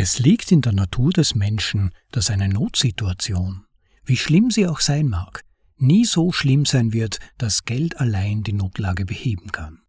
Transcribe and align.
Es 0.00 0.20
liegt 0.20 0.52
in 0.52 0.60
der 0.60 0.74
Natur 0.74 1.10
des 1.10 1.34
Menschen, 1.34 1.90
dass 2.12 2.30
eine 2.30 2.48
Notsituation, 2.48 3.66
wie 4.04 4.16
schlimm 4.16 4.52
sie 4.52 4.68
auch 4.68 4.78
sein 4.78 5.08
mag, 5.08 5.42
nie 5.76 6.04
so 6.04 6.30
schlimm 6.30 6.66
sein 6.66 6.92
wird, 6.92 7.18
dass 7.36 7.64
Geld 7.64 7.98
allein 7.98 8.44
die 8.44 8.52
Notlage 8.52 9.04
beheben 9.04 9.50
kann. 9.50 9.80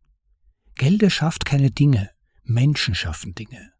Geld 0.73 1.03
erschafft 1.03 1.45
keine 1.45 1.69
Dinge, 1.69 2.09
Menschen 2.43 2.95
schaffen 2.95 3.35
Dinge. 3.35 3.71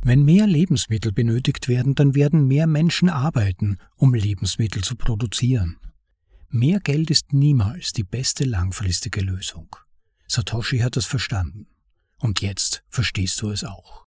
Wenn 0.00 0.24
mehr 0.24 0.46
Lebensmittel 0.46 1.12
benötigt 1.12 1.68
werden, 1.68 1.94
dann 1.94 2.14
werden 2.14 2.48
mehr 2.48 2.66
Menschen 2.66 3.10
arbeiten, 3.10 3.76
um 3.96 4.14
Lebensmittel 4.14 4.82
zu 4.82 4.96
produzieren. 4.96 5.76
Mehr 6.48 6.80
Geld 6.80 7.10
ist 7.10 7.34
niemals 7.34 7.92
die 7.92 8.04
beste 8.04 8.44
langfristige 8.44 9.20
Lösung. 9.20 9.76
Satoshi 10.26 10.78
hat 10.78 10.96
das 10.96 11.04
verstanden. 11.04 11.66
Und 12.16 12.40
jetzt 12.40 12.82
verstehst 12.88 13.42
du 13.42 13.50
es 13.50 13.62
auch. 13.62 14.06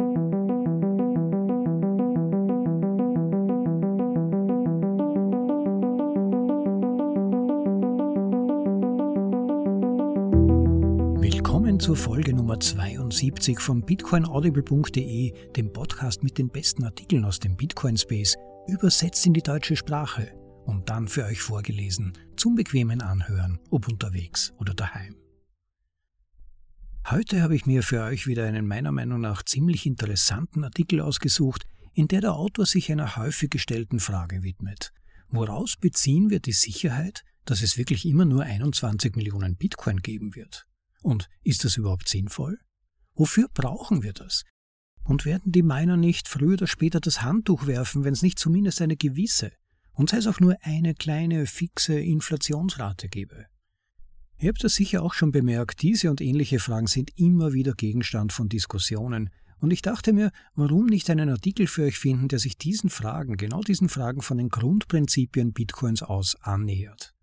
Zur 11.91 11.97
Folge 11.97 12.33
Nummer 12.33 12.57
72 12.57 13.59
von 13.59 13.81
bitcoinaudible.de, 13.81 15.51
dem 15.51 15.73
Podcast 15.73 16.23
mit 16.23 16.37
den 16.37 16.47
besten 16.47 16.85
Artikeln 16.85 17.25
aus 17.25 17.37
dem 17.37 17.57
Bitcoin 17.57 17.97
Space, 17.97 18.37
übersetzt 18.65 19.25
in 19.25 19.33
die 19.33 19.41
deutsche 19.41 19.75
Sprache 19.75 20.31
und 20.63 20.89
dann 20.89 21.09
für 21.09 21.25
euch 21.25 21.41
vorgelesen 21.41 22.13
zum 22.37 22.55
bequemen 22.55 23.01
Anhören, 23.01 23.59
ob 23.71 23.89
unterwegs 23.89 24.53
oder 24.57 24.73
daheim. 24.73 25.17
Heute 27.09 27.41
habe 27.41 27.57
ich 27.57 27.65
mir 27.65 27.83
für 27.83 28.03
euch 28.03 28.25
wieder 28.25 28.45
einen 28.45 28.67
meiner 28.67 28.93
Meinung 28.93 29.19
nach 29.19 29.43
ziemlich 29.43 29.85
interessanten 29.85 30.63
Artikel 30.63 31.01
ausgesucht, 31.01 31.65
in 31.93 32.07
der 32.07 32.21
der 32.21 32.35
Autor 32.35 32.65
sich 32.65 32.89
einer 32.89 33.17
häufig 33.17 33.49
gestellten 33.49 33.99
Frage 33.99 34.43
widmet. 34.43 34.93
Woraus 35.27 35.75
beziehen 35.75 36.29
wir 36.29 36.39
die 36.39 36.53
Sicherheit, 36.53 37.25
dass 37.43 37.61
es 37.61 37.77
wirklich 37.77 38.05
immer 38.05 38.23
nur 38.23 38.43
21 38.43 39.17
Millionen 39.17 39.57
Bitcoin 39.57 39.97
geben 39.97 40.35
wird? 40.35 40.70
Und 41.01 41.29
ist 41.43 41.65
das 41.65 41.77
überhaupt 41.77 42.07
sinnvoll? 42.07 42.59
Wofür 43.13 43.47
brauchen 43.53 44.03
wir 44.03 44.13
das? 44.13 44.43
Und 45.03 45.25
werden 45.25 45.51
die 45.51 45.63
Miner 45.63 45.97
nicht 45.97 46.27
früher 46.27 46.53
oder 46.53 46.67
später 46.67 46.99
das 46.99 47.21
Handtuch 47.21 47.65
werfen, 47.65 48.03
wenn 48.03 48.13
es 48.13 48.21
nicht 48.21 48.39
zumindest 48.39 48.81
eine 48.81 48.95
gewisse, 48.95 49.51
und 49.93 50.11
sei 50.11 50.17
es 50.17 50.27
auch 50.27 50.39
nur 50.39 50.57
eine 50.61 50.93
kleine 50.93 51.47
fixe 51.47 51.99
Inflationsrate 51.99 53.09
gebe. 53.09 53.47
Ihr 54.37 54.49
habt 54.49 54.63
das 54.63 54.75
sicher 54.75 55.03
auch 55.03 55.13
schon 55.13 55.31
bemerkt, 55.31 55.81
diese 55.81 56.09
und 56.09 56.21
ähnliche 56.21 56.59
Fragen 56.59 56.87
sind 56.87 57.11
immer 57.15 57.53
wieder 57.53 57.73
Gegenstand 57.73 58.33
von 58.33 58.49
Diskussionen, 58.49 59.29
und 59.59 59.69
ich 59.69 59.83
dachte 59.83 60.11
mir, 60.11 60.31
warum 60.55 60.87
nicht 60.87 61.07
einen 61.11 61.29
Artikel 61.29 61.67
für 61.67 61.83
euch 61.83 61.99
finden, 61.99 62.27
der 62.27 62.39
sich 62.39 62.57
diesen 62.57 62.89
Fragen, 62.89 63.37
genau 63.37 63.61
diesen 63.61 63.89
Fragen 63.89 64.23
von 64.23 64.39
den 64.39 64.49
Grundprinzipien 64.49 65.53
Bitcoins 65.53 66.01
aus 66.01 66.35
annähert. 66.41 67.13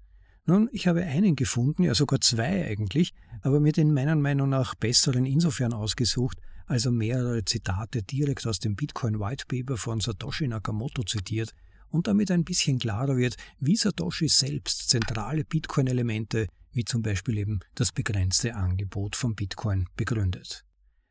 Nun, 0.48 0.70
ich 0.72 0.86
habe 0.86 1.04
einen 1.04 1.36
gefunden, 1.36 1.82
ja 1.82 1.94
sogar 1.94 2.22
zwei 2.22 2.66
eigentlich, 2.66 3.12
aber 3.42 3.60
mir 3.60 3.72
den 3.72 3.92
meiner 3.92 4.16
Meinung 4.16 4.48
nach 4.48 4.74
besseren 4.74 5.26
insofern 5.26 5.74
ausgesucht, 5.74 6.38
also 6.64 6.90
mehrere 6.90 7.44
Zitate 7.44 8.02
direkt 8.02 8.46
aus 8.46 8.58
dem 8.58 8.74
Bitcoin 8.74 9.20
White 9.20 9.44
Paper 9.46 9.76
von 9.76 10.00
Satoshi 10.00 10.48
Nakamoto 10.48 11.02
zitiert, 11.02 11.52
und 11.90 12.06
damit 12.06 12.30
ein 12.30 12.44
bisschen 12.44 12.78
klarer 12.78 13.18
wird, 13.18 13.36
wie 13.60 13.76
Satoshi 13.76 14.28
selbst 14.28 14.88
zentrale 14.88 15.44
Bitcoin-Elemente, 15.44 16.46
wie 16.72 16.86
zum 16.86 17.02
Beispiel 17.02 17.36
eben 17.36 17.60
das 17.74 17.92
begrenzte 17.92 18.54
Angebot 18.54 19.16
von 19.16 19.34
Bitcoin, 19.34 19.86
begründet. 19.98 20.64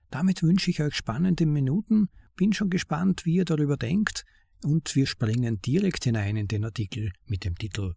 Damit 0.09 0.41
wünsche 0.41 0.71
ich 0.71 0.81
euch 0.81 0.95
spannende 0.95 1.45
Minuten, 1.45 2.09
bin 2.37 2.53
schon 2.53 2.71
gespannt, 2.71 3.23
wie 3.25 3.35
ihr 3.35 3.45
darüber 3.45 3.77
denkt, 3.77 4.25
und 4.63 4.95
wir 4.95 5.05
springen 5.05 5.61
direkt 5.61 6.05
hinein 6.05 6.37
in 6.37 6.47
den 6.47 6.65
Artikel 6.65 7.11
mit 7.27 7.45
dem 7.45 7.55
Titel 7.55 7.93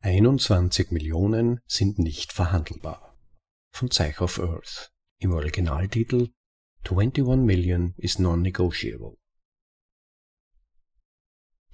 21 0.00 0.92
Millionen 0.92 1.58
sind 1.66 1.98
nicht 1.98 2.32
verhandelbar. 2.32 3.18
Von 3.72 3.90
Zeich 3.90 4.20
of 4.20 4.38
Earth. 4.38 4.92
Im 5.18 5.32
Originaltitel 5.32 6.28
21 6.88 7.44
Million 7.44 7.94
is 7.96 8.20
non-negotiable. 8.20 9.16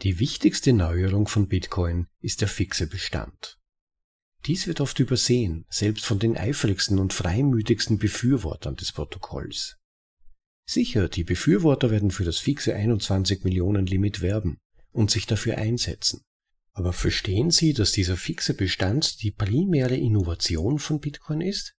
Die 0.00 0.18
wichtigste 0.20 0.72
Neuerung 0.72 1.28
von 1.28 1.48
Bitcoin 1.48 2.06
ist 2.20 2.40
der 2.40 2.48
fixe 2.48 2.86
Bestand. 2.86 3.58
Dies 4.46 4.66
wird 4.66 4.80
oft 4.80 4.98
übersehen, 5.00 5.66
selbst 5.68 6.06
von 6.06 6.18
den 6.18 6.38
eifrigsten 6.38 6.98
und 6.98 7.12
freimütigsten 7.12 7.98
Befürwortern 7.98 8.76
des 8.76 8.92
Protokolls. 8.92 9.76
Sicher, 10.66 11.10
die 11.10 11.24
Befürworter 11.24 11.90
werden 11.90 12.10
für 12.10 12.24
das 12.24 12.38
fixe 12.38 12.74
21 12.74 13.44
Millionen 13.44 13.84
Limit 13.84 14.22
werben 14.22 14.56
und 14.92 15.10
sich 15.10 15.26
dafür 15.26 15.58
einsetzen. 15.58 16.22
Aber 16.74 16.92
verstehen 16.92 17.50
Sie, 17.50 17.72
dass 17.72 17.92
dieser 17.92 18.16
fixe 18.16 18.52
Bestand 18.52 19.22
die 19.22 19.30
primäre 19.30 19.96
Innovation 19.96 20.80
von 20.80 21.00
Bitcoin 21.00 21.40
ist? 21.40 21.76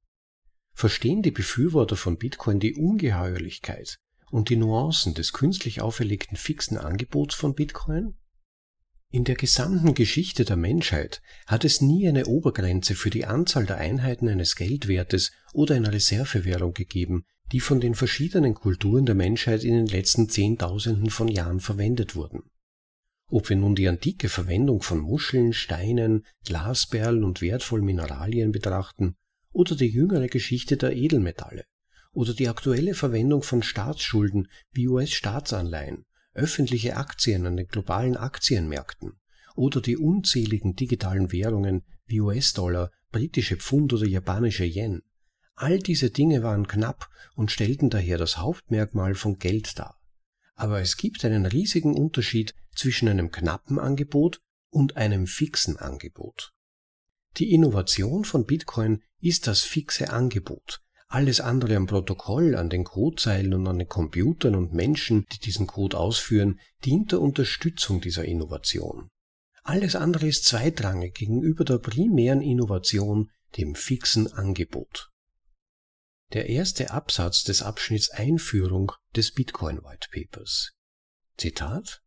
Verstehen 0.74 1.22
die 1.22 1.32
Befürworter 1.32 1.98
von 1.98 2.18
Bitcoin 2.18 2.62
die 2.62 2.76
Ungeheuerlichkeit 2.76 4.00
und 4.32 4.50
die 4.50 4.56
Nuancen 4.56 5.14
des 5.14 5.34
künstlich 5.34 5.82
auferlegten 5.82 6.38
fixen 6.38 6.78
Angebots 6.78 7.36
von 7.36 7.56
Bitcoin? 7.56 8.18
In 9.12 9.26
der 9.26 9.36
gesamten 9.36 9.94
Geschichte 9.94 10.46
der 10.46 10.56
Menschheit 10.56 11.22
hat 11.46 11.66
es 11.66 11.82
nie 11.82 12.08
eine 12.08 12.26
Obergrenze 12.26 12.96
für 12.96 13.10
die 13.10 13.26
Anzahl 13.26 13.66
der 13.66 13.78
Einheiten 13.78 14.30
eines 14.30 14.56
Geldwertes 14.56 15.32
oder 15.54 15.76
einer 15.76 15.92
Reservewährung 15.92 16.74
gegeben, 16.74 17.26
die 17.52 17.60
von 17.60 17.82
den 17.82 17.96
verschiedenen 17.96 18.54
Kulturen 18.54 19.06
der 19.06 19.16
Menschheit 19.16 19.64
in 19.64 19.74
den 19.74 19.88
letzten 19.88 20.30
Zehntausenden 20.30 21.10
von 21.10 21.28
Jahren 21.28 21.60
verwendet 21.60 22.16
wurden. 22.16 22.44
Ob 23.28 23.50
wir 23.50 23.56
nun 23.56 23.76
die 23.76 23.88
antike 23.88 24.30
Verwendung 24.30 24.82
von 24.82 25.00
Muscheln, 25.00 25.54
Steinen, 25.54 26.26
Glasperlen 26.46 27.24
und 27.24 27.42
wertvollen 27.42 27.86
Mineralien 27.86 28.52
betrachten, 28.52 29.16
oder 29.52 29.76
die 29.76 29.88
jüngere 29.88 30.28
Geschichte 30.28 30.78
der 30.78 30.96
Edelmetalle, 30.96 31.66
oder 32.12 32.34
die 32.34 32.50
aktuelle 32.50 32.94
Verwendung 32.94 33.42
von 33.42 33.64
Staatsschulden 33.64 34.48
wie 34.72 34.88
US-Staatsanleihen, 34.88 36.06
öffentliche 36.34 36.98
Aktien 36.98 37.46
an 37.48 37.58
den 37.58 37.68
globalen 37.68 38.18
Aktienmärkten 38.18 39.14
oder 39.56 39.82
die 39.82 39.98
unzähligen 39.98 40.76
digitalen 40.76 41.32
Währungen 41.32 41.84
wie 42.06 42.22
US-Dollar, 42.22 42.92
britische 43.12 43.56
Pfund 43.56 43.94
oder 43.94 44.06
japanische 44.06 44.66
Yen. 44.66 45.02
All 45.56 45.80
diese 45.80 46.10
Dinge 46.12 46.44
waren 46.44 46.68
knapp 46.68 47.10
und 47.36 47.52
stellten 47.52 47.90
daher 47.90 48.18
das 48.18 48.38
Hauptmerkmal 48.38 49.16
von 49.16 49.40
Geld 49.40 49.80
dar. 49.80 49.98
Aber 50.56 50.82
es 50.82 50.98
gibt 50.98 51.24
einen 51.24 51.46
riesigen 51.46 51.94
Unterschied 51.94 52.54
zwischen 52.76 53.08
einem 53.08 53.32
knappen 53.32 53.80
Angebot 53.80 54.42
und 54.70 54.98
einem 54.98 55.28
fixen 55.28 55.78
Angebot. 55.78 56.54
Die 57.38 57.52
Innovation 57.52 58.26
von 58.26 58.46
Bitcoin 58.46 59.02
ist 59.20 59.48
das 59.48 59.62
fixe 59.62 60.10
Angebot, 60.12 60.82
alles 61.08 61.40
andere 61.40 61.76
am 61.76 61.86
Protokoll, 61.86 62.56
an 62.56 62.70
den 62.70 62.84
Codezeilen 62.84 63.54
und 63.54 63.68
an 63.68 63.80
den 63.80 63.88
Computern 63.88 64.56
und 64.56 64.74
Menschen, 64.74 65.26
die 65.32 65.40
diesen 65.40 65.68
Code 65.68 65.98
ausführen, 65.98 66.60
dient 66.84 67.12
der 67.12 67.22
Unterstützung 67.22 68.02
dieser 68.02 68.26
Innovation. 68.26 69.10
Alles 69.64 69.96
andere 69.96 70.28
ist 70.28 70.46
zweitrangig 70.46 71.16
gegenüber 71.16 71.64
der 71.64 71.78
primären 71.78 72.42
Innovation, 72.42 73.32
dem 73.58 73.76
fixen 73.76 74.32
Angebot. 74.34 75.10
Der 76.34 76.50
erste 76.50 76.92
Absatz 76.92 77.44
des 77.44 77.62
Abschnitts 77.62 78.10
Einführung 78.10 78.92
des 79.16 79.32
Bitcoin 79.32 79.78
White 79.84 80.10
Papers. 80.12 80.74
Zitat 81.38 82.04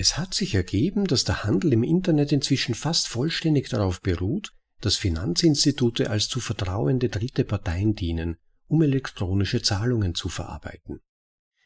Es 0.00 0.16
hat 0.16 0.32
sich 0.32 0.54
ergeben, 0.54 1.08
dass 1.08 1.24
der 1.24 1.42
Handel 1.42 1.72
im 1.72 1.82
Internet 1.82 2.30
inzwischen 2.30 2.76
fast 2.76 3.08
vollständig 3.08 3.68
darauf 3.68 4.00
beruht, 4.00 4.52
dass 4.80 4.94
Finanzinstitute 4.94 6.08
als 6.08 6.28
zu 6.28 6.38
vertrauende 6.38 7.08
dritte 7.08 7.42
Parteien 7.42 7.96
dienen, 7.96 8.36
um 8.68 8.80
elektronische 8.80 9.60
Zahlungen 9.60 10.14
zu 10.14 10.28
verarbeiten. 10.28 11.00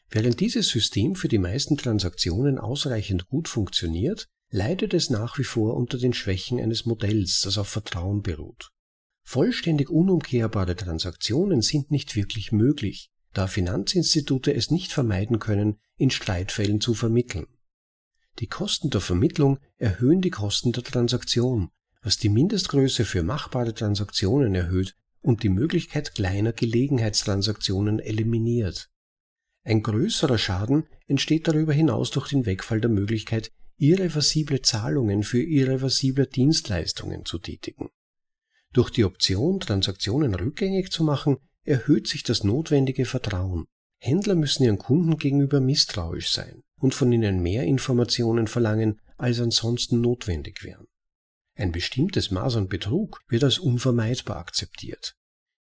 Während 0.09 0.39
dieses 0.39 0.69
System 0.69 1.13
für 1.13 1.27
die 1.27 1.37
meisten 1.37 1.77
Transaktionen 1.77 2.57
ausreichend 2.57 3.27
gut 3.27 3.47
funktioniert, 3.47 4.27
leidet 4.49 4.95
es 4.95 5.11
nach 5.11 5.37
wie 5.37 5.43
vor 5.43 5.75
unter 5.75 5.99
den 5.99 6.13
Schwächen 6.13 6.59
eines 6.59 6.87
Modells, 6.87 7.41
das 7.41 7.59
auf 7.59 7.69
Vertrauen 7.69 8.23
beruht. 8.23 8.71
Vollständig 9.21 9.91
unumkehrbare 9.91 10.75
Transaktionen 10.75 11.61
sind 11.61 11.91
nicht 11.91 12.15
wirklich 12.15 12.51
möglich, 12.51 13.11
da 13.31 13.45
Finanzinstitute 13.45 14.55
es 14.55 14.71
nicht 14.71 14.91
vermeiden 14.91 15.37
können, 15.37 15.77
in 15.97 16.09
Streitfällen 16.09 16.81
zu 16.81 16.95
vermitteln. 16.95 17.45
Die 18.39 18.47
Kosten 18.47 18.89
der 18.89 19.01
Vermittlung 19.01 19.59
erhöhen 19.77 20.21
die 20.21 20.31
Kosten 20.31 20.71
der 20.71 20.83
Transaktion, 20.83 21.69
was 22.01 22.17
die 22.17 22.29
Mindestgröße 22.29 23.05
für 23.05 23.21
machbare 23.21 23.75
Transaktionen 23.75 24.55
erhöht 24.55 24.95
und 25.21 25.43
die 25.43 25.49
Möglichkeit 25.49 26.15
kleiner 26.15 26.51
Gelegenheitstransaktionen 26.51 27.99
eliminiert. 27.99 28.89
Ein 29.63 29.83
größerer 29.83 30.39
Schaden 30.39 30.87
entsteht 31.07 31.47
darüber 31.47 31.73
hinaus 31.73 32.09
durch 32.09 32.29
den 32.29 32.45
Wegfall 32.45 32.81
der 32.81 32.89
Möglichkeit, 32.89 33.51
irreversible 33.77 34.61
Zahlungen 34.61 35.23
für 35.23 35.41
irreversible 35.41 36.27
Dienstleistungen 36.27 37.25
zu 37.25 37.37
tätigen. 37.37 37.89
Durch 38.73 38.89
die 38.89 39.05
Option, 39.05 39.59
Transaktionen 39.59 40.33
rückgängig 40.33 40.91
zu 40.91 41.03
machen, 41.03 41.37
erhöht 41.63 42.07
sich 42.07 42.23
das 42.23 42.43
notwendige 42.43 43.05
Vertrauen. 43.05 43.65
Händler 43.99 44.35
müssen 44.35 44.63
ihren 44.63 44.79
Kunden 44.79 45.17
gegenüber 45.17 45.61
misstrauisch 45.61 46.31
sein 46.31 46.63
und 46.83 46.93
von 46.93 47.11
ihnen 47.13 47.41
mehr 47.41 47.63
Informationen 47.63 48.45
verlangen, 48.47 48.99
als 49.17 49.39
ansonsten 49.39 50.01
notwendig 50.01 50.65
wären. 50.65 50.85
Ein 51.55 51.71
bestimmtes 51.71 52.29
Maß 52.29 52.57
an 52.57 52.67
Betrug 52.67 53.21
wird 53.29 53.45
als 53.45 53.57
unvermeidbar 53.57 54.35
akzeptiert. 54.35 55.15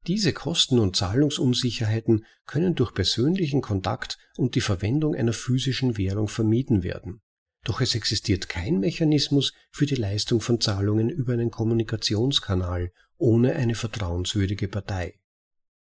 Diese 0.06 0.32
Kosten 0.32 0.78
und 0.78 0.96
Zahlungsunsicherheiten 0.96 2.24
können 2.46 2.74
durch 2.74 2.94
persönlichen 2.94 3.60
Kontakt 3.60 4.16
und 4.38 4.54
die 4.54 4.62
Verwendung 4.62 5.14
einer 5.14 5.34
physischen 5.34 5.98
Währung 5.98 6.26
vermieden 6.26 6.82
werden. 6.82 7.20
Doch 7.64 7.82
es 7.82 7.94
existiert 7.94 8.48
kein 8.48 8.78
Mechanismus 8.80 9.52
für 9.70 9.84
die 9.84 9.96
Leistung 9.96 10.40
von 10.40 10.58
Zahlungen 10.58 11.10
über 11.10 11.34
einen 11.34 11.50
Kommunikationskanal 11.50 12.92
ohne 13.18 13.54
eine 13.56 13.74
vertrauenswürdige 13.74 14.68
Partei. 14.68 15.20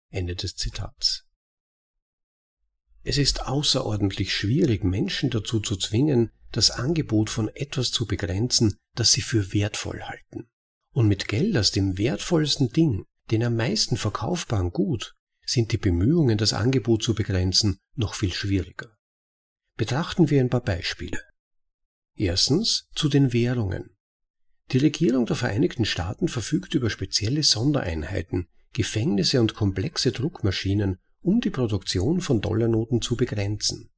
Ende 0.08 0.36
des 0.36 0.56
Zitats. 0.56 1.27
Es 3.08 3.16
ist 3.16 3.46
außerordentlich 3.46 4.34
schwierig, 4.34 4.84
Menschen 4.84 5.30
dazu 5.30 5.60
zu 5.60 5.76
zwingen, 5.76 6.30
das 6.52 6.70
Angebot 6.70 7.30
von 7.30 7.48
etwas 7.48 7.90
zu 7.90 8.06
begrenzen, 8.06 8.76
das 8.96 9.12
sie 9.12 9.22
für 9.22 9.54
wertvoll 9.54 10.02
halten. 10.02 10.50
Und 10.92 11.08
mit 11.08 11.26
Geld 11.26 11.56
als 11.56 11.70
dem 11.70 11.96
wertvollsten 11.96 12.70
Ding, 12.70 13.06
den 13.30 13.42
am 13.42 13.56
meisten 13.56 13.96
verkaufbaren 13.96 14.72
Gut, 14.72 15.14
sind 15.46 15.72
die 15.72 15.78
Bemühungen, 15.78 16.36
das 16.36 16.52
Angebot 16.52 17.02
zu 17.02 17.14
begrenzen, 17.14 17.78
noch 17.94 18.12
viel 18.12 18.30
schwieriger. 18.30 18.94
Betrachten 19.78 20.28
wir 20.28 20.42
ein 20.42 20.50
paar 20.50 20.60
Beispiele. 20.62 21.22
Erstens 22.14 22.90
zu 22.94 23.08
den 23.08 23.32
Währungen. 23.32 23.96
Die 24.72 24.78
Regierung 24.78 25.24
der 25.24 25.36
Vereinigten 25.36 25.86
Staaten 25.86 26.28
verfügt 26.28 26.74
über 26.74 26.90
spezielle 26.90 27.42
Sondereinheiten, 27.42 28.48
Gefängnisse 28.74 29.40
und 29.40 29.54
komplexe 29.54 30.12
Druckmaschinen, 30.12 30.98
um 31.28 31.42
die 31.42 31.50
Produktion 31.50 32.22
von 32.22 32.40
Dollarnoten 32.40 33.02
zu 33.02 33.14
begrenzen. 33.14 33.90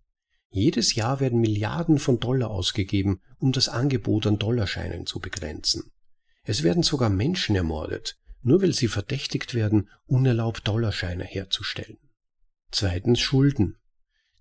Jedes 0.48 0.96
Jahr 0.96 1.20
werden 1.20 1.40
Milliarden 1.40 2.00
von 2.00 2.18
Dollar 2.18 2.50
ausgegeben, 2.50 3.20
um 3.38 3.52
das 3.52 3.68
Angebot 3.68 4.26
an 4.26 4.40
Dollarscheinen 4.40 5.06
zu 5.06 5.20
begrenzen. 5.20 5.92
Es 6.42 6.64
werden 6.64 6.82
sogar 6.82 7.08
Menschen 7.08 7.54
ermordet, 7.54 8.18
nur 8.42 8.62
weil 8.62 8.74
sie 8.74 8.88
verdächtigt 8.88 9.54
werden, 9.54 9.88
unerlaubt 10.06 10.66
Dollarscheine 10.66 11.22
herzustellen. 11.22 11.98
Zweitens 12.72 13.20
Schulden. 13.20 13.76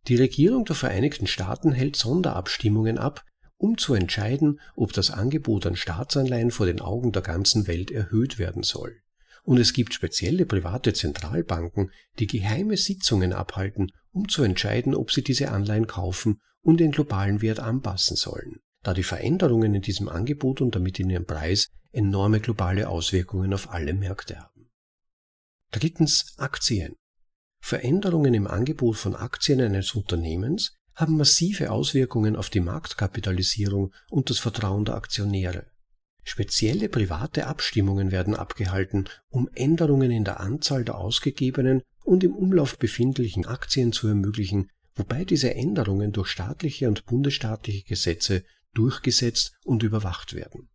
Die 0.08 0.16
Regierung 0.16 0.66
der 0.66 0.76
Vereinigten 0.76 1.28
Staaten 1.28 1.72
hält 1.72 1.96
Sonderabstimmungen 1.96 2.98
ab, 2.98 3.24
um 3.58 3.78
zu 3.78 3.94
entscheiden, 3.94 4.60
ob 4.76 4.94
das 4.94 5.12
Angebot 5.12 5.68
an 5.68 5.76
Staatsanleihen 5.76 6.50
vor 6.50 6.66
den 6.66 6.82
Augen 6.82 7.12
der 7.12 7.22
ganzen 7.22 7.68
Welt 7.68 7.92
erhöht 7.92 8.40
werden 8.40 8.64
soll. 8.64 9.00
Und 9.44 9.58
es 9.58 9.74
gibt 9.74 9.94
spezielle 9.94 10.46
private 10.46 10.94
Zentralbanken, 10.94 11.92
die 12.20 12.28
geheime 12.28 12.78
Sitzungen 12.78 13.34
abhalten, 13.34 13.92
um 14.12 14.28
zu 14.28 14.44
entscheiden, 14.44 14.96
ob 14.96 15.12
sie 15.12 15.24
diese 15.24 15.52
Anleihen 15.52 15.88
kaufen 15.88 16.42
und 16.62 16.80
den 16.80 16.92
globalen 16.92 17.42
Wert 17.42 17.60
anpassen 17.60 18.16
sollen, 18.16 18.60
da 18.84 18.94
die 18.94 19.04
Veränderungen 19.04 19.76
in 19.76 19.82
diesem 19.82 20.10
Angebot 20.10 20.62
und 20.62 20.76
damit 20.76 21.00
in 21.00 21.10
ihrem 21.10 21.26
Preis 21.26 21.70
enorme 21.92 22.40
globale 22.40 22.90
Auswirkungen 22.90 23.54
auf 23.54 23.72
alle 23.72 23.94
Märkte 23.94 24.40
haben. 24.40 24.70
Drittens 25.72 26.34
Aktien. 26.38 26.96
Veränderungen 27.62 28.34
im 28.34 28.48
Angebot 28.48 28.98
von 28.98 29.16
Aktien 29.16 29.62
eines 29.62 29.94
Unternehmens 29.94 30.78
haben 30.96 31.18
massive 31.18 31.72
Auswirkungen 31.72 32.36
auf 32.36 32.50
die 32.50 32.60
Marktkapitalisierung 32.60 33.94
und 34.10 34.30
das 34.30 34.40
Vertrauen 34.40 34.86
der 34.86 34.96
Aktionäre. 34.96 35.68
Spezielle 36.30 36.90
private 36.90 37.48
Abstimmungen 37.48 38.12
werden 38.12 38.36
abgehalten, 38.36 39.10
um 39.30 39.50
Änderungen 39.56 40.12
in 40.12 40.24
der 40.24 40.40
Anzahl 40.40 40.86
der 40.86 41.00
ausgegebenen 41.00 41.82
und 42.04 42.24
im 42.24 42.36
Umlauf 42.36 42.78
befindlichen 42.78 43.48
Aktien 43.48 43.92
zu 43.92 44.08
ermöglichen, 44.08 44.70
wobei 44.94 45.26
diese 45.26 45.56
Änderungen 45.56 46.12
durch 46.12 46.28
staatliche 46.28 46.88
und 46.88 47.08
bundesstaatliche 47.08 47.84
Gesetze 47.84 48.44
durchgesetzt 48.76 49.54
und 49.64 49.82
überwacht 49.82 50.36
werden. 50.36 50.70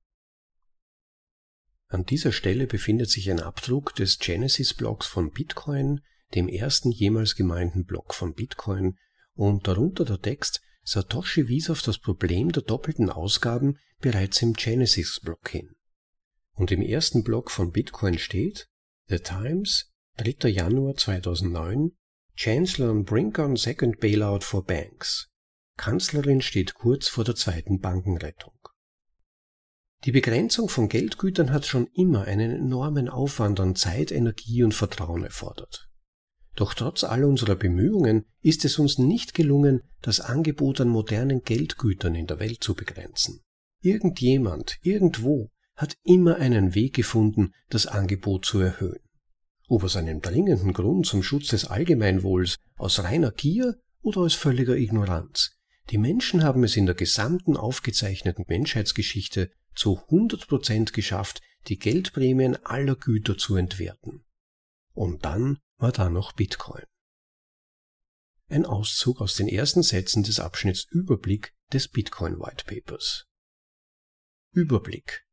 An 1.87 2.05
dieser 2.05 2.33
Stelle 2.33 2.67
befindet 2.67 3.09
sich 3.11 3.31
ein 3.31 3.39
Abdruck 3.39 3.95
des 3.95 4.19
Genesis-Blocks 4.19 5.07
von 5.07 5.31
Bitcoin, 5.31 6.01
dem 6.35 6.49
ersten 6.49 6.91
jemals 6.91 7.37
gemeinten 7.37 7.85
Block 7.85 8.13
von 8.13 8.35
Bitcoin, 8.35 8.99
und 9.35 9.69
darunter 9.69 10.05
der 10.05 10.21
Text 10.21 10.63
Satoshi 10.85 11.49
wies 11.49 11.71
auf 11.71 11.83
das 11.83 11.99
Problem 11.99 12.53
der 12.53 12.63
doppelten 12.63 13.11
Ausgaben 13.11 13.79
bereits 14.01 14.43
im 14.43 14.53
Genesis-Block 14.53 15.49
hin. 15.49 15.75
Und 16.53 16.71
im 16.71 16.83
ersten 16.83 17.25
Block 17.25 17.51
von 17.51 17.73
Bitcoin 17.73 18.19
steht 18.19 18.69
The 19.09 19.19
Times, 19.19 19.91
3. 20.19 20.49
Januar 20.49 20.95
2009, 20.95 21.93
Chancellor 22.37 22.91
on 22.91 23.05
brink 23.05 23.39
on 23.39 23.57
second 23.57 23.99
bailout 23.99 24.41
for 24.41 24.65
banks. 24.65 25.31
Kanzlerin 25.77 26.41
steht 26.41 26.75
kurz 26.75 27.09
vor 27.09 27.25
der 27.25 27.35
zweiten 27.35 27.81
Bankenrettung. 27.81 28.53
Die 30.05 30.13
Begrenzung 30.13 30.69
von 30.69 30.89
Geldgütern 30.89 31.51
hat 31.51 31.65
schon 31.65 31.87
immer 31.95 32.25
einen 32.25 32.51
enormen 32.51 33.09
Aufwand 33.09 33.59
an 33.59 33.75
Zeit, 33.75 34.13
Energie 34.13 34.63
und 34.63 34.75
Vertrauen 34.75 35.25
erfordert. 35.25 35.89
Doch 36.57 36.75
trotz 36.75 37.03
all 37.03 37.25
unserer 37.25 37.57
Bemühungen 37.57 38.27
ist 38.41 38.65
es 38.65 38.79
uns 38.79 38.99
nicht 38.99 39.35
gelungen, 39.35 39.83
das 40.03 40.21
Angebot 40.21 40.81
an 40.81 40.89
modernen 40.89 41.43
Geldgütern 41.43 42.15
in 42.15 42.27
der 42.27 42.39
Welt 42.39 42.63
zu 42.63 42.75
begrenzen. 42.75 43.41
Irgendjemand, 43.81 44.79
irgendwo, 44.83 45.51
hat 45.77 45.97
immer 46.05 46.37
einen 46.37 46.75
Weg 46.75 46.95
gefunden, 46.95 47.53
das 47.69 47.87
Angebot 47.87 48.45
zu 48.45 48.61
erhöhen. 48.61 49.01
Ob 49.67 49.83
aus 49.83 49.97
einem 49.97 50.21
dringenden 50.21 50.73
Grund 50.73 51.07
zum 51.07 51.23
Schutz 51.23 51.49
des 51.49 51.65
Allgemeinwohls, 51.65 52.59
aus 52.77 53.03
reiner 53.03 53.33
Gier 53.33 53.77
oder 54.03 54.21
aus 54.21 54.35
völliger 54.35 54.77
Ignoranz. 54.77 55.57
Die 55.91 55.99
Menschen 55.99 56.45
haben 56.45 56.65
es 56.65 56.77
in 56.77 56.87
der 56.87 56.95
gesamten 56.95 57.57
aufgezeichneten 57.57 58.45
Menschheitsgeschichte 58.47 59.51
zu 59.75 59.99
100 59.99 60.47
Prozent 60.47 60.93
geschafft, 60.93 61.41
die 61.67 61.79
Geldprämien 61.79 62.57
aller 62.65 62.95
Güter 62.95 63.37
zu 63.37 63.57
entwerten. 63.57 64.25
Und 64.93 65.25
dann 65.25 65.59
war 65.85 65.93
da 65.93 66.09
noch 66.09 66.33
Bitcoin. 66.33 66.83
Ein 68.49 68.65
Auszug 68.65 69.21
aus 69.21 69.35
den 69.35 69.49
ersten 69.49 69.83
Sätzen 69.83 70.23
des 70.23 70.41
Abschnitts 70.41 70.87
Überblick 70.91 71.53
des 71.75 71.89
Bitcoin 71.89 72.39
White 72.41 72.65
Papers. 72.65 73.27
Überblick. 74.53 75.27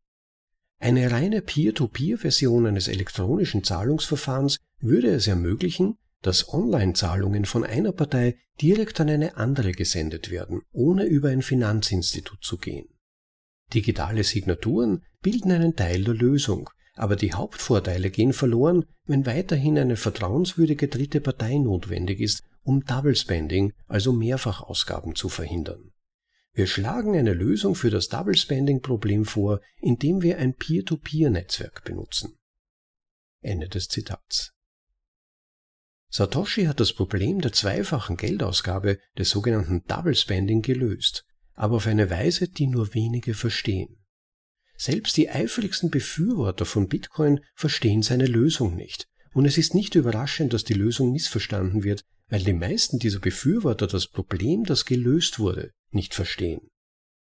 Eine 0.78 1.10
reine 1.10 1.42
Peer-to-Peer-Version 1.42 2.66
eines 2.66 2.90
elektronischen 2.90 3.64
Zahlungsverfahrens 3.64 4.60
würde 4.80 5.12
es 5.12 5.28
ermöglichen, 5.28 5.98
dass 6.22 6.50
Online-Zahlungen 6.50 7.46
von 7.46 7.64
einer 7.64 7.94
Partei 7.94 8.38
direkt 8.62 9.00
an 9.00 9.10
eine 9.10 9.38
andere 9.38 9.72
gesendet 9.72 10.32
werden, 10.32 10.64
ohne 10.74 11.06
über 11.06 11.30
ein 11.30 11.44
Finanzinstitut 11.44 12.44
zu 12.44 12.58
gehen. 12.58 12.90
Digitale 13.74 14.26
Signaturen 14.26 15.06
bilden 15.22 15.54
einen 15.54 15.78
Teil 15.78 16.04
der 16.04 16.14
Lösung, 16.14 16.70
aber 16.94 17.16
die 17.16 17.34
Hauptvorteile 17.34 18.10
gehen 18.10 18.34
verloren, 18.34 18.86
wenn 19.06 19.26
weiterhin 19.26 19.78
eine 19.78 19.96
vertrauenswürdige 19.96 20.88
dritte 20.88 21.22
Partei 21.22 21.58
notwendig 21.58 22.20
ist, 22.20 22.44
um 22.64 22.84
Double 22.86 23.16
Spending, 23.16 23.74
also 23.88 24.14
Mehrfachausgaben 24.14 25.16
zu 25.16 25.30
verhindern. 25.30 25.92
Wir 26.54 26.68
schlagen 26.68 27.16
eine 27.16 27.34
Lösung 27.34 27.76
für 27.76 27.90
das 27.90 28.10
Double 28.10 28.36
Spending 28.36 28.82
Problem 28.82 29.26
vor, 29.26 29.62
indem 29.80 30.22
wir 30.22 30.38
ein 30.38 30.54
Peer-to-Peer-Netzwerk 30.54 31.84
benutzen. 31.86 32.38
Ende 33.42 33.70
des 33.70 33.88
Zitats. 33.88 34.52
Satoshi 36.10 36.66
hat 36.66 36.82
das 36.82 36.92
Problem 36.92 37.40
der 37.40 37.54
zweifachen 37.54 38.18
Geldausgabe 38.18 39.00
des 39.18 39.30
sogenannten 39.30 39.86
Double 39.86 40.14
Spending 40.14 40.62
gelöst, 40.62 41.26
aber 41.54 41.78
auf 41.78 41.88
eine 41.88 42.10
Weise, 42.10 42.50
die 42.50 42.68
nur 42.68 42.94
wenige 42.94 43.34
verstehen. 43.34 44.01
Selbst 44.82 45.16
die 45.16 45.30
eifrigsten 45.30 45.92
Befürworter 45.92 46.66
von 46.66 46.88
Bitcoin 46.88 47.42
verstehen 47.54 48.02
seine 48.02 48.26
Lösung 48.26 48.76
nicht. 48.76 49.08
Und 49.32 49.46
es 49.46 49.60
ist 49.60 49.76
nicht 49.76 49.94
überraschend, 49.94 50.54
dass 50.54 50.64
die 50.64 50.74
Lösung 50.74 51.12
missverstanden 51.12 51.84
wird, 51.84 52.04
weil 52.30 52.44
die 52.44 52.54
meisten 52.54 52.98
dieser 52.98 53.20
Befürworter 53.20 53.86
das 53.86 54.08
Problem, 54.08 54.64
das 54.64 54.86
gelöst 54.86 55.38
wurde, 55.38 55.70
nicht 55.92 56.16
verstehen. 56.16 56.62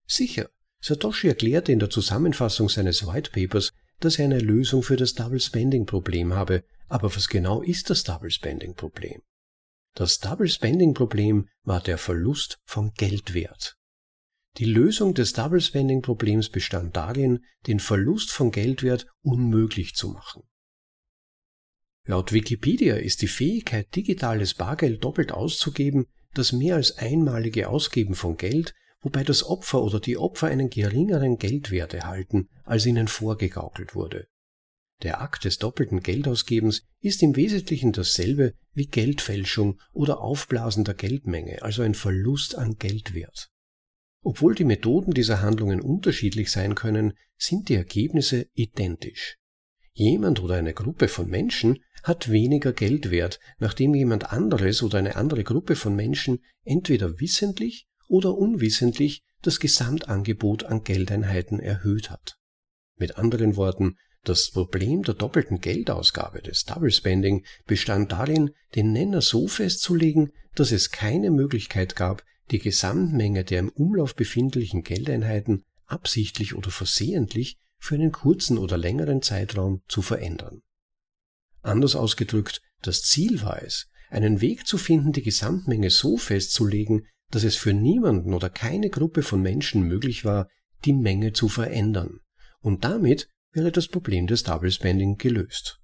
Sicher, 0.07 0.51
Satoshi 0.81 1.27
erklärte 1.27 1.73
in 1.73 1.81
der 1.81 1.91
Zusammenfassung 1.91 2.69
seines 2.69 3.09
White 3.09 3.33
Papers, 3.33 3.73
dass 3.99 4.21
er 4.21 4.27
eine 4.27 4.39
Lösung 4.39 4.85
für 4.85 4.97
das 4.97 5.15
Double 5.15 5.41
Spending 5.41 5.85
Problem 5.85 6.35
habe, 6.35 6.63
aber 6.87 7.13
was 7.17 7.27
genau 7.27 7.61
ist 7.61 7.91
das 7.91 8.05
Double 8.05 8.31
Spending 8.31 8.77
Problem? 8.77 9.21
Das 9.97 10.21
Double 10.21 10.47
Spending 10.47 10.95
Problem 10.95 11.49
war 11.65 11.81
der 11.81 11.99
Verlust 11.99 12.61
von 12.65 12.93
Geldwert. 12.93 13.75
Die 14.59 14.67
Lösung 14.67 15.15
des 15.15 15.33
Double 15.33 15.61
Spending 15.61 16.03
Problems 16.03 16.51
bestand 16.51 16.95
darin, 16.97 17.45
den 17.67 17.81
Verlust 17.81 18.31
von 18.31 18.51
Geldwert 18.51 19.07
unmöglich 19.23 19.95
zu 19.95 20.09
machen. 20.09 20.43
Laut 22.05 22.33
Wikipedia 22.33 22.97
ist 22.97 23.23
die 23.23 23.29
Fähigkeit, 23.29 23.95
digitales 23.95 24.55
Bargeld 24.55 25.05
doppelt 25.05 25.33
auszugeben, 25.33 26.07
das 26.35 26.53
mehr 26.53 26.77
als 26.77 26.99
einmalige 26.99 27.69
Ausgeben 27.69 28.15
von 28.15 28.37
Geld, 28.37 28.75
wobei 29.01 29.25
das 29.25 29.45
Opfer 29.45 29.83
oder 29.83 30.01
die 30.01 30.19
Opfer 30.19 30.49
einen 30.49 30.69
geringeren 30.69 31.39
Geldwert 31.39 31.95
erhalten, 31.95 32.49
als 32.65 32.85
ihnen 32.85 33.09
vorgegaukelt 33.09 33.95
wurde. 33.95 34.27
Der 35.03 35.21
Akt 35.21 35.45
des 35.45 35.59
doppelten 35.59 36.03
Geldausgebens 36.03 36.83
ist 37.01 37.23
im 37.23 37.37
Wesentlichen 37.37 37.93
dasselbe 37.93 38.55
wie 38.73 38.87
Geldfälschung 38.87 39.81
oder 39.93 40.21
Aufblasen 40.21 40.85
der 40.85 40.95
Geldmenge, 40.95 41.63
also 41.63 41.83
ein 41.83 41.95
Verlust 41.95 42.57
an 42.57 42.77
Geldwert. 42.79 43.52
Obwohl 44.23 44.55
die 44.55 44.65
Methoden 44.65 45.13
dieser 45.13 45.43
Handlungen 45.43 45.81
unterschiedlich 45.81 46.51
sein 46.51 46.75
können, 46.75 47.15
sind 47.37 47.69
die 47.69 47.75
Ergebnisse 47.75 48.47
identisch. 48.55 49.37
Jemand 49.93 50.43
oder 50.43 50.55
eine 50.55 50.73
Gruppe 50.73 51.09
von 51.09 51.29
Menschen 51.29 51.83
hat 52.03 52.31
weniger 52.31 52.73
Geldwert, 52.73 53.41
nachdem 53.59 53.95
jemand 53.95 54.33
anderes 54.33 54.83
oder 54.83 54.99
eine 54.99 55.17
andere 55.17 55.45
Gruppe 55.45 55.77
von 55.77 55.95
Menschen 55.95 56.41
entweder 56.65 57.21
wissentlich 57.21 57.89
oder 58.09 58.35
unwissentlich 58.35 59.23
das 59.43 59.61
Gesamtangebot 59.61 60.65
an 60.65 60.85
Geldeinheiten 60.85 61.59
erhöht 61.59 62.11
hat. 62.11 62.37
Mit 62.97 63.19
anderen 63.19 63.57
Worten, 63.57 63.97
das 64.25 64.53
Problem 64.53 65.03
der 65.03 65.15
doppelten 65.15 65.61
Geldausgabe 65.61 66.43
des 66.43 66.65
Double 66.65 66.93
Spending 66.93 67.45
bestand 67.67 68.13
darin, 68.13 68.53
den 68.77 68.93
Nenner 68.93 69.21
so 69.21 69.49
festzulegen, 69.49 70.33
dass 70.55 70.71
es 70.71 70.93
keine 70.93 71.31
Möglichkeit 71.31 71.97
gab, 71.97 72.23
die 72.51 72.59
Gesamtmenge 72.59 73.45
der 73.45 73.61
im 73.61 73.69
Umlauf 73.71 74.15
befindlichen 74.15 74.83
Geldeinheiten 74.83 75.63
absichtlich 75.87 76.55
oder 76.55 76.71
versehentlich 76.71 77.59
für 77.79 77.95
einen 77.95 78.13
kurzen 78.13 78.59
oder 78.59 78.77
längeren 78.77 79.23
Zeitraum 79.23 79.83
zu 79.89 80.03
verändern. 80.03 80.63
Anders 81.63 81.97
ausgedrückt, 81.97 82.61
das 82.83 83.03
Ziel 83.03 83.43
war 83.43 83.63
es, 83.63 83.89
einen 84.11 84.41
Weg 84.41 84.67
zu 84.67 84.79
finden, 84.79 85.13
die 85.13 85.23
Gesamtmenge 85.23 85.91
so 85.91 86.17
festzulegen, 86.17 87.07
dass 87.31 87.45
es 87.45 87.57
für 87.57 87.73
niemanden 87.73 88.35
oder 88.35 88.51
keine 88.51 88.91
Gruppe 88.91 89.23
von 89.23 89.41
Menschen 89.41 89.83
möglich 89.83 90.25
war, 90.25 90.49
die 90.85 90.93
Menge 90.93 91.33
zu 91.33 91.49
verändern. 91.49 92.21
Und 92.61 92.85
damit 92.85 93.29
wäre 93.53 93.73
das 93.73 93.89
Problem 93.89 94.27
des 94.27 94.43
Double 94.43 94.71
Spending 94.71 95.17
gelöst. 95.17 95.82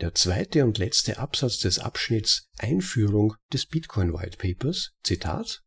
Der 0.00 0.14
zweite 0.14 0.64
und 0.64 0.76
letzte 0.76 1.18
Absatz 1.18 1.58
des 1.58 1.78
Abschnitts 1.78 2.50
Einführung 2.58 3.34
des 3.50 3.64
Bitcoin 3.64 4.12
White 4.12 4.36
Papers, 4.36 4.92
Zitat 5.02 5.62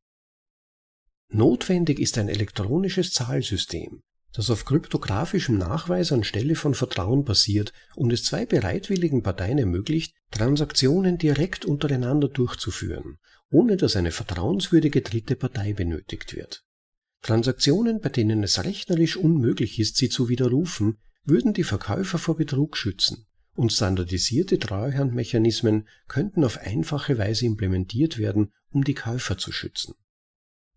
Notwendig 1.30 2.00
ist 2.00 2.16
ein 2.20 2.30
elektronisches 2.30 3.12
Zahlsystem, 3.12 4.04
das 4.34 4.52
auf 4.52 4.66
kryptografischem 4.66 5.58
Nachweis 5.58 6.12
anstelle 6.12 6.54
von 6.56 6.76
Vertrauen 6.76 7.24
basiert 7.24 7.74
und 7.96 8.14
es 8.14 8.24
zwei 8.24 8.46
bereitwilligen 8.46 9.24
Parteien 9.24 9.58
ermöglicht, 9.58 10.14
Transaktionen 10.30 11.18
direkt 11.18 11.66
untereinander 11.66 12.28
durchzuführen, 12.28 13.18
ohne 13.50 13.78
dass 13.78 13.96
eine 13.96 14.12
vertrauenswürdige 14.12 15.02
dritte 15.02 15.36
Partei 15.36 15.74
benötigt 15.74 16.36
wird. 16.36 16.64
Transaktionen, 17.24 18.00
bei 18.00 18.10
denen 18.10 18.44
es 18.44 18.64
rechnerisch 18.64 19.18
unmöglich 19.18 19.80
ist, 19.80 19.98
sie 19.98 20.10
zu 20.10 20.30
widerrufen, 20.30 21.00
würden 21.24 21.54
die 21.54 21.64
Verkäufer 21.64 22.20
vor 22.20 22.38
Betrug 22.38 22.78
schützen, 22.78 23.26
und 23.60 23.74
standardisierte 23.74 24.58
Treuhandmechanismen 24.58 25.86
könnten 26.08 26.46
auf 26.46 26.58
einfache 26.60 27.18
Weise 27.18 27.46
implementiert 27.46 28.18
werden, 28.18 28.54
um 28.70 28.86
die 28.86 28.94
Käufer 28.94 29.38
zu 29.38 29.52
schützen. 29.52 29.96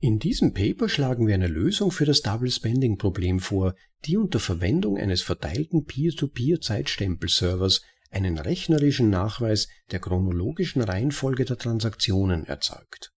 In 0.00 0.18
diesem 0.18 0.52
Paper 0.52 0.88
schlagen 0.88 1.28
wir 1.28 1.34
eine 1.36 1.46
Lösung 1.46 1.92
für 1.92 2.06
das 2.06 2.22
Double 2.22 2.50
Spending 2.50 2.98
Problem 2.98 3.38
vor, 3.38 3.76
die 4.04 4.16
unter 4.16 4.40
Verwendung 4.40 4.98
eines 4.98 5.22
verteilten 5.22 5.84
Peer-to-Peer-Zeitstempelservers 5.84 7.82
einen 8.10 8.36
rechnerischen 8.36 9.10
Nachweis 9.10 9.68
der 9.92 10.00
chronologischen 10.00 10.82
Reihenfolge 10.82 11.44
der 11.44 11.58
Transaktionen 11.58 12.46
erzeugt. 12.46 13.12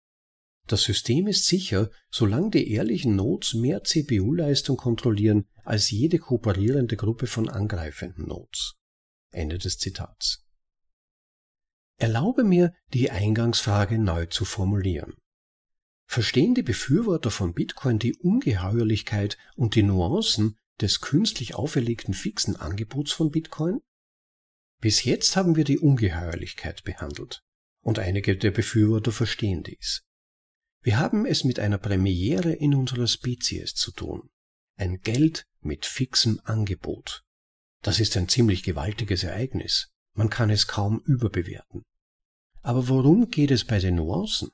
Das 0.67 0.83
System 0.83 1.27
ist 1.27 1.45
sicher, 1.45 1.89
solange 2.11 2.49
die 2.49 2.69
ehrlichen 2.69 3.15
Nodes 3.15 3.53
mehr 3.53 3.85
CPU-Leistung 3.85 4.75
kontrollieren 4.75 5.45
als 5.63 5.89
jede 5.89 6.19
kooperierende 6.19 6.97
Gruppe 6.97 7.27
von 7.27 7.47
angreifenden 7.47 8.27
Nodes. 8.27 8.75
Ende 9.33 9.57
des 9.57 9.77
Zitats. 9.77 10.45
Erlaube 11.97 12.43
mir, 12.43 12.73
die 12.93 13.11
Eingangsfrage 13.11 13.97
neu 13.97 14.25
zu 14.25 14.45
formulieren. 14.45 15.13
Verstehen 16.05 16.53
die 16.53 16.63
Befürworter 16.63 17.31
von 17.31 17.53
Bitcoin 17.53 17.99
die 17.99 18.15
Ungeheuerlichkeit 18.15 19.37
und 19.55 19.75
die 19.75 19.83
Nuancen 19.83 20.57
des 20.81 21.01
künstlich 21.01 21.55
auferlegten 21.55 22.13
fixen 22.13 22.55
Angebots 22.55 23.11
von 23.11 23.31
Bitcoin? 23.31 23.79
Bis 24.79 25.03
jetzt 25.05 25.35
haben 25.35 25.55
wir 25.55 25.63
die 25.63 25.79
Ungeheuerlichkeit 25.79 26.83
behandelt, 26.83 27.41
und 27.81 27.99
einige 27.99 28.35
der 28.37 28.51
Befürworter 28.51 29.11
verstehen 29.11 29.63
dies. 29.63 30.03
Wir 30.81 30.99
haben 30.99 31.25
es 31.25 31.45
mit 31.45 31.59
einer 31.59 31.77
Premiere 31.77 32.51
in 32.51 32.75
unserer 32.75 33.07
Spezies 33.07 33.73
zu 33.73 33.91
tun. 33.91 34.29
Ein 34.75 34.99
Geld 34.99 35.47
mit 35.61 35.85
fixem 35.85 36.41
Angebot. 36.43 37.23
Das 37.83 37.99
ist 37.99 38.15
ein 38.15 38.29
ziemlich 38.29 38.63
gewaltiges 38.63 39.23
Ereignis. 39.23 39.89
Man 40.13 40.29
kann 40.29 40.49
es 40.49 40.67
kaum 40.67 41.01
überbewerten. 41.05 41.83
Aber 42.61 42.87
worum 42.87 43.29
geht 43.29 43.51
es 43.51 43.65
bei 43.65 43.79
den 43.79 43.95
Nuancen? 43.95 44.49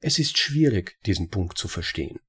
Es 0.00 0.20
ist 0.20 0.38
schwierig, 0.38 0.96
diesen 1.04 1.30
Punkt 1.30 1.58
zu 1.58 1.66
verstehen. 1.66 2.20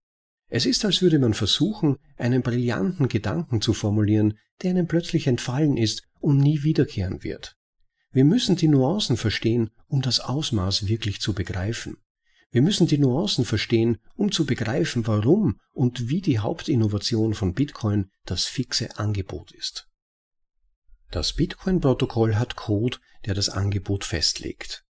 Es 0.49 0.65
ist, 0.65 0.83
als 0.83 1.01
würde 1.01 1.19
man 1.19 1.35
versuchen, 1.35 1.97
einen 2.17 2.41
brillanten 2.41 3.07
Gedanken 3.07 3.61
zu 3.61 3.73
formulieren, 3.73 4.39
der 4.63 4.71
einem 4.71 4.87
plötzlich 4.87 5.27
entfallen 5.27 5.77
ist 5.77 6.01
und 6.19 6.37
nie 6.37 6.63
wiederkehren 6.63 7.23
wird. 7.23 7.55
Wir 8.11 8.25
müssen 8.25 8.55
die 8.55 8.69
Nuancen 8.69 9.15
verstehen, 9.15 9.69
um 9.87 10.01
das 10.01 10.19
Ausmaß 10.19 10.87
wirklich 10.87 11.21
zu 11.21 11.33
begreifen. 11.33 11.97
Wir 12.57 12.63
müssen 12.63 12.87
die 12.87 12.97
Nuancen 12.97 13.45
verstehen, 13.45 13.99
um 14.15 14.31
zu 14.31 14.43
begreifen, 14.43 15.05
warum 15.05 15.59
und 15.73 16.09
wie 16.09 16.21
die 16.21 16.39
Hauptinnovation 16.39 17.35
von 17.35 17.53
Bitcoin 17.53 18.09
das 18.25 18.45
fixe 18.45 18.97
Angebot 18.97 19.51
ist. 19.51 19.87
Das 21.11 21.33
Bitcoin-Protokoll 21.33 22.33
hat 22.33 22.55
Code, 22.55 22.97
der 23.27 23.35
das 23.35 23.49
Angebot 23.49 24.05
festlegt. 24.05 24.85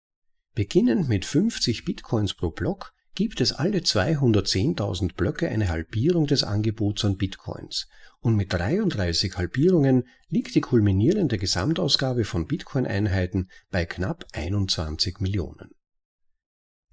Beginnend 0.55 1.09
mit 1.09 1.25
50 1.25 1.83
Bitcoins 1.83 2.36
pro 2.36 2.51
Block 2.51 2.93
gibt 3.15 3.41
es 3.41 3.51
alle 3.51 3.79
210.000 3.79 5.15
Blöcke 5.15 5.50
eine 5.50 5.67
Halbierung 5.67 6.25
des 6.25 6.43
Angebots 6.43 7.03
an 7.03 7.17
Bitcoins 7.17 7.89
und 8.21 8.38
mit 8.38 8.53
33 8.53 9.36
Halbierungen 9.36 10.07
liegt 10.29 10.55
die 10.55 10.62
kulminierende 10.62 11.38
Gesamtausgabe 11.38 12.24
von 12.24 12.47
Bitcoin-Einheiten 12.47 13.50
bei 13.71 13.86
knapp 13.86 14.24
21 14.31 15.19
Millionen. 15.19 15.76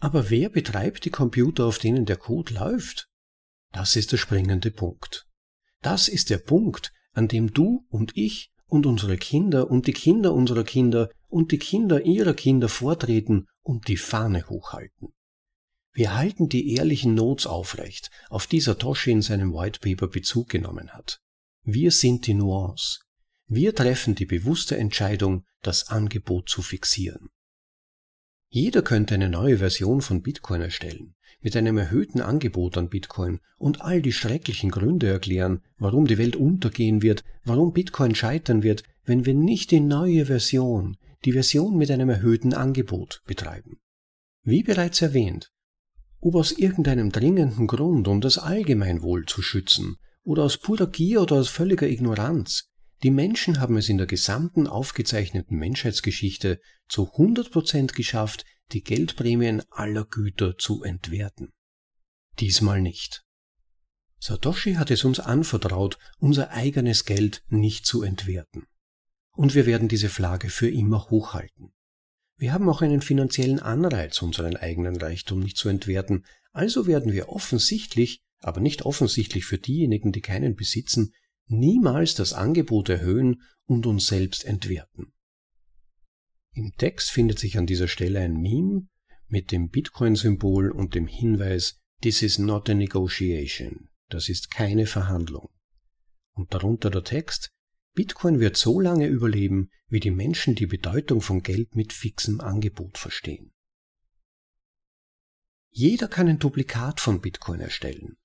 Aber 0.00 0.30
wer 0.30 0.48
betreibt 0.48 1.04
die 1.04 1.10
Computer, 1.10 1.66
auf 1.66 1.78
denen 1.78 2.06
der 2.06 2.16
Code 2.16 2.54
läuft? 2.54 3.08
Das 3.72 3.96
ist 3.96 4.12
der 4.12 4.16
springende 4.16 4.70
Punkt. 4.70 5.26
Das 5.82 6.08
ist 6.08 6.30
der 6.30 6.38
Punkt, 6.38 6.92
an 7.12 7.28
dem 7.28 7.52
du 7.52 7.86
und 7.88 8.16
ich 8.16 8.50
und 8.66 8.86
unsere 8.86 9.18
Kinder 9.18 9.70
und 9.70 9.86
die 9.86 9.92
Kinder 9.92 10.32
unserer 10.32 10.64
Kinder 10.64 11.10
und 11.28 11.52
die 11.52 11.58
Kinder 11.58 12.02
ihrer 12.02 12.34
Kinder 12.34 12.68
vortreten 12.68 13.46
und 13.62 13.88
die 13.88 13.96
Fahne 13.96 14.48
hochhalten. 14.48 15.08
Wir 15.92 16.16
halten 16.16 16.48
die 16.48 16.74
ehrlichen 16.74 17.14
Notes 17.14 17.46
aufrecht, 17.46 18.10
auf 18.28 18.46
die 18.46 18.60
Satoshi 18.60 19.10
in 19.10 19.22
seinem 19.22 19.52
White 19.52 19.80
Paper 19.80 20.08
Bezug 20.08 20.48
genommen 20.48 20.90
hat. 20.90 21.20
Wir 21.62 21.90
sind 21.90 22.26
die 22.26 22.34
Nuance. 22.34 23.00
Wir 23.46 23.74
treffen 23.74 24.14
die 24.14 24.26
bewusste 24.26 24.76
Entscheidung, 24.76 25.44
das 25.62 25.88
Angebot 25.88 26.48
zu 26.48 26.62
fixieren. 26.62 27.28
Jeder 28.52 28.82
könnte 28.82 29.14
eine 29.14 29.28
neue 29.28 29.58
Version 29.58 30.00
von 30.00 30.22
Bitcoin 30.22 30.60
erstellen, 30.60 31.14
mit 31.40 31.56
einem 31.56 31.78
erhöhten 31.78 32.20
Angebot 32.20 32.76
an 32.76 32.88
Bitcoin 32.88 33.38
und 33.58 33.80
all 33.80 34.02
die 34.02 34.12
schrecklichen 34.12 34.72
Gründe 34.72 35.06
erklären, 35.06 35.62
warum 35.78 36.08
die 36.08 36.18
Welt 36.18 36.34
untergehen 36.34 37.00
wird, 37.00 37.22
warum 37.44 37.72
Bitcoin 37.72 38.16
scheitern 38.16 38.64
wird, 38.64 38.82
wenn 39.04 39.24
wir 39.24 39.34
nicht 39.34 39.70
die 39.70 39.78
neue 39.78 40.26
Version, 40.26 40.96
die 41.24 41.32
Version 41.32 41.78
mit 41.78 41.92
einem 41.92 42.08
erhöhten 42.08 42.52
Angebot 42.52 43.22
betreiben. 43.24 43.78
Wie 44.42 44.64
bereits 44.64 45.00
erwähnt, 45.00 45.52
ob 46.18 46.34
aus 46.34 46.50
irgendeinem 46.50 47.12
dringenden 47.12 47.68
Grund, 47.68 48.08
um 48.08 48.20
das 48.20 48.36
Allgemeinwohl 48.36 49.26
zu 49.26 49.42
schützen, 49.42 49.96
oder 50.24 50.42
aus 50.42 50.58
purer 50.58 50.88
Gier 50.88 51.22
oder 51.22 51.36
aus 51.36 51.48
völliger 51.48 51.88
Ignoranz, 51.88 52.69
Die 53.02 53.10
Menschen 53.10 53.60
haben 53.60 53.76
es 53.78 53.88
in 53.88 53.96
der 53.96 54.06
gesamten 54.06 54.66
aufgezeichneten 54.66 55.56
Menschheitsgeschichte 55.56 56.60
zu 56.88 57.04
100% 57.14 57.94
geschafft, 57.94 58.44
die 58.72 58.82
Geldprämien 58.82 59.62
aller 59.70 60.04
Güter 60.04 60.58
zu 60.58 60.82
entwerten. 60.82 61.52
Diesmal 62.38 62.82
nicht. 62.82 63.22
Satoshi 64.18 64.74
hat 64.74 64.90
es 64.90 65.04
uns 65.04 65.18
anvertraut, 65.18 65.98
unser 66.18 66.50
eigenes 66.50 67.06
Geld 67.06 67.42
nicht 67.48 67.86
zu 67.86 68.02
entwerten. 68.02 68.66
Und 69.32 69.54
wir 69.54 69.64
werden 69.64 69.88
diese 69.88 70.10
Flagge 70.10 70.50
für 70.50 70.68
immer 70.68 71.08
hochhalten. 71.08 71.72
Wir 72.36 72.52
haben 72.52 72.68
auch 72.68 72.82
einen 72.82 73.00
finanziellen 73.00 73.60
Anreiz, 73.60 74.20
unseren 74.20 74.56
eigenen 74.56 74.96
Reichtum 74.96 75.40
nicht 75.40 75.56
zu 75.56 75.70
entwerten, 75.70 76.26
also 76.52 76.86
werden 76.86 77.12
wir 77.12 77.30
offensichtlich, 77.30 78.20
aber 78.40 78.60
nicht 78.60 78.82
offensichtlich 78.82 79.46
für 79.46 79.58
diejenigen, 79.58 80.12
die 80.12 80.20
keinen 80.20 80.54
besitzen, 80.54 81.12
niemals 81.50 82.14
das 82.14 82.32
Angebot 82.32 82.88
erhöhen 82.88 83.42
und 83.66 83.86
uns 83.86 84.06
selbst 84.06 84.44
entwerten. 84.44 85.12
Im 86.52 86.72
Text 86.76 87.10
findet 87.10 87.38
sich 87.38 87.58
an 87.58 87.66
dieser 87.66 87.88
Stelle 87.88 88.20
ein 88.20 88.34
Meme 88.34 88.88
mit 89.28 89.52
dem 89.52 89.68
Bitcoin-Symbol 89.68 90.70
und 90.70 90.94
dem 90.94 91.06
Hinweis 91.06 91.80
This 92.02 92.22
is 92.22 92.38
not 92.38 92.68
a 92.70 92.74
negotiation. 92.74 93.88
Das 94.08 94.28
ist 94.28 94.50
keine 94.50 94.86
Verhandlung. 94.86 95.50
Und 96.32 96.54
darunter 96.54 96.90
der 96.90 97.04
Text 97.04 97.52
Bitcoin 97.94 98.40
wird 98.40 98.56
so 98.56 98.80
lange 98.80 99.06
überleben, 99.06 99.70
wie 99.88 100.00
die 100.00 100.10
Menschen 100.10 100.54
die 100.54 100.66
Bedeutung 100.66 101.20
von 101.20 101.42
Geld 101.42 101.74
mit 101.74 101.92
fixem 101.92 102.40
Angebot 102.40 102.98
verstehen. 102.98 103.52
Jeder 105.70 106.08
kann 106.08 106.28
ein 106.28 106.38
Duplikat 106.38 107.00
von 107.00 107.20
Bitcoin 107.20 107.60
erstellen. 107.60 108.16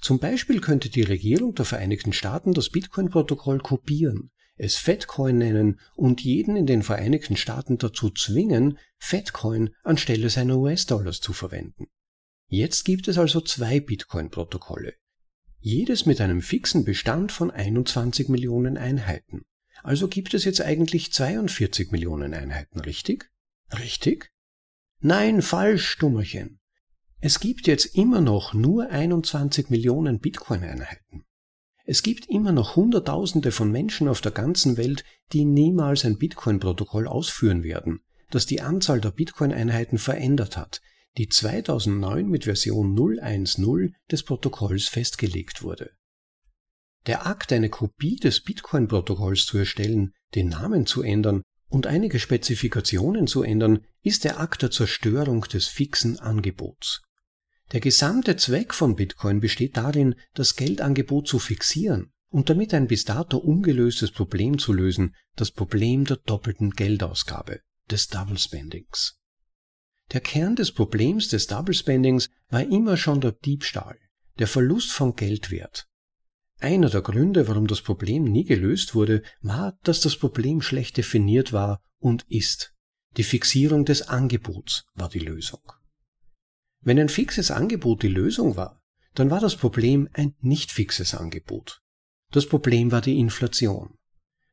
Zum 0.00 0.18
Beispiel 0.18 0.60
könnte 0.60 0.90
die 0.90 1.02
Regierung 1.02 1.54
der 1.54 1.64
Vereinigten 1.64 2.12
Staaten 2.12 2.54
das 2.54 2.70
Bitcoin-Protokoll 2.70 3.58
kopieren, 3.58 4.30
es 4.56 4.76
Fatcoin 4.76 5.38
nennen 5.38 5.80
und 5.94 6.20
jeden 6.20 6.56
in 6.56 6.66
den 6.66 6.82
Vereinigten 6.82 7.36
Staaten 7.36 7.78
dazu 7.78 8.10
zwingen, 8.10 8.78
Fatcoin 8.98 9.70
anstelle 9.84 10.30
seiner 10.30 10.58
US-Dollars 10.58 11.20
zu 11.20 11.32
verwenden. 11.32 11.86
Jetzt 12.48 12.84
gibt 12.84 13.08
es 13.08 13.18
also 13.18 13.40
zwei 13.40 13.78
Bitcoin-Protokolle. 13.78 14.94
Jedes 15.60 16.06
mit 16.06 16.20
einem 16.20 16.42
fixen 16.42 16.84
Bestand 16.84 17.30
von 17.30 17.50
21 17.50 18.28
Millionen 18.28 18.76
Einheiten. 18.76 19.42
Also 19.82 20.08
gibt 20.08 20.34
es 20.34 20.44
jetzt 20.44 20.60
eigentlich 20.60 21.12
42 21.12 21.92
Millionen 21.92 22.34
Einheiten, 22.34 22.80
richtig? 22.80 23.30
Richtig? 23.72 24.32
Nein, 25.00 25.42
falsch, 25.42 25.88
Stummerchen. 25.88 26.58
Es 27.20 27.40
gibt 27.40 27.66
jetzt 27.66 27.96
immer 27.96 28.20
noch 28.20 28.54
nur 28.54 28.90
21 28.90 29.70
Millionen 29.70 30.20
Bitcoin-Einheiten. 30.20 31.24
Es 31.84 32.04
gibt 32.04 32.26
immer 32.26 32.52
noch 32.52 32.76
Hunderttausende 32.76 33.50
von 33.50 33.72
Menschen 33.72 34.06
auf 34.06 34.20
der 34.20 34.30
ganzen 34.30 34.76
Welt, 34.76 35.04
die 35.32 35.44
niemals 35.44 36.04
ein 36.04 36.18
Bitcoin-Protokoll 36.18 37.08
ausführen 37.08 37.64
werden, 37.64 38.02
das 38.30 38.46
die 38.46 38.60
Anzahl 38.60 39.00
der 39.00 39.10
Bitcoin-Einheiten 39.10 39.98
verändert 39.98 40.56
hat, 40.56 40.80
die 41.16 41.28
2009 41.28 42.28
mit 42.28 42.44
Version 42.44 42.96
0.1.0 42.96 43.90
des 44.10 44.22
Protokolls 44.22 44.86
festgelegt 44.86 45.64
wurde. 45.64 45.90
Der 47.08 47.26
Akt, 47.26 47.52
eine 47.52 47.68
Kopie 47.68 48.16
des 48.16 48.44
Bitcoin-Protokolls 48.44 49.44
zu 49.44 49.58
erstellen, 49.58 50.12
den 50.36 50.50
Namen 50.50 50.86
zu 50.86 51.02
ändern 51.02 51.42
und 51.68 51.88
einige 51.88 52.20
Spezifikationen 52.20 53.26
zu 53.26 53.42
ändern, 53.42 53.84
ist 54.02 54.22
der 54.22 54.38
Akt 54.38 54.62
der 54.62 54.70
Zerstörung 54.70 55.40
des 55.40 55.66
fixen 55.66 56.20
Angebots. 56.20 57.02
Der 57.72 57.80
gesamte 57.80 58.36
Zweck 58.36 58.72
von 58.72 58.96
Bitcoin 58.96 59.40
besteht 59.40 59.76
darin, 59.76 60.14
das 60.32 60.56
Geldangebot 60.56 61.28
zu 61.28 61.38
fixieren 61.38 62.12
und 62.30 62.48
damit 62.48 62.72
ein 62.72 62.86
bis 62.86 63.04
dato 63.04 63.36
ungelöstes 63.36 64.10
Problem 64.10 64.58
zu 64.58 64.72
lösen, 64.72 65.14
das 65.36 65.50
Problem 65.50 66.04
der 66.04 66.16
doppelten 66.16 66.70
Geldausgabe, 66.70 67.60
des 67.90 68.08
Double 68.08 68.38
Spendings. 68.38 69.18
Der 70.12 70.22
Kern 70.22 70.56
des 70.56 70.72
Problems 70.72 71.28
des 71.28 71.46
Double 71.46 71.74
Spendings 71.74 72.30
war 72.48 72.62
immer 72.62 72.96
schon 72.96 73.20
der 73.20 73.32
Diebstahl, 73.32 73.98
der 74.38 74.46
Verlust 74.46 74.90
von 74.90 75.14
Geldwert. 75.14 75.86
Einer 76.60 76.88
der 76.88 77.02
Gründe, 77.02 77.48
warum 77.48 77.66
das 77.66 77.82
Problem 77.82 78.24
nie 78.24 78.44
gelöst 78.44 78.94
wurde, 78.94 79.22
war, 79.42 79.78
dass 79.84 80.00
das 80.00 80.16
Problem 80.16 80.62
schlecht 80.62 80.96
definiert 80.96 81.52
war 81.52 81.82
und 81.98 82.24
ist. 82.28 82.74
Die 83.16 83.22
Fixierung 83.24 83.84
des 83.84 84.02
Angebots 84.08 84.86
war 84.94 85.08
die 85.08 85.18
Lösung. 85.18 85.60
Wenn 86.88 86.98
ein 86.98 87.10
fixes 87.10 87.50
Angebot 87.50 88.02
die 88.02 88.08
Lösung 88.08 88.56
war, 88.56 88.80
dann 89.12 89.30
war 89.30 89.40
das 89.40 89.56
Problem 89.56 90.08
ein 90.14 90.34
nicht 90.40 90.72
fixes 90.72 91.14
Angebot. 91.14 91.82
Das 92.30 92.46
Problem 92.46 92.92
war 92.92 93.02
die 93.02 93.18
Inflation. 93.18 93.98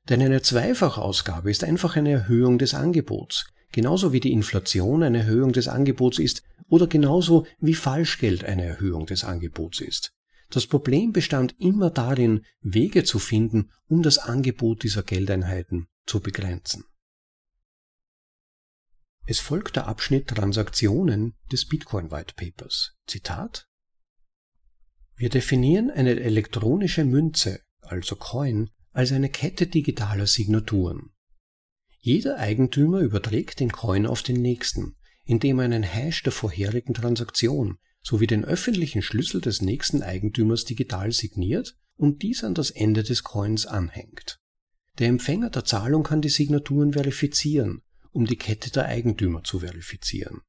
Denn 0.10 0.22
eine 0.22 0.42
Zweifachausgabe 0.42 1.50
ist 1.50 1.64
einfach 1.64 1.96
eine 1.96 2.12
Erhöhung 2.12 2.58
des 2.58 2.74
Angebots, 2.74 3.46
genauso 3.72 4.12
wie 4.12 4.20
die 4.20 4.34
Inflation 4.34 5.02
eine 5.02 5.20
Erhöhung 5.20 5.54
des 5.54 5.70
Angebots 5.70 6.20
ist 6.20 6.44
oder 6.68 6.88
genauso 6.88 7.48
wie 7.60 7.74
Falschgeld 7.74 8.44
eine 8.44 8.66
Erhöhung 8.66 9.06
des 9.06 9.24
Angebots 9.24 9.80
ist. 9.80 10.12
Das 10.50 10.68
Problem 10.68 11.14
bestand 11.14 11.56
immer 11.58 11.90
darin, 11.90 12.42
Wege 12.60 13.06
zu 13.06 13.18
finden, 13.18 13.72
um 13.88 14.04
das 14.04 14.18
Angebot 14.18 14.84
dieser 14.84 15.04
Geldeinheiten 15.04 15.88
zu 16.06 16.20
begrenzen. 16.20 16.84
Es 19.28 19.40
folgt 19.40 19.76
der 19.76 19.88
Abschnitt 19.88 20.28
Transaktionen 20.28 21.34
des 21.52 21.66
Bitcoin 21.66 22.12
White 22.12 22.36
Papers. 22.36 22.96
Zitat 23.08 23.68
Wir 25.16 25.30
definieren 25.30 25.90
eine 25.90 26.20
elektronische 26.20 27.06
Münze, 27.06 27.62
also 27.82 28.16
Coin, 28.18 28.70
als 28.92 29.12
eine 29.12 29.30
Kette 29.30 29.66
digitaler 29.66 30.28
Signaturen. 30.28 31.10
Jeder 32.00 32.38
Eigentümer 32.38 33.00
überträgt 33.00 33.60
den 33.60 33.72
Coin 33.72 34.06
auf 34.06 34.22
den 34.22 34.40
nächsten, 34.44 34.96
indem 35.24 35.58
er 35.58 35.66
einen 35.66 35.82
Hash 35.82 36.22
der 36.22 36.32
vorherigen 36.32 36.94
Transaktion 36.94 37.80
sowie 38.04 38.28
den 38.28 38.46
öffentlichen 38.46 39.02
Schlüssel 39.02 39.42
des 39.42 39.64
nächsten 39.64 40.04
Eigentümers 40.04 40.66
digital 40.66 41.12
signiert 41.12 41.76
und 41.96 42.22
dies 42.22 42.44
an 42.44 42.54
das 42.54 42.70
Ende 42.70 43.02
des 43.02 43.24
Coins 43.24 43.66
anhängt. 43.66 44.40
Der 45.00 45.08
Empfänger 45.08 45.50
der 45.50 45.66
Zahlung 45.66 46.04
kann 46.04 46.22
die 46.22 46.30
Signaturen 46.30 46.94
verifizieren 46.94 47.82
um 48.16 48.26
die 48.26 48.38
Kette 48.38 48.72
der 48.72 48.86
Eigentümer 48.86 49.44
zu 49.44 49.60
verifizieren. 49.60 50.42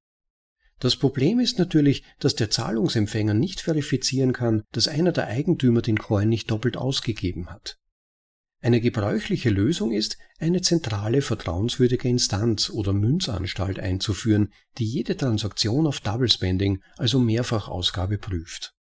Das 0.79 0.96
Problem 0.96 1.40
ist 1.40 1.59
natürlich, 1.59 2.05
dass 2.18 2.35
der 2.35 2.50
Zahlungsempfänger 2.50 3.35
nicht 3.35 3.61
verifizieren 3.61 4.33
kann, 4.33 4.62
dass 4.72 4.88
einer 4.88 5.12
der 5.12 5.26
Eigentümer 5.26 5.83
den 5.83 5.98
Coin 5.98 6.29
nicht 6.29 6.50
doppelt 6.50 6.76
ausgegeben 6.76 7.48
hat. 7.50 7.79
Eine 8.61 8.81
gebräuchliche 8.81 9.50
Lösung 9.50 9.92
ist, 9.92 10.16
eine 10.38 10.61
zentrale 10.61 11.22
vertrauenswürdige 11.22 12.09
Instanz 12.09 12.70
oder 12.70 12.92
Münzanstalt 12.92 13.79
einzuführen, 13.79 14.52
die 14.79 14.87
jede 14.87 15.16
Transaktion 15.16 15.87
auf 15.87 16.00
Double 16.00 16.31
Spending, 16.31 16.83
also 16.96 17.18
Mehrfachausgabe, 17.18 18.18
prüft. 18.18 18.75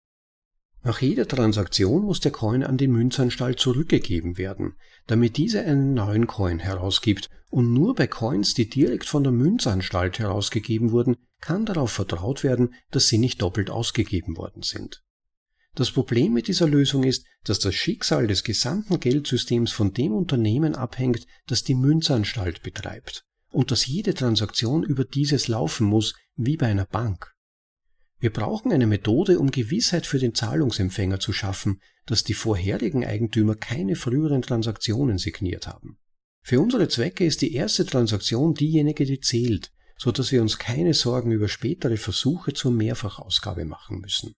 Nach 0.86 1.02
jeder 1.02 1.26
Transaktion 1.26 2.04
muss 2.04 2.20
der 2.20 2.30
Coin 2.30 2.62
an 2.62 2.76
die 2.76 2.86
Münzanstalt 2.86 3.58
zurückgegeben 3.58 4.38
werden, 4.38 4.74
damit 5.08 5.36
diese 5.36 5.62
einen 5.62 5.94
neuen 5.94 6.28
Coin 6.28 6.60
herausgibt 6.60 7.28
und 7.50 7.72
nur 7.72 7.96
bei 7.96 8.06
Coins, 8.06 8.54
die 8.54 8.70
direkt 8.70 9.06
von 9.06 9.24
der 9.24 9.32
Münzanstalt 9.32 10.20
herausgegeben 10.20 10.92
wurden, 10.92 11.16
kann 11.40 11.66
darauf 11.66 11.90
vertraut 11.90 12.44
werden, 12.44 12.72
dass 12.92 13.08
sie 13.08 13.18
nicht 13.18 13.42
doppelt 13.42 13.68
ausgegeben 13.68 14.36
worden 14.36 14.62
sind. 14.62 15.02
Das 15.74 15.90
Problem 15.90 16.32
mit 16.32 16.46
dieser 16.46 16.68
Lösung 16.68 17.02
ist, 17.02 17.26
dass 17.42 17.58
das 17.58 17.74
Schicksal 17.74 18.28
des 18.28 18.44
gesamten 18.44 19.00
Geldsystems 19.00 19.72
von 19.72 19.92
dem 19.92 20.12
Unternehmen 20.12 20.76
abhängt, 20.76 21.26
das 21.48 21.64
die 21.64 21.74
Münzanstalt 21.74 22.62
betreibt 22.62 23.24
und 23.50 23.72
dass 23.72 23.86
jede 23.86 24.14
Transaktion 24.14 24.84
über 24.84 25.04
dieses 25.04 25.48
laufen 25.48 25.88
muss, 25.88 26.14
wie 26.36 26.56
bei 26.56 26.66
einer 26.66 26.86
Bank. 26.86 27.35
Wir 28.18 28.32
brauchen 28.32 28.72
eine 28.72 28.86
Methode, 28.86 29.38
um 29.38 29.50
Gewissheit 29.50 30.06
für 30.06 30.18
den 30.18 30.34
Zahlungsempfänger 30.34 31.20
zu 31.20 31.32
schaffen, 31.32 31.80
dass 32.06 32.24
die 32.24 32.34
vorherigen 32.34 33.04
Eigentümer 33.04 33.54
keine 33.54 33.96
früheren 33.96 34.42
Transaktionen 34.42 35.18
signiert 35.18 35.66
haben. 35.66 35.98
Für 36.42 36.60
unsere 36.60 36.88
Zwecke 36.88 37.26
ist 37.26 37.42
die 37.42 37.54
erste 37.54 37.84
Transaktion 37.84 38.54
diejenige, 38.54 39.04
die 39.04 39.20
zählt, 39.20 39.72
so 39.98 40.12
dass 40.12 40.32
wir 40.32 40.40
uns 40.40 40.58
keine 40.58 40.94
Sorgen 40.94 41.32
über 41.32 41.48
spätere 41.48 41.96
Versuche 41.96 42.52
zur 42.52 42.70
Mehrfachausgabe 42.70 43.64
machen 43.64 43.98
müssen. 43.98 44.32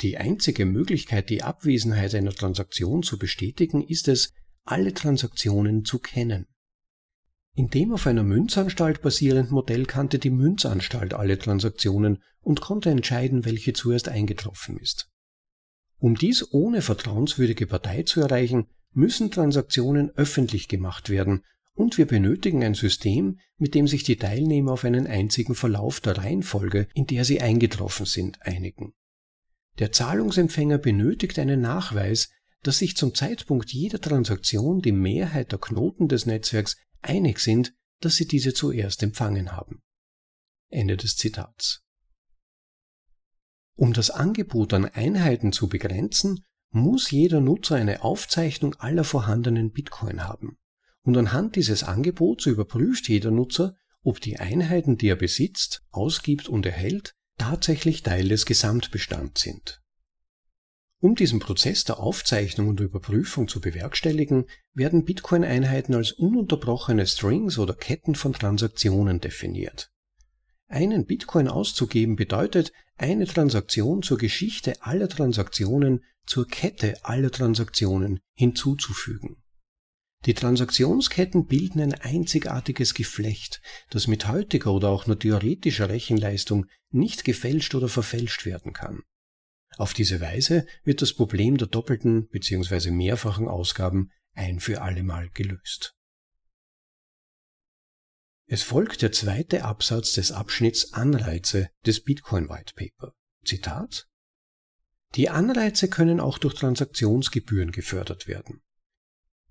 Die 0.00 0.16
einzige 0.16 0.64
Möglichkeit, 0.64 1.28
die 1.28 1.42
Abwesenheit 1.42 2.14
einer 2.14 2.32
Transaktion 2.32 3.02
zu 3.02 3.18
bestätigen, 3.18 3.82
ist 3.82 4.08
es, 4.08 4.32
alle 4.64 4.94
Transaktionen 4.94 5.84
zu 5.84 5.98
kennen. 5.98 6.46
In 7.54 7.68
dem 7.68 7.92
auf 7.92 8.06
einer 8.06 8.22
Münzanstalt 8.22 9.02
basierenden 9.02 9.52
Modell 9.52 9.86
kannte 9.86 10.18
die 10.18 10.30
Münzanstalt 10.30 11.14
alle 11.14 11.38
Transaktionen 11.38 12.22
und 12.40 12.60
konnte 12.60 12.90
entscheiden, 12.90 13.44
welche 13.44 13.72
zuerst 13.72 14.08
eingetroffen 14.08 14.78
ist. 14.78 15.10
Um 15.98 16.14
dies 16.14 16.52
ohne 16.52 16.80
vertrauenswürdige 16.80 17.66
Partei 17.66 18.04
zu 18.04 18.20
erreichen, 18.20 18.66
müssen 18.92 19.30
Transaktionen 19.30 20.10
öffentlich 20.16 20.68
gemacht 20.68 21.10
werden 21.10 21.44
und 21.74 21.98
wir 21.98 22.06
benötigen 22.06 22.64
ein 22.64 22.74
System, 22.74 23.38
mit 23.58 23.74
dem 23.74 23.86
sich 23.86 24.02
die 24.04 24.16
Teilnehmer 24.16 24.72
auf 24.72 24.84
einen 24.84 25.06
einzigen 25.06 25.54
Verlauf 25.54 26.00
der 26.00 26.18
Reihenfolge, 26.18 26.88
in 26.94 27.06
der 27.06 27.24
sie 27.24 27.40
eingetroffen 27.40 28.06
sind, 28.06 28.42
einigen. 28.42 28.94
Der 29.78 29.92
Zahlungsempfänger 29.92 30.78
benötigt 30.78 31.38
einen 31.38 31.60
Nachweis, 31.60 32.30
dass 32.62 32.78
sich 32.78 32.96
zum 32.96 33.14
Zeitpunkt 33.14 33.70
jeder 33.70 34.00
Transaktion 34.00 34.80
die 34.80 34.92
Mehrheit 34.92 35.52
der 35.52 35.58
Knoten 35.58 36.08
des 36.08 36.26
Netzwerks 36.26 36.76
einig 37.02 37.38
sind, 37.40 37.74
dass 38.00 38.16
sie 38.16 38.26
diese 38.26 38.54
zuerst 38.54 39.02
empfangen 39.02 39.52
haben. 39.52 39.82
Ende 40.68 40.96
des 40.96 41.16
Zitats. 41.16 41.82
Um 43.74 43.92
das 43.92 44.10
Angebot 44.10 44.74
an 44.74 44.84
Einheiten 44.84 45.52
zu 45.52 45.68
begrenzen, 45.68 46.44
muss 46.70 47.10
jeder 47.10 47.40
Nutzer 47.40 47.76
eine 47.76 48.04
Aufzeichnung 48.04 48.74
aller 48.74 49.04
vorhandenen 49.04 49.72
Bitcoin 49.72 50.24
haben. 50.24 50.58
Und 51.02 51.16
anhand 51.16 51.56
dieses 51.56 51.82
Angebots 51.82 52.46
überprüft 52.46 53.08
jeder 53.08 53.30
Nutzer, 53.30 53.74
ob 54.02 54.20
die 54.20 54.38
Einheiten, 54.38 54.96
die 54.96 55.08
er 55.08 55.16
besitzt, 55.16 55.82
ausgibt 55.90 56.48
und 56.48 56.66
erhält, 56.66 57.14
tatsächlich 57.38 58.02
Teil 58.02 58.28
des 58.28 58.46
Gesamtbestands 58.46 59.40
sind. 59.40 59.82
Um 61.02 61.14
diesen 61.14 61.40
Prozess 61.40 61.84
der 61.84 61.98
Aufzeichnung 61.98 62.68
und 62.68 62.80
Überprüfung 62.80 63.48
zu 63.48 63.60
bewerkstelligen, 63.60 64.44
werden 64.74 65.06
Bitcoin-Einheiten 65.06 65.94
als 65.94 66.12
ununterbrochene 66.12 67.06
Strings 67.06 67.58
oder 67.58 67.72
Ketten 67.72 68.14
von 68.14 68.34
Transaktionen 68.34 69.18
definiert. 69.18 69.90
Einen 70.68 71.06
Bitcoin 71.06 71.48
auszugeben 71.48 72.16
bedeutet, 72.16 72.72
eine 72.98 73.26
Transaktion 73.26 74.02
zur 74.02 74.18
Geschichte 74.18 74.74
aller 74.82 75.08
Transaktionen, 75.08 76.04
zur 76.26 76.46
Kette 76.46 77.02
aller 77.02 77.30
Transaktionen 77.30 78.20
hinzuzufügen. 78.34 79.42
Die 80.26 80.34
Transaktionsketten 80.34 81.46
bilden 81.46 81.80
ein 81.80 81.94
einzigartiges 81.94 82.92
Geflecht, 82.92 83.62
das 83.88 84.06
mit 84.06 84.28
heutiger 84.28 84.70
oder 84.70 84.90
auch 84.90 85.06
nur 85.06 85.18
theoretischer 85.18 85.88
Rechenleistung 85.88 86.66
nicht 86.90 87.24
gefälscht 87.24 87.74
oder 87.74 87.88
verfälscht 87.88 88.44
werden 88.44 88.74
kann. 88.74 89.00
Auf 89.80 89.94
diese 89.94 90.20
Weise 90.20 90.66
wird 90.84 91.00
das 91.00 91.14
Problem 91.14 91.56
der 91.56 91.66
doppelten 91.66 92.28
bzw. 92.28 92.90
mehrfachen 92.90 93.48
Ausgaben 93.48 94.10
ein 94.34 94.60
für 94.60 94.82
allemal 94.82 95.30
gelöst. 95.30 95.94
Es 98.46 98.62
folgt 98.62 99.00
der 99.00 99.10
zweite 99.12 99.64
Absatz 99.64 100.12
des 100.12 100.32
Abschnitts 100.32 100.92
Anreize 100.92 101.70
des 101.86 102.04
Bitcoin 102.04 102.50
White 102.50 102.74
Paper. 102.76 103.14
Zitat 103.42 104.06
Die 105.14 105.30
Anreize 105.30 105.88
können 105.88 106.20
auch 106.20 106.36
durch 106.36 106.56
Transaktionsgebühren 106.56 107.72
gefördert 107.72 108.28
werden. 108.28 108.60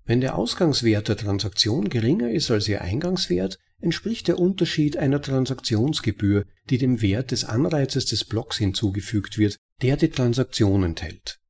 Wenn 0.04 0.20
der 0.20 0.36
Ausgangswert 0.36 1.08
der 1.08 1.16
Transaktion 1.16 1.88
geringer 1.88 2.30
ist 2.30 2.52
als 2.52 2.68
ihr 2.68 2.82
Eingangswert, 2.82 3.58
entspricht 3.80 4.28
der 4.28 4.38
Unterschied 4.38 4.96
einer 4.96 5.20
Transaktionsgebühr, 5.20 6.46
die 6.68 6.78
dem 6.78 7.02
Wert 7.02 7.32
des 7.32 7.44
Anreizes 7.44 8.06
des 8.06 8.24
Blocks 8.24 8.58
hinzugefügt 8.58 9.36
wird, 9.36 9.58
der 9.82 9.96
die 9.96 10.10
Transaktion 10.10 10.82
enthält. 10.82 11.40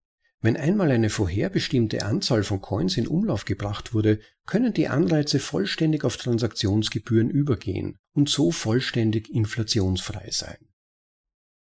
Wenn 0.43 0.57
einmal 0.57 0.91
eine 0.91 1.11
vorherbestimmte 1.11 2.05
Anzahl 2.05 2.45
von 2.45 2.63
Coins 2.63 2.97
in 2.97 3.07
Umlauf 3.07 3.45
gebracht 3.45 3.93
wurde, 3.93 4.21
können 4.47 4.73
die 4.73 4.89
Anreize 4.89 5.39
vollständig 5.39 6.05
auf 6.05 6.17
Transaktionsgebühren 6.17 7.29
übergehen 7.29 7.99
und 8.15 8.31
so 8.31 8.51
vollständig 8.51 9.29
inflationsfrei 9.31 10.31
sein. 10.31 10.57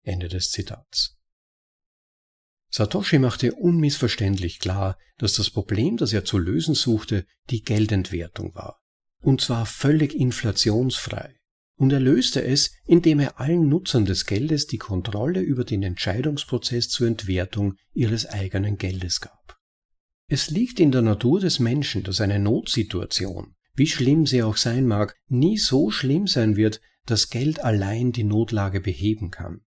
Ende 0.03 0.29
des 0.29 0.51
Zitats. 0.51 1.18
Satoshi 2.70 3.18
machte 3.18 3.53
unmissverständlich 3.53 4.59
klar, 4.59 4.98
dass 5.18 5.35
das 5.35 5.51
Problem, 5.51 5.98
das 5.98 6.14
er 6.14 6.25
zu 6.25 6.38
lösen 6.38 6.75
suchte, 6.75 7.27
die 7.51 7.62
Geldentwertung 7.62 8.55
war. 8.55 8.81
Und 9.20 9.42
zwar 9.42 9.66
völlig 9.66 10.14
inflationsfrei 10.14 11.37
und 11.76 11.92
er 11.92 12.00
löste 12.00 12.42
es, 12.44 12.74
indem 12.85 13.20
er 13.20 13.40
allen 13.40 13.68
Nutzern 13.68 14.04
des 14.04 14.26
Geldes 14.26 14.66
die 14.66 14.78
Kontrolle 14.78 15.40
über 15.40 15.64
den 15.64 15.82
Entscheidungsprozess 15.82 16.88
zur 16.88 17.06
Entwertung 17.06 17.74
ihres 17.92 18.26
eigenen 18.26 18.78
Geldes 18.78 19.20
gab. 19.20 19.58
Es 20.28 20.50
liegt 20.50 20.80
in 20.80 20.92
der 20.92 21.02
Natur 21.02 21.40
des 21.40 21.58
Menschen, 21.58 22.02
dass 22.04 22.20
eine 22.20 22.38
Notsituation, 22.38 23.54
wie 23.74 23.87
schlimm 23.87 24.26
sie 24.26 24.42
auch 24.42 24.56
sein 24.56 24.87
mag, 24.87 25.16
nie 25.28 25.58
so 25.58 25.90
schlimm 25.90 26.26
sein 26.26 26.56
wird, 26.56 26.80
dass 27.06 27.30
Geld 27.30 27.61
allein 27.61 28.12
die 28.12 28.24
Notlage 28.24 28.80
beheben 28.80 29.30
kann. 29.30 29.62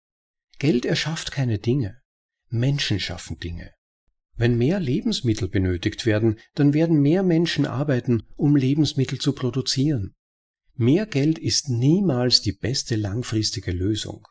Geld 0.57 0.85
erschafft 0.85 1.31
keine 1.31 1.59
Dinge, 1.59 1.97
Menschen 2.49 2.99
schaffen 2.99 3.37
Dinge. 3.39 3.71
Wenn 4.37 4.57
mehr 4.57 4.79
Lebensmittel 4.79 5.47
benötigt 5.47 6.05
werden, 6.05 6.39
dann 6.55 6.73
werden 6.73 7.01
mehr 7.01 7.23
Menschen 7.23 7.65
arbeiten, 7.65 8.23
um 8.35 8.55
Lebensmittel 8.55 9.19
zu 9.19 9.33
produzieren. 9.33 10.13
Mehr 10.77 11.05
Geld 11.05 11.39
ist 11.39 11.69
niemals 11.69 12.41
die 12.41 12.51
beste 12.51 12.97
langfristige 12.97 13.71
Lösung. 13.71 14.27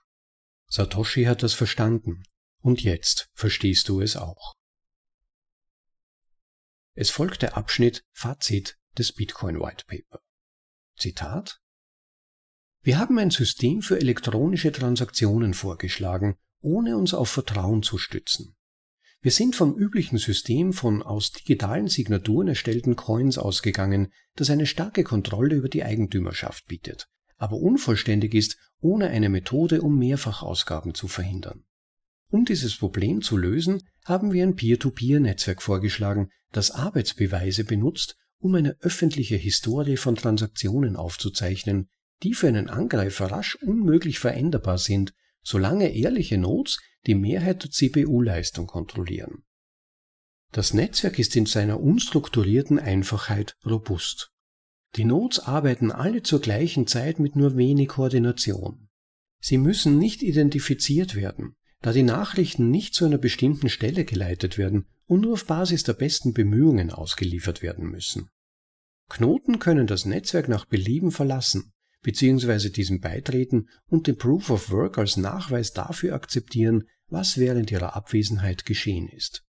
Satoshi 0.68 1.24
hat 1.24 1.42
das 1.42 1.54
verstanden 1.54 2.22
und 2.58 2.82
jetzt 2.82 3.30
verstehst 3.32 3.88
du 3.88 4.02
es 4.02 4.16
auch. 4.16 4.54
Es 6.94 7.08
folgt 7.10 7.40
der 7.40 7.56
Abschnitt 7.56 8.04
Fazit 8.12 8.78
des 8.98 9.12
Bitcoin 9.12 9.58
White 9.58 9.84
Paper. 9.86 10.20
Zitat 10.96 11.62
Wir 12.82 12.98
haben 12.98 13.18
ein 13.18 13.30
System 13.30 13.80
für 13.80 13.98
elektronische 13.98 14.70
Transaktionen 14.70 15.54
vorgeschlagen, 15.54 16.36
ohne 16.60 16.98
uns 16.98 17.14
auf 17.14 17.30
Vertrauen 17.30 17.82
zu 17.82 17.96
stützen. 17.96 18.54
Wir 19.24 19.30
sind 19.30 19.56
vom 19.56 19.74
üblichen 19.74 20.18
System 20.18 20.74
von 20.74 21.02
aus 21.02 21.32
digitalen 21.32 21.88
Signaturen 21.88 22.48
erstellten 22.48 22.94
Coins 22.94 23.38
ausgegangen, 23.38 24.12
das 24.36 24.50
eine 24.50 24.66
starke 24.66 25.02
Kontrolle 25.02 25.54
über 25.54 25.70
die 25.70 25.82
Eigentümerschaft 25.82 26.66
bietet, 26.66 27.08
aber 27.38 27.56
unvollständig 27.56 28.34
ist, 28.34 28.58
ohne 28.82 29.08
eine 29.08 29.30
Methode, 29.30 29.80
um 29.80 29.98
Mehrfachausgaben 29.98 30.92
zu 30.92 31.08
verhindern. 31.08 31.64
Um 32.28 32.44
dieses 32.44 32.76
Problem 32.76 33.22
zu 33.22 33.38
lösen, 33.38 33.82
haben 34.04 34.34
wir 34.34 34.42
ein 34.42 34.56
Peer-to-Peer-Netzwerk 34.56 35.62
vorgeschlagen, 35.62 36.28
das 36.52 36.72
Arbeitsbeweise 36.72 37.64
benutzt, 37.64 38.18
um 38.40 38.54
eine 38.54 38.76
öffentliche 38.80 39.36
Historie 39.36 39.96
von 39.96 40.16
Transaktionen 40.16 40.96
aufzuzeichnen, 40.96 41.88
die 42.22 42.34
für 42.34 42.48
einen 42.48 42.68
Angreifer 42.68 43.30
rasch 43.32 43.54
unmöglich 43.62 44.18
veränderbar 44.18 44.76
sind, 44.76 45.14
solange 45.44 45.94
ehrliche 45.94 46.38
Nodes 46.38 46.80
die 47.06 47.14
Mehrheit 47.14 47.62
der 47.62 47.70
CPU-Leistung 47.70 48.66
kontrollieren. 48.66 49.44
Das 50.50 50.72
Netzwerk 50.72 51.18
ist 51.18 51.36
in 51.36 51.46
seiner 51.46 51.80
unstrukturierten 51.80 52.78
Einfachheit 52.78 53.56
robust. 53.64 54.30
Die 54.96 55.04
Nodes 55.04 55.40
arbeiten 55.40 55.90
alle 55.90 56.22
zur 56.22 56.40
gleichen 56.40 56.86
Zeit 56.86 57.18
mit 57.18 57.36
nur 57.36 57.56
wenig 57.56 57.88
Koordination. 57.88 58.88
Sie 59.40 59.58
müssen 59.58 59.98
nicht 59.98 60.22
identifiziert 60.22 61.16
werden, 61.16 61.56
da 61.82 61.92
die 61.92 62.02
Nachrichten 62.02 62.70
nicht 62.70 62.94
zu 62.94 63.04
einer 63.04 63.18
bestimmten 63.18 63.68
Stelle 63.68 64.04
geleitet 64.04 64.56
werden 64.56 64.86
und 65.06 65.20
nur 65.20 65.34
auf 65.34 65.46
Basis 65.46 65.82
der 65.82 65.92
besten 65.92 66.32
Bemühungen 66.32 66.90
ausgeliefert 66.90 67.60
werden 67.60 67.90
müssen. 67.90 68.30
Knoten 69.10 69.58
können 69.58 69.86
das 69.86 70.06
Netzwerk 70.06 70.48
nach 70.48 70.64
Belieben 70.64 71.10
verlassen, 71.10 71.73
bzw. 72.04 72.68
diesem 72.68 73.00
beitreten 73.00 73.68
und 73.86 74.06
den 74.06 74.16
Proof 74.16 74.50
of 74.50 74.70
Work 74.70 74.98
als 74.98 75.16
Nachweis 75.16 75.72
dafür 75.72 76.14
akzeptieren, 76.14 76.84
was 77.08 77.38
während 77.38 77.72
ihrer 77.72 77.96
Abwesenheit 77.96 78.64
geschehen 78.64 79.08
ist. 79.08 79.44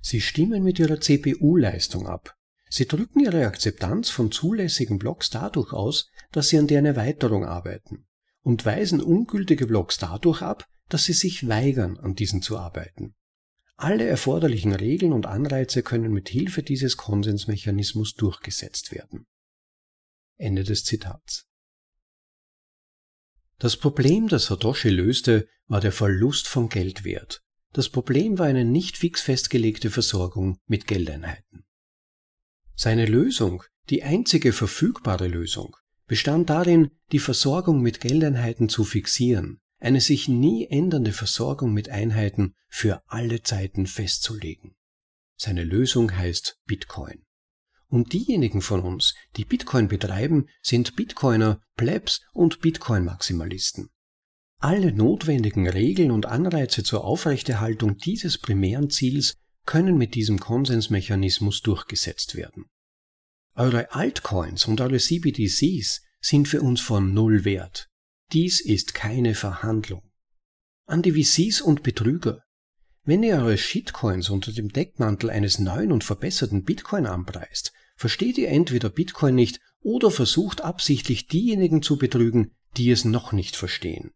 Sie 0.00 0.20
stimmen 0.20 0.62
mit 0.62 0.78
ihrer 0.78 1.00
CPU-Leistung 1.00 2.06
ab. 2.06 2.36
Sie 2.68 2.86
drücken 2.86 3.20
ihre 3.20 3.46
Akzeptanz 3.46 4.10
von 4.10 4.32
zulässigen 4.32 4.98
Blocks 4.98 5.30
dadurch 5.30 5.72
aus, 5.72 6.10
dass 6.32 6.48
sie 6.48 6.58
an 6.58 6.66
deren 6.66 6.86
Erweiterung 6.86 7.44
arbeiten 7.44 8.06
und 8.42 8.64
weisen 8.64 9.00
ungültige 9.00 9.66
Blocks 9.66 9.98
dadurch 9.98 10.42
ab, 10.42 10.66
dass 10.88 11.04
sie 11.04 11.12
sich 11.12 11.48
weigern, 11.48 11.98
an 11.98 12.14
diesen 12.14 12.42
zu 12.42 12.58
arbeiten. 12.58 13.14
Alle 13.76 14.06
erforderlichen 14.06 14.74
Regeln 14.74 15.12
und 15.12 15.26
Anreize 15.26 15.82
können 15.82 16.12
mit 16.12 16.28
Hilfe 16.28 16.62
dieses 16.62 16.96
Konsensmechanismus 16.96 18.14
durchgesetzt 18.14 18.92
werden. 18.92 19.26
Ende 20.36 20.64
des 20.64 20.84
Zitats. 20.84 21.46
Das 23.62 23.76
Problem, 23.76 24.26
das 24.26 24.46
Satoshi 24.46 24.88
löste, 24.88 25.46
war 25.68 25.80
der 25.80 25.92
Verlust 25.92 26.48
von 26.48 26.68
Geldwert. 26.68 27.44
Das 27.72 27.88
Problem 27.88 28.40
war 28.40 28.46
eine 28.46 28.64
nicht 28.64 28.98
fix 28.98 29.20
festgelegte 29.20 29.88
Versorgung 29.88 30.58
mit 30.66 30.88
Geldeinheiten. 30.88 31.64
Seine 32.74 33.06
Lösung, 33.06 33.62
die 33.88 34.02
einzige 34.02 34.52
verfügbare 34.52 35.28
Lösung, 35.28 35.76
bestand 36.08 36.50
darin, 36.50 36.90
die 37.12 37.20
Versorgung 37.20 37.82
mit 37.82 38.00
Geldeinheiten 38.00 38.68
zu 38.68 38.82
fixieren, 38.82 39.60
eine 39.78 40.00
sich 40.00 40.26
nie 40.26 40.66
ändernde 40.66 41.12
Versorgung 41.12 41.72
mit 41.72 41.88
Einheiten 41.88 42.56
für 42.68 43.04
alle 43.06 43.42
Zeiten 43.42 43.86
festzulegen. 43.86 44.74
Seine 45.36 45.62
Lösung 45.62 46.16
heißt 46.16 46.58
Bitcoin. 46.66 47.24
Und 47.92 48.14
diejenigen 48.14 48.62
von 48.62 48.80
uns, 48.80 49.14
die 49.36 49.44
Bitcoin 49.44 49.86
betreiben, 49.86 50.48
sind 50.62 50.96
Bitcoiner, 50.96 51.60
Plebs 51.76 52.22
und 52.32 52.62
Bitcoin-Maximalisten. 52.62 53.90
Alle 54.56 54.94
notwendigen 54.94 55.68
Regeln 55.68 56.10
und 56.10 56.24
Anreize 56.24 56.84
zur 56.84 57.04
Aufrechterhaltung 57.04 57.98
dieses 57.98 58.38
primären 58.38 58.88
Ziels 58.88 59.34
können 59.66 59.98
mit 59.98 60.14
diesem 60.14 60.40
Konsensmechanismus 60.40 61.60
durchgesetzt 61.60 62.34
werden. 62.34 62.64
Eure 63.56 63.92
Altcoins 63.92 64.64
und 64.64 64.80
eure 64.80 64.96
CBDCs 64.96 66.00
sind 66.18 66.48
für 66.48 66.62
uns 66.62 66.80
von 66.80 67.12
Null 67.12 67.44
wert. 67.44 67.90
Dies 68.32 68.62
ist 68.62 68.94
keine 68.94 69.34
Verhandlung. 69.34 70.10
An 70.86 71.02
die 71.02 71.22
VCs 71.22 71.60
und 71.60 71.82
Betrüger. 71.82 72.42
Wenn 73.04 73.22
ihr 73.22 73.36
eure 73.36 73.58
Shitcoins 73.58 74.30
unter 74.30 74.50
dem 74.50 74.70
Deckmantel 74.70 75.28
eines 75.28 75.58
neuen 75.58 75.92
und 75.92 76.04
verbesserten 76.04 76.64
Bitcoin 76.64 77.04
anpreist, 77.04 77.74
versteht 77.96 78.38
ihr 78.38 78.48
entweder 78.48 78.90
Bitcoin 78.90 79.34
nicht 79.34 79.60
oder 79.80 80.10
versucht 80.10 80.60
absichtlich 80.60 81.26
diejenigen 81.26 81.82
zu 81.82 81.98
betrügen, 81.98 82.52
die 82.76 82.90
es 82.90 83.04
noch 83.04 83.32
nicht 83.32 83.56
verstehen. 83.56 84.12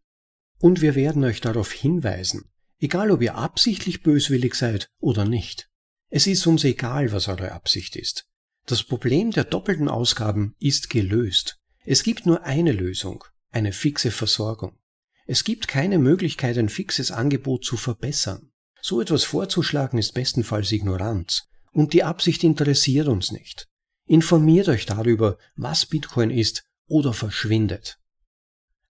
Und 0.59 0.81
wir 0.81 0.95
werden 0.95 1.23
euch 1.23 1.41
darauf 1.41 1.71
hinweisen, 1.71 2.49
egal 2.79 3.11
ob 3.11 3.21
ihr 3.21 3.35
absichtlich 3.35 4.01
böswillig 4.01 4.55
seid 4.55 4.89
oder 4.99 5.25
nicht. 5.25 5.69
Es 6.09 6.25
ist 6.25 6.47
uns 6.47 6.63
egal, 6.63 7.11
was 7.11 7.27
eure 7.27 7.51
Absicht 7.51 7.95
ist. 7.95 8.27
Das 8.65 8.83
Problem 8.83 9.31
der 9.31 9.43
doppelten 9.43 9.89
Ausgaben 9.89 10.55
ist 10.59 10.89
gelöst. 10.89 11.59
Es 11.85 12.03
gibt 12.03 12.25
nur 12.25 12.43
eine 12.43 12.71
Lösung, 12.71 13.23
eine 13.51 13.71
fixe 13.71 14.11
Versorgung. 14.11 14.77
Es 15.25 15.43
gibt 15.43 15.67
keine 15.67 15.99
Möglichkeit, 15.99 16.57
ein 16.57 16.69
fixes 16.69 17.11
Angebot 17.11 17.65
zu 17.65 17.77
verbessern. 17.77 18.51
So 18.81 19.01
etwas 19.01 19.25
vorzuschlagen 19.25 19.97
ist 19.97 20.13
bestenfalls 20.13 20.71
Ignoranz. 20.71 21.49
Und 21.77 21.93
die 21.93 22.03
Absicht 22.03 22.43
interessiert 22.43 23.07
uns 23.07 23.31
nicht. 23.31 23.67
Informiert 24.07 24.67
euch 24.67 24.87
darüber, 24.87 25.37
was 25.55 25.85
Bitcoin 25.85 26.31
ist 26.31 26.63
oder 26.87 27.13
verschwindet. 27.13 27.99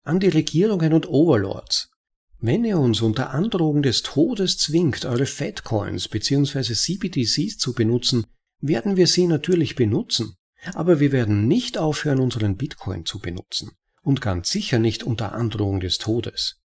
An 0.03 0.21
die 0.21 0.29
Regierungen 0.29 0.93
und 0.93 1.05
Overlords. 1.05 1.91
Wenn 2.39 2.63
ihr 2.63 2.79
uns 2.79 3.01
unter 3.01 3.31
Androhung 3.31 3.81
des 3.81 4.03
Todes 4.03 4.57
zwingt, 4.57 5.03
eure 5.03 5.25
Fatcoins 5.25 6.07
bzw. 6.07 6.61
CBDCs 6.73 7.57
zu 7.57 7.73
benutzen, 7.73 8.25
werden 8.61 8.95
wir 8.95 9.07
sie 9.07 9.27
natürlich 9.27 9.75
benutzen. 9.75 10.37
Aber 10.73 11.01
wir 11.01 11.11
werden 11.11 11.45
nicht 11.45 11.77
aufhören, 11.77 12.21
unseren 12.21 12.55
Bitcoin 12.55 13.05
zu 13.05 13.19
benutzen. 13.19 13.71
Und 14.01 14.21
ganz 14.21 14.49
sicher 14.49 14.79
nicht 14.79 15.03
unter 15.03 15.33
Androhung 15.33 15.81
des 15.81 15.97
Todes. 15.97 16.61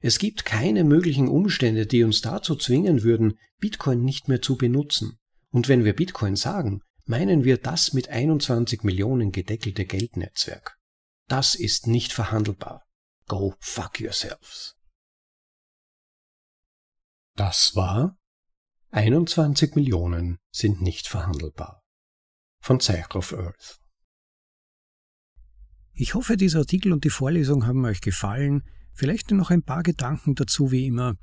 Es 0.00 0.20
gibt 0.20 0.44
keine 0.44 0.84
möglichen 0.84 1.26
Umstände, 1.26 1.86
die 1.86 2.04
uns 2.04 2.20
dazu 2.20 2.54
zwingen 2.54 3.02
würden, 3.02 3.40
Bitcoin 3.58 4.04
nicht 4.04 4.28
mehr 4.28 4.40
zu 4.40 4.56
benutzen. 4.56 5.18
Und 5.52 5.68
wenn 5.68 5.84
wir 5.84 5.94
Bitcoin 5.94 6.36
sagen, 6.36 6.82
meinen 7.04 7.44
wir 7.44 7.58
das 7.58 7.92
mit 7.92 8.08
21 8.08 8.82
Millionen 8.82 9.32
gedeckelte 9.32 9.86
Geldnetzwerk. 9.86 10.76
Das 11.28 11.54
ist 11.54 11.86
nicht 11.86 12.12
verhandelbar. 12.12 12.84
Go 13.26 13.54
fuck 13.58 14.00
yourselves. 14.00 14.76
Das 17.34 17.74
war 17.74 18.16
21 18.90 19.74
Millionen 19.74 20.38
sind 20.50 20.80
nicht 20.80 21.06
verhandelbar. 21.08 21.82
Von 22.60 22.80
Zeich 22.80 23.14
of 23.14 23.32
Earth. 23.32 23.78
Ich 25.92 26.14
hoffe, 26.14 26.36
dieser 26.36 26.60
Artikel 26.60 26.92
und 26.92 27.04
die 27.04 27.10
Vorlesung 27.10 27.66
haben 27.66 27.84
euch 27.84 28.00
gefallen. 28.00 28.62
Vielleicht 28.92 29.30
noch 29.32 29.50
ein 29.50 29.62
paar 29.62 29.82
Gedanken 29.82 30.34
dazu 30.34 30.70
wie 30.70 30.86
immer. 30.86 31.16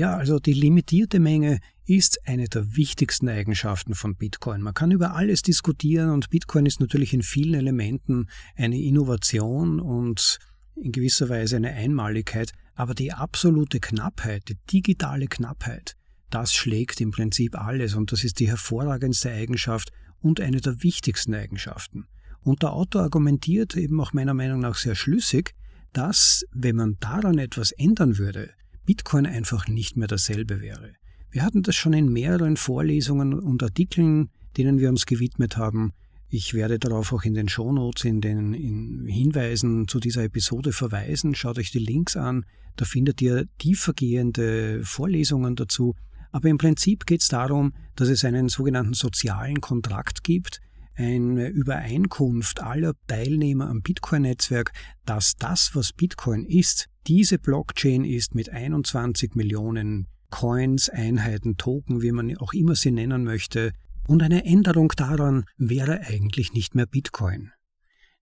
Ja, 0.00 0.16
also 0.16 0.38
die 0.38 0.54
limitierte 0.54 1.20
Menge 1.20 1.60
ist 1.84 2.26
eine 2.26 2.48
der 2.48 2.74
wichtigsten 2.74 3.28
Eigenschaften 3.28 3.94
von 3.94 4.16
Bitcoin. 4.16 4.62
Man 4.62 4.72
kann 4.72 4.92
über 4.92 5.14
alles 5.14 5.42
diskutieren 5.42 6.08
und 6.08 6.30
Bitcoin 6.30 6.64
ist 6.64 6.80
natürlich 6.80 7.12
in 7.12 7.22
vielen 7.22 7.52
Elementen 7.52 8.30
eine 8.56 8.80
Innovation 8.80 9.78
und 9.78 10.38
in 10.74 10.92
gewisser 10.92 11.28
Weise 11.28 11.56
eine 11.56 11.72
Einmaligkeit, 11.72 12.52
aber 12.74 12.94
die 12.94 13.12
absolute 13.12 13.78
Knappheit, 13.78 14.48
die 14.48 14.56
digitale 14.72 15.26
Knappheit, 15.26 15.96
das 16.30 16.54
schlägt 16.54 17.02
im 17.02 17.10
Prinzip 17.10 17.54
alles 17.54 17.94
und 17.94 18.10
das 18.10 18.24
ist 18.24 18.40
die 18.40 18.48
hervorragendste 18.48 19.30
Eigenschaft 19.30 19.92
und 20.18 20.40
eine 20.40 20.62
der 20.62 20.82
wichtigsten 20.82 21.34
Eigenschaften. 21.34 22.06
Und 22.40 22.62
der 22.62 22.72
Autor 22.72 23.02
argumentiert 23.02 23.76
eben 23.76 24.00
auch 24.00 24.14
meiner 24.14 24.32
Meinung 24.32 24.60
nach 24.60 24.76
sehr 24.76 24.94
schlüssig, 24.94 25.52
dass, 25.92 26.46
wenn 26.52 26.76
man 26.76 26.96
daran 27.00 27.36
etwas 27.36 27.72
ändern 27.72 28.16
würde, 28.16 28.54
Bitcoin 28.84 29.26
einfach 29.26 29.68
nicht 29.68 29.96
mehr 29.96 30.08
dasselbe 30.08 30.60
wäre. 30.60 30.94
Wir 31.30 31.42
hatten 31.42 31.62
das 31.62 31.76
schon 31.76 31.92
in 31.92 32.12
mehreren 32.12 32.56
Vorlesungen 32.56 33.34
und 33.34 33.62
Artikeln, 33.62 34.30
denen 34.56 34.80
wir 34.80 34.88
uns 34.88 35.06
gewidmet 35.06 35.56
haben. 35.56 35.92
Ich 36.28 36.54
werde 36.54 36.78
darauf 36.78 37.12
auch 37.12 37.22
in 37.22 37.34
den 37.34 37.48
Shownotes, 37.48 38.04
in 38.04 38.20
den 38.20 38.54
in 38.54 39.06
Hinweisen 39.06 39.88
zu 39.88 40.00
dieser 40.00 40.24
Episode 40.24 40.72
verweisen. 40.72 41.34
Schaut 41.34 41.58
euch 41.58 41.70
die 41.70 41.78
Links 41.78 42.16
an, 42.16 42.44
da 42.76 42.84
findet 42.84 43.20
ihr 43.22 43.46
tiefergehende 43.58 44.82
Vorlesungen 44.84 45.56
dazu. 45.56 45.94
Aber 46.32 46.48
im 46.48 46.58
Prinzip 46.58 47.06
geht 47.06 47.22
es 47.22 47.28
darum, 47.28 47.72
dass 47.96 48.08
es 48.08 48.24
einen 48.24 48.48
sogenannten 48.48 48.94
sozialen 48.94 49.60
Kontrakt 49.60 50.22
gibt, 50.22 50.60
eine 50.94 51.48
Übereinkunft 51.48 52.60
aller 52.60 52.94
Teilnehmer 53.06 53.68
am 53.68 53.82
Bitcoin-Netzwerk, 53.82 54.72
dass 55.06 55.34
das, 55.36 55.70
was 55.74 55.92
Bitcoin 55.92 56.44
ist, 56.44 56.89
diese 57.06 57.38
Blockchain 57.38 58.04
ist 58.04 58.34
mit 58.34 58.50
21 58.50 59.34
Millionen 59.34 60.06
Coins, 60.30 60.88
Einheiten, 60.88 61.56
Token, 61.56 62.02
wie 62.02 62.12
man 62.12 62.36
auch 62.38 62.52
immer 62.52 62.74
sie 62.74 62.90
nennen 62.90 63.24
möchte, 63.24 63.72
und 64.06 64.22
eine 64.22 64.44
Änderung 64.44 64.92
daran 64.96 65.44
wäre 65.56 66.00
eigentlich 66.00 66.52
nicht 66.52 66.74
mehr 66.74 66.86
Bitcoin. 66.86 67.52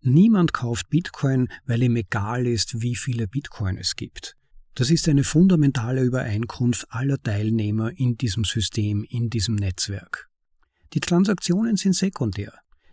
Niemand 0.01 0.53
kauft 0.53 0.91
Bitcoin, 0.91 1.49
weil 1.67 1.83
ihm 1.83 1.97
egal 1.97 2.47
ist, 2.47 2.83
wie 2.83 2.95
viele 2.95 3.27
Bitcoin 3.27 3.79
es 3.79 3.97
gibt. 3.97 4.37
Das 4.75 4.91
ist 4.91 5.09
eine 5.09 5.25
fundamentale 5.25 6.03
Übereinkunft 6.03 6.87
aller 6.91 7.21
Teilnehmer 7.21 7.91
in 7.99 8.17
diesem 8.17 8.45
System, 8.45 9.05
in 9.09 9.29
diesem 9.29 9.57
Netzwerk. 9.57 10.29
Die 10.95 11.01
Transaktionen 11.01 11.77
sind 11.77 11.97
sekundär. 11.97 12.53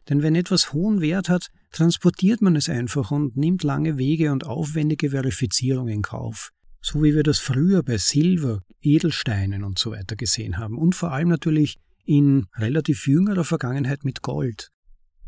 Denn 0.10 0.22
wenn 0.22 0.36
etwas 0.36 0.74
hohen 0.74 1.02
Wert 1.02 1.30
hat, 1.30 1.48
transportiert 1.72 2.42
man 2.42 2.56
es 2.56 2.70
einfach 2.70 3.12
und 3.12 3.36
nimmt 3.36 3.64
lange 3.64 3.98
Wege 3.98 4.32
und 4.32 4.46
aufwendige 4.46 5.12
Verifizierung 5.12 5.88
in 5.88 6.02
Kauf. 6.02 6.52
So 6.82 7.02
wie 7.02 7.16
wir 7.16 7.24
das 7.24 7.40
früher 7.40 7.82
bei 7.82 7.98
Silber, 7.98 8.62
Edelsteinen 8.82 9.64
und 9.64 9.80
so 9.80 9.92
weiter 9.92 10.16
gesehen 10.16 10.58
haben. 10.58 10.78
Und 10.78 10.94
vor 10.94 11.12
allem 11.12 11.30
natürlich 11.30 11.78
in 12.06 12.46
relativ 12.56 13.08
jüngerer 13.08 13.44
Vergangenheit 13.44 14.06
mit 14.06 14.22
Gold. 14.22 14.70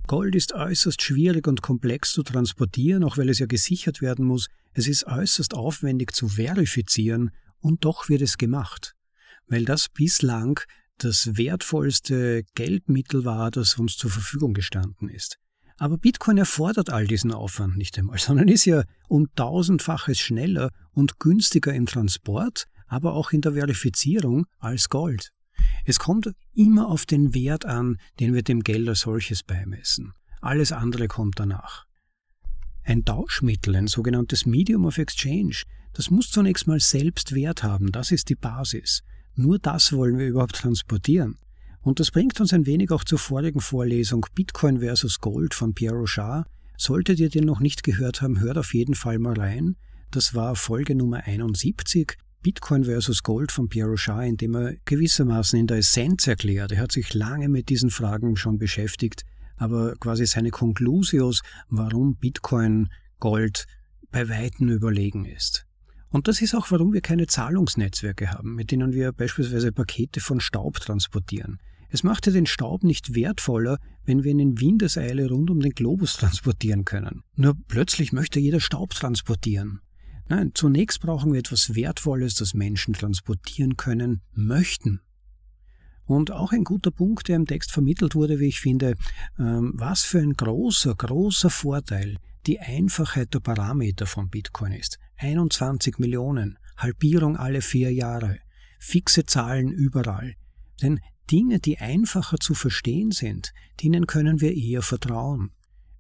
Gold 0.05 0.35
ist 0.35 0.53
äußerst 0.53 1.01
schwierig 1.01 1.47
und 1.47 1.61
komplex 1.61 2.13
zu 2.13 2.23
transportieren, 2.23 3.03
auch 3.03 3.17
weil 3.17 3.29
es 3.29 3.39
ja 3.39 3.45
gesichert 3.45 4.01
werden 4.01 4.25
muss. 4.25 4.47
Es 4.73 4.87
ist 4.87 5.05
äußerst 5.05 5.53
aufwendig 5.55 6.13
zu 6.13 6.29
verifizieren 6.29 7.31
und 7.59 7.83
doch 7.83 8.07
wird 8.07 8.21
es 8.21 8.37
gemacht. 8.37 8.93
Weil 9.47 9.65
das 9.65 9.89
bislang 9.89 10.59
das 10.97 11.37
wertvollste 11.37 12.43
Geldmittel 12.55 13.25
war, 13.25 13.51
das 13.51 13.75
uns 13.75 13.97
zur 13.97 14.09
Verfügung 14.09 14.53
gestanden 14.53 15.09
ist. 15.09 15.37
Aber 15.77 15.97
Bitcoin 15.97 16.37
erfordert 16.37 16.89
all 16.89 17.05
diesen 17.05 17.31
Aufwand 17.31 17.77
nicht 17.77 17.97
einmal, 17.97 18.17
sondern 18.19 18.47
ist 18.47 18.65
ja 18.65 18.83
um 19.07 19.27
tausendfaches 19.35 20.19
schneller 20.19 20.71
und 20.91 21.19
günstiger 21.19 21.73
im 21.73 21.85
Transport, 21.85 22.65
aber 22.87 23.13
auch 23.13 23.31
in 23.31 23.41
der 23.41 23.53
Verifizierung 23.53 24.45
als 24.59 24.89
Gold. 24.89 25.31
Es 25.85 25.99
kommt 25.99 26.31
immer 26.53 26.87
auf 26.87 27.05
den 27.05 27.33
Wert 27.33 27.65
an, 27.65 27.97
den 28.19 28.33
wir 28.33 28.43
dem 28.43 28.61
Geld 28.61 28.87
als 28.87 29.01
solches 29.01 29.43
beimessen. 29.43 30.13
Alles 30.41 30.71
andere 30.71 31.07
kommt 31.07 31.39
danach. 31.39 31.85
Ein 32.83 33.03
Tauschmittel, 33.03 33.75
ein 33.75 33.87
sogenanntes 33.87 34.45
Medium 34.45 34.85
of 34.85 34.97
Exchange, 34.97 35.63
das 35.93 36.09
muss 36.09 36.29
zunächst 36.29 36.67
mal 36.67 36.79
selbst 36.79 37.33
Wert 37.33 37.63
haben, 37.63 37.91
das 37.91 38.11
ist 38.11 38.29
die 38.29 38.35
Basis. 38.35 39.01
Nur 39.39 39.59
das 39.59 39.93
wollen 39.93 40.17
wir 40.17 40.27
überhaupt 40.27 40.55
transportieren. 40.55 41.37
Und 41.81 41.99
das 41.99 42.09
bringt 42.09 42.41
uns 42.41 42.53
ein 42.53 42.65
wenig 42.65 42.89
auch 42.89 43.03
zur 43.03 43.19
vorigen 43.19 43.61
Vorlesung 43.61 44.25
Bitcoin 44.33 44.79
versus 44.79 45.19
Gold 45.19 45.53
von 45.53 45.75
Pierre 45.75 45.95
Rochard. 45.95 46.47
Solltet 46.75 47.19
ihr 47.19 47.29
den 47.29 47.45
noch 47.45 47.59
nicht 47.59 47.83
gehört 47.83 48.23
haben, 48.23 48.39
hört 48.39 48.57
auf 48.57 48.73
jeden 48.73 48.95
Fall 48.95 49.19
mal 49.19 49.39
rein. 49.39 49.75
Das 50.09 50.33
war 50.33 50.55
Folge 50.55 50.95
Nummer 50.95 51.23
71, 51.25 52.17
Bitcoin 52.41 52.85
versus 52.85 53.21
Gold 53.21 53.51
von 53.51 53.69
Pierre 53.69 53.91
Rochard, 53.91 54.25
in 54.25 54.37
dem 54.37 54.55
er 54.55 54.73
gewissermaßen 54.85 55.59
in 55.59 55.67
der 55.67 55.77
Essenz 55.77 56.25
erklärt. 56.25 56.71
Er 56.71 56.81
hat 56.81 56.91
sich 56.91 57.13
lange 57.13 57.47
mit 57.47 57.69
diesen 57.69 57.91
Fragen 57.91 58.37
schon 58.37 58.57
beschäftigt, 58.57 59.21
aber 59.55 59.93
quasi 59.97 60.25
seine 60.25 60.49
Conclusios, 60.49 61.41
warum 61.69 62.15
Bitcoin 62.15 62.89
Gold 63.19 63.67
bei 64.09 64.27
Weitem 64.29 64.69
überlegen 64.69 65.25
ist. 65.25 65.66
Und 66.09 66.27
das 66.27 66.41
ist 66.41 66.55
auch, 66.55 66.71
warum 66.71 66.93
wir 66.93 67.01
keine 67.01 67.27
Zahlungsnetzwerke 67.27 68.31
haben, 68.31 68.55
mit 68.55 68.71
denen 68.71 68.93
wir 68.93 69.11
beispielsweise 69.11 69.71
Pakete 69.71 70.21
von 70.21 70.39
Staub 70.39 70.79
transportieren. 70.79 71.59
Es 71.89 72.03
macht 72.03 72.25
ja 72.27 72.33
den 72.33 72.45
Staub 72.45 72.83
nicht 72.83 73.15
wertvoller, 73.15 73.77
wenn 74.03 74.23
wir 74.23 74.31
ihn 74.31 74.39
in 74.39 74.59
Windeseile 74.59 75.29
rund 75.29 75.49
um 75.49 75.59
den 75.59 75.71
Globus 75.71 76.13
transportieren 76.17 76.85
können. 76.85 77.23
Nur 77.35 77.55
plötzlich 77.67 78.11
möchte 78.11 78.39
jeder 78.39 78.59
Staub 78.59 78.91
transportieren. 78.91 79.81
Nein, 80.29 80.51
zunächst 80.53 80.99
brauchen 80.99 81.31
wir 81.31 81.39
etwas 81.39 81.75
Wertvolles, 81.75 82.35
das 82.35 82.53
Menschen 82.53 82.93
transportieren 82.93 83.77
können, 83.77 84.21
möchten. 84.33 84.99
Und 86.03 86.31
auch 86.31 86.51
ein 86.51 86.63
guter 86.63 86.91
Punkt, 86.91 87.27
der 87.27 87.37
im 87.37 87.45
Text 87.45 87.71
vermittelt 87.71 88.15
wurde, 88.15 88.39
wie 88.39 88.47
ich 88.47 88.59
finde, 88.59 88.95
ähm, 89.37 89.73
was 89.75 90.03
für 90.03 90.19
ein 90.19 90.33
großer, 90.33 90.95
großer 90.95 91.49
Vorteil 91.49 92.17
die 92.45 92.59
Einfachheit 92.59 93.33
der 93.33 93.39
Parameter 93.39 94.05
von 94.05 94.29
Bitcoin 94.29 94.71
ist. 94.71 94.97
21 95.17 95.99
Millionen, 95.99 96.57
Halbierung 96.77 97.37
alle 97.37 97.61
vier 97.61 97.93
Jahre, 97.93 98.39
fixe 98.79 99.25
Zahlen 99.25 99.71
überall. 99.71 100.35
Denn 100.81 100.99
Dinge, 101.31 101.59
die 101.59 101.79
einfacher 101.79 102.37
zu 102.37 102.53
verstehen 102.53 103.11
sind, 103.11 103.51
denen 103.81 104.07
können 104.07 104.41
wir 104.41 104.55
eher 104.55 104.81
vertrauen. 104.81 105.51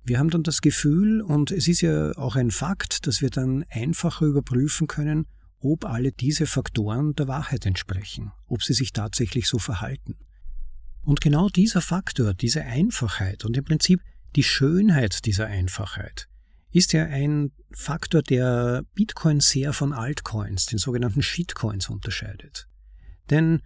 Wir 0.03 0.19
haben 0.19 0.29
dann 0.29 0.43
das 0.43 0.61
Gefühl, 0.61 1.21
und 1.21 1.51
es 1.51 1.67
ist 1.67 1.81
ja 1.81 2.11
auch 2.17 2.37
ein 2.37 2.51
Fakt, 2.51 3.07
dass 3.07 3.21
wir 3.21 3.29
dann 3.29 3.65
einfacher 3.69 4.25
überprüfen 4.25 4.87
können, 4.87 5.27
ob 5.59 5.85
alle 5.85 6.11
diese 6.11 6.45
Faktoren 6.45 7.13
der 7.15 7.27
Wahrheit 7.27 7.65
entsprechen, 7.65 8.31
ob 8.47 8.63
sie 8.63 8.73
sich 8.73 8.93
tatsächlich 8.93 9.47
so 9.47 9.57
verhalten. 9.57 10.15
Und 11.01 11.19
genau 11.19 11.49
dieser 11.49 11.81
Faktor, 11.81 12.33
diese 12.33 12.63
Einfachheit 12.63 13.43
und 13.43 13.57
im 13.57 13.63
Prinzip 13.63 14.01
die 14.35 14.43
Schönheit 14.43 15.25
dieser 15.25 15.47
Einfachheit, 15.47 16.27
ist 16.77 16.93
ja 16.93 17.05
ein 17.05 17.51
Faktor, 17.71 18.21
der 18.21 18.83
Bitcoin 18.93 19.39
sehr 19.39 19.73
von 19.73 19.93
Altcoins, 19.93 20.67
den 20.67 20.79
sogenannten 20.79 21.21
Shitcoins, 21.21 21.89
unterscheidet. 21.89 22.67
Denn 23.29 23.61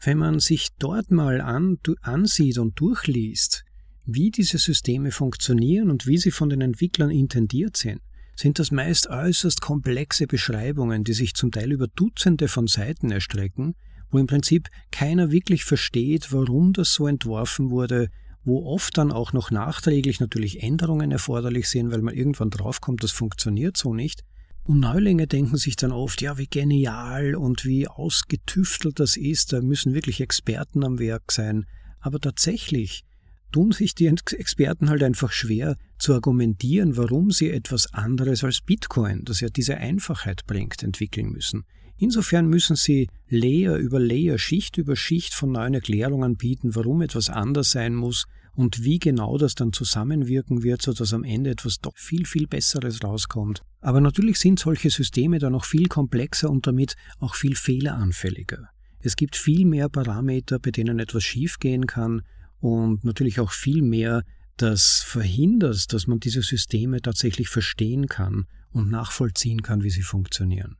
wenn 0.00 0.18
man 0.18 0.40
sich 0.40 0.68
dort 0.78 1.10
mal 1.10 1.40
an, 1.40 1.78
ansieht 2.02 2.58
und 2.58 2.78
durchliest, 2.78 3.64
wie 4.04 4.30
diese 4.30 4.58
Systeme 4.58 5.10
funktionieren 5.10 5.90
und 5.90 6.06
wie 6.06 6.18
sie 6.18 6.30
von 6.30 6.48
den 6.48 6.60
Entwicklern 6.60 7.10
intendiert 7.10 7.76
sind, 7.76 8.00
sind 8.36 8.58
das 8.58 8.70
meist 8.70 9.08
äußerst 9.08 9.60
komplexe 9.60 10.26
Beschreibungen, 10.26 11.04
die 11.04 11.14
sich 11.14 11.34
zum 11.34 11.50
Teil 11.50 11.72
über 11.72 11.88
Dutzende 11.88 12.48
von 12.48 12.66
Seiten 12.66 13.10
erstrecken, 13.10 13.74
wo 14.10 14.18
im 14.18 14.26
Prinzip 14.26 14.68
keiner 14.92 15.30
wirklich 15.30 15.64
versteht, 15.64 16.32
warum 16.32 16.72
das 16.72 16.92
so 16.92 17.06
entworfen 17.06 17.70
wurde, 17.70 18.10
wo 18.46 18.64
oft 18.64 18.96
dann 18.96 19.10
auch 19.10 19.32
noch 19.32 19.50
nachträglich 19.50 20.20
natürlich 20.20 20.62
Änderungen 20.62 21.10
erforderlich 21.10 21.68
sind, 21.68 21.90
weil 21.90 22.00
man 22.00 22.14
irgendwann 22.14 22.48
draufkommt, 22.50 23.02
das 23.02 23.10
funktioniert 23.10 23.76
so 23.76 23.92
nicht. 23.92 24.22
Und 24.62 24.80
Neulinge 24.80 25.26
denken 25.26 25.56
sich 25.56 25.74
dann 25.76 25.92
oft, 25.92 26.22
ja, 26.22 26.38
wie 26.38 26.46
genial 26.46 27.34
und 27.34 27.64
wie 27.64 27.88
ausgetüftelt 27.88 29.00
das 29.00 29.16
ist, 29.16 29.52
da 29.52 29.60
müssen 29.60 29.94
wirklich 29.94 30.20
Experten 30.20 30.84
am 30.84 30.98
Werk 30.98 31.32
sein. 31.32 31.66
Aber 32.00 32.20
tatsächlich 32.20 33.04
tun 33.50 33.72
sich 33.72 33.94
die 33.94 34.06
Experten 34.06 34.90
halt 34.90 35.02
einfach 35.02 35.32
schwer 35.32 35.76
zu 35.98 36.14
argumentieren, 36.14 36.96
warum 36.96 37.32
sie 37.32 37.50
etwas 37.50 37.92
anderes 37.94 38.44
als 38.44 38.60
Bitcoin, 38.60 39.24
das 39.24 39.40
ja 39.40 39.48
diese 39.48 39.76
Einfachheit 39.76 40.46
bringt, 40.46 40.82
entwickeln 40.84 41.30
müssen. 41.30 41.64
Insofern 41.98 42.46
müssen 42.46 42.76
sie 42.76 43.08
Layer 43.28 43.76
über 43.76 43.98
Layer, 43.98 44.38
Schicht 44.38 44.76
über 44.76 44.96
Schicht 44.96 45.34
von 45.34 45.52
neuen 45.52 45.74
Erklärungen 45.74 46.36
bieten, 46.36 46.74
warum 46.74 47.00
etwas 47.02 47.30
anders 47.30 47.70
sein 47.70 47.94
muss 47.94 48.26
und 48.54 48.84
wie 48.84 48.98
genau 48.98 49.38
das 49.38 49.54
dann 49.54 49.72
zusammenwirken 49.72 50.62
wird, 50.62 50.82
sodass 50.82 51.12
am 51.14 51.24
Ende 51.24 51.50
etwas 51.50 51.78
doch 51.80 51.96
viel, 51.96 52.26
viel 52.26 52.46
Besseres 52.46 53.02
rauskommt. 53.02 53.62
Aber 53.80 54.00
natürlich 54.00 54.38
sind 54.38 54.58
solche 54.58 54.90
Systeme 54.90 55.38
dann 55.38 55.52
noch 55.52 55.64
viel 55.64 55.88
komplexer 55.88 56.50
und 56.50 56.66
damit 56.66 56.96
auch 57.18 57.34
viel 57.34 57.54
fehleranfälliger. 57.54 58.68
Es 59.00 59.16
gibt 59.16 59.36
viel 59.36 59.64
mehr 59.64 59.88
Parameter, 59.88 60.58
bei 60.58 60.70
denen 60.70 60.98
etwas 60.98 61.22
schiefgehen 61.22 61.86
kann 61.86 62.22
und 62.60 63.04
natürlich 63.04 63.40
auch 63.40 63.52
viel 63.52 63.82
mehr, 63.82 64.22
das 64.56 65.02
verhindert, 65.06 65.92
dass 65.92 66.06
man 66.06 66.18
diese 66.18 66.42
Systeme 66.42 67.00
tatsächlich 67.02 67.48
verstehen 67.48 68.06
kann 68.06 68.46
und 68.70 68.90
nachvollziehen 68.90 69.62
kann, 69.62 69.82
wie 69.82 69.90
sie 69.90 70.02
funktionieren. 70.02 70.76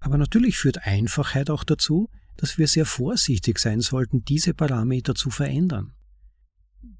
Aber 0.00 0.18
natürlich 0.18 0.56
führt 0.58 0.86
Einfachheit 0.86 1.50
auch 1.50 1.64
dazu, 1.64 2.08
dass 2.36 2.56
wir 2.56 2.68
sehr 2.68 2.86
vorsichtig 2.86 3.58
sein 3.58 3.80
sollten, 3.80 4.24
diese 4.24 4.54
Parameter 4.54 5.14
zu 5.14 5.30
verändern. 5.30 5.92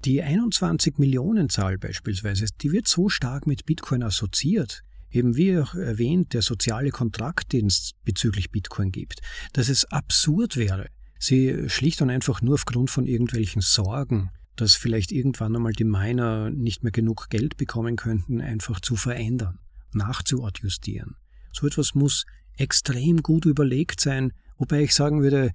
Die 0.05 0.21
21 0.21 0.97
Millionen 0.97 1.49
Zahl 1.49 1.77
beispielsweise, 1.77 2.47
die 2.61 2.71
wird 2.71 2.87
so 2.87 3.09
stark 3.09 3.47
mit 3.47 3.65
Bitcoin 3.65 4.03
assoziiert, 4.03 4.83
eben 5.09 5.35
wie 5.35 5.57
auch 5.57 5.75
erwähnt, 5.75 6.33
der 6.33 6.41
soziale 6.41 6.89
Kontrakt, 6.89 7.53
den 7.53 7.67
es 7.67 7.91
bezüglich 8.03 8.51
Bitcoin 8.51 8.91
gibt, 8.91 9.21
dass 9.53 9.69
es 9.69 9.85
absurd 9.85 10.57
wäre, 10.57 10.87
sie 11.17 11.69
schlicht 11.69 12.01
und 12.01 12.09
einfach 12.09 12.41
nur 12.41 12.55
aufgrund 12.55 12.89
von 12.89 13.05
irgendwelchen 13.05 13.61
Sorgen, 13.61 14.31
dass 14.57 14.75
vielleicht 14.75 15.11
irgendwann 15.11 15.55
einmal 15.55 15.71
die 15.71 15.85
Miner 15.85 16.49
nicht 16.49 16.83
mehr 16.83 16.91
genug 16.91 17.29
Geld 17.29 17.55
bekommen 17.55 17.95
könnten, 17.95 18.41
einfach 18.41 18.81
zu 18.81 18.97
verändern, 18.97 19.59
nachzuadjustieren. 19.93 21.15
So 21.51 21.65
etwas 21.65 21.95
muss 21.95 22.25
extrem 22.59 23.21
gut 23.23 23.45
überlegt 23.45 24.01
sein, 24.01 24.33
wobei 24.57 24.83
ich 24.83 24.93
sagen 24.93 25.21
würde, 25.21 25.51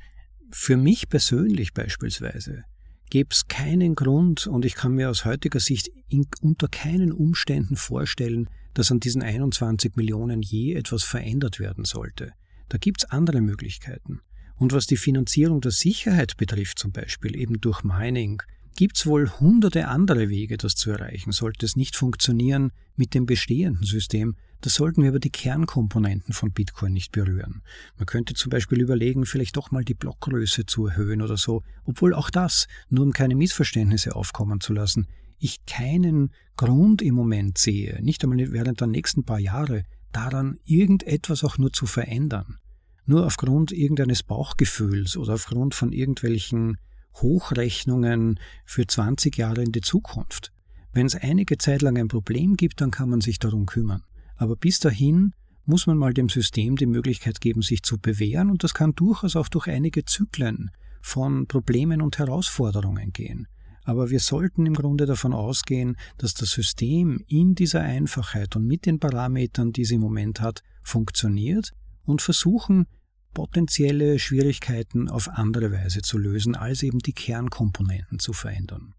für 0.50 0.76
mich 0.76 1.08
persönlich 1.08 1.72
beispielsweise 1.72 2.64
gäbe 3.10 3.30
es 3.30 3.46
keinen 3.46 3.94
Grund 3.94 4.46
und 4.46 4.64
ich 4.64 4.74
kann 4.74 4.92
mir 4.92 5.10
aus 5.10 5.24
heutiger 5.24 5.60
Sicht 5.60 5.88
in, 6.08 6.26
unter 6.40 6.68
keinen 6.68 7.12
Umständen 7.12 7.76
vorstellen, 7.76 8.48
dass 8.72 8.90
an 8.90 9.00
diesen 9.00 9.22
21 9.22 9.94
Millionen 9.96 10.42
je 10.42 10.74
etwas 10.74 11.04
verändert 11.04 11.60
werden 11.60 11.84
sollte. 11.84 12.32
Da 12.68 12.78
gibt 12.78 13.02
es 13.02 13.10
andere 13.10 13.40
Möglichkeiten. 13.40 14.20
Und 14.56 14.72
was 14.72 14.86
die 14.86 14.96
Finanzierung 14.96 15.60
der 15.60 15.70
Sicherheit 15.70 16.36
betrifft, 16.36 16.78
zum 16.78 16.92
Beispiel 16.92 17.36
eben 17.36 17.60
durch 17.60 17.84
Mining, 17.84 18.42
gibt 18.76 18.96
es 18.96 19.06
wohl 19.06 19.30
hunderte 19.30 19.88
andere 19.88 20.28
Wege, 20.28 20.56
das 20.56 20.74
zu 20.74 20.90
erreichen. 20.90 21.32
Sollte 21.32 21.66
es 21.66 21.76
nicht 21.76 21.96
funktionieren 21.96 22.72
mit 22.96 23.14
dem 23.14 23.26
bestehenden 23.26 23.84
System, 23.84 24.36
da 24.64 24.70
sollten 24.70 25.03
wir 25.03 25.11
aber 25.11 25.18
die 25.18 25.31
Kernkomponenten 25.31 26.33
von 26.33 26.53
Bitcoin 26.53 26.92
nicht 26.92 27.12
berühren. 27.12 27.62
Man 27.96 28.07
könnte 28.07 28.35
zum 28.35 28.50
Beispiel 28.50 28.81
überlegen, 28.81 29.27
vielleicht 29.27 29.57
doch 29.57 29.70
mal 29.70 29.85
die 29.85 29.94
Blockgröße 29.94 30.64
zu 30.66 30.87
erhöhen 30.87 31.20
oder 31.20 31.37
so, 31.37 31.62
obwohl 31.85 32.14
auch 32.14 32.31
das, 32.31 32.66
nur 32.88 33.05
um 33.05 33.12
keine 33.12 33.35
Missverständnisse 33.35 34.16
aufkommen 34.16 34.61
zu 34.61 34.72
lassen, 34.72 35.07
ich 35.38 35.66
keinen 35.66 36.33
Grund 36.57 37.03
im 37.03 37.14
Moment 37.14 37.59
sehe, 37.59 38.00
nicht 38.03 38.24
einmal 38.24 38.53
während 38.53 38.81
der 38.81 38.88
nächsten 38.88 39.24
paar 39.24 39.40
Jahre, 39.40 39.85
daran 40.12 40.59
irgendetwas 40.64 41.44
auch 41.44 41.59
nur 41.59 41.72
zu 41.72 41.87
verändern 41.87 42.59
nur 43.07 43.27
aufgrund 43.27 43.72
irgendeines 43.72 44.22
Bauchgefühls 44.22 45.16
oder 45.16 45.35
aufgrund 45.35 45.74
von 45.74 45.92
irgendwelchen 45.92 46.79
Hochrechnungen 47.16 48.40
für 48.64 48.87
20 48.87 49.37
Jahre 49.37 49.62
in 49.62 49.72
die 49.72 49.83
Zukunft. 49.83 50.53
Wenn 50.92 51.07
es 51.07 51.14
einige 51.14 51.59
Zeit 51.59 51.83
lang 51.83 51.98
ein 51.98 52.09
Problem 52.09 52.57
gibt, 52.57 52.81
dann 52.81 52.90
kann 52.90 53.11
man 53.11 53.20
sich 53.20 53.38
darum 53.38 53.66
kümmern. 53.66 54.03
Aber 54.37 54.57
bis 54.57 54.81
dahin 54.81 55.33
muss 55.64 55.87
man 55.87 55.97
mal 55.97 56.12
dem 56.12 56.29
System 56.29 56.77
die 56.77 56.87
Möglichkeit 56.87 57.40
geben, 57.40 57.62
sich 57.62 57.83
zu 57.83 57.99
bewähren 57.99 58.51
und 58.51 58.64
das 58.64 58.75
kann 58.75 58.94
durchaus 58.94 59.37
auch 59.37 59.49
durch 59.49 59.68
einige 59.68 60.05
Zyklen 60.05 60.70
von 61.01 61.47
Problemen 61.47 62.03
und 62.03 62.18
Herausforderungen 62.18 63.12
gehen. 63.12 63.47
Aber 63.85 64.11
wir 64.11 64.20
sollten 64.20 64.64
im 64.64 64.75
Grunde 64.75 65.05
davon 65.05 65.35
ausgehen, 65.35 65.97
dass 66.16 66.33
das 66.35 66.51
System 66.51 67.23
in 67.29 67.55
dieser 67.55 67.83
Einfachheit 67.83 68.57
und 68.57 68.66
mit 68.66 68.87
den 68.87 68.99
Parametern, 68.99 69.73
die 69.73 69.83
es 69.83 69.90
im 69.90 70.01
Moment 70.01 70.40
hat, 70.40 70.62
funktioniert 70.83 71.73
und 72.05 72.23
versuchen, 72.23 72.87
potenzielle 73.35 74.18
Schwierigkeiten 74.18 75.09
auf 75.09 75.29
andere 75.29 75.73
Weise 75.73 76.01
zu 76.01 76.16
lösen, 76.16 76.55
als 76.55 76.83
eben 76.83 77.01
die 77.01 77.12
Kernkomponenten 77.12 78.18
zu 78.18 78.33
verändern. 78.33 78.94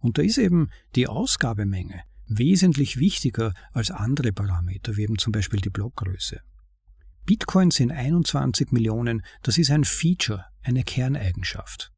Und 0.00 0.18
da 0.18 0.22
ist 0.22 0.38
eben 0.38 0.68
die 0.96 1.06
Ausgabemenge 1.06 2.02
wesentlich 2.30 2.98
wichtiger 2.98 3.52
als 3.72 3.90
andere 3.90 4.32
Parameter, 4.32 4.96
wie 4.96 5.02
eben 5.02 5.18
zum 5.18 5.32
Beispiel 5.32 5.60
die 5.60 5.70
Blockgröße. 5.70 6.40
Bitcoin 7.26 7.70
sind 7.70 7.92
21 7.92 8.72
Millionen, 8.72 9.22
das 9.42 9.58
ist 9.58 9.70
ein 9.70 9.84
Feature, 9.84 10.46
eine 10.62 10.84
Kerneigenschaft. 10.84 11.92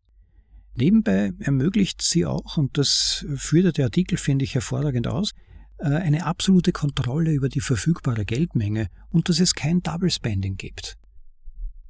Nebenbei 0.75 1.33
ermöglicht 1.38 2.03
sie 2.03 2.27
auch, 2.27 2.57
und 2.57 2.79
das 2.79 3.27
führt 3.37 3.77
der 3.77 3.87
Artikel, 3.87 4.16
finde 4.16 4.45
ich, 4.45 4.55
hervorragend 4.55 5.07
aus, 5.07 5.33
äh, 5.79 5.88
eine 5.88 6.25
absolute 6.25 6.73
Kontrolle 6.73 7.33
über 7.33 7.49
die 7.49 7.61
verfügbare 7.61 8.25
Geldmenge 8.25 8.88
und 9.11 9.29
dass 9.29 9.40
es 9.40 9.55
kein 9.55 9.83
Double 9.83 10.11
Spending 10.11 10.57
gibt. 10.57 10.97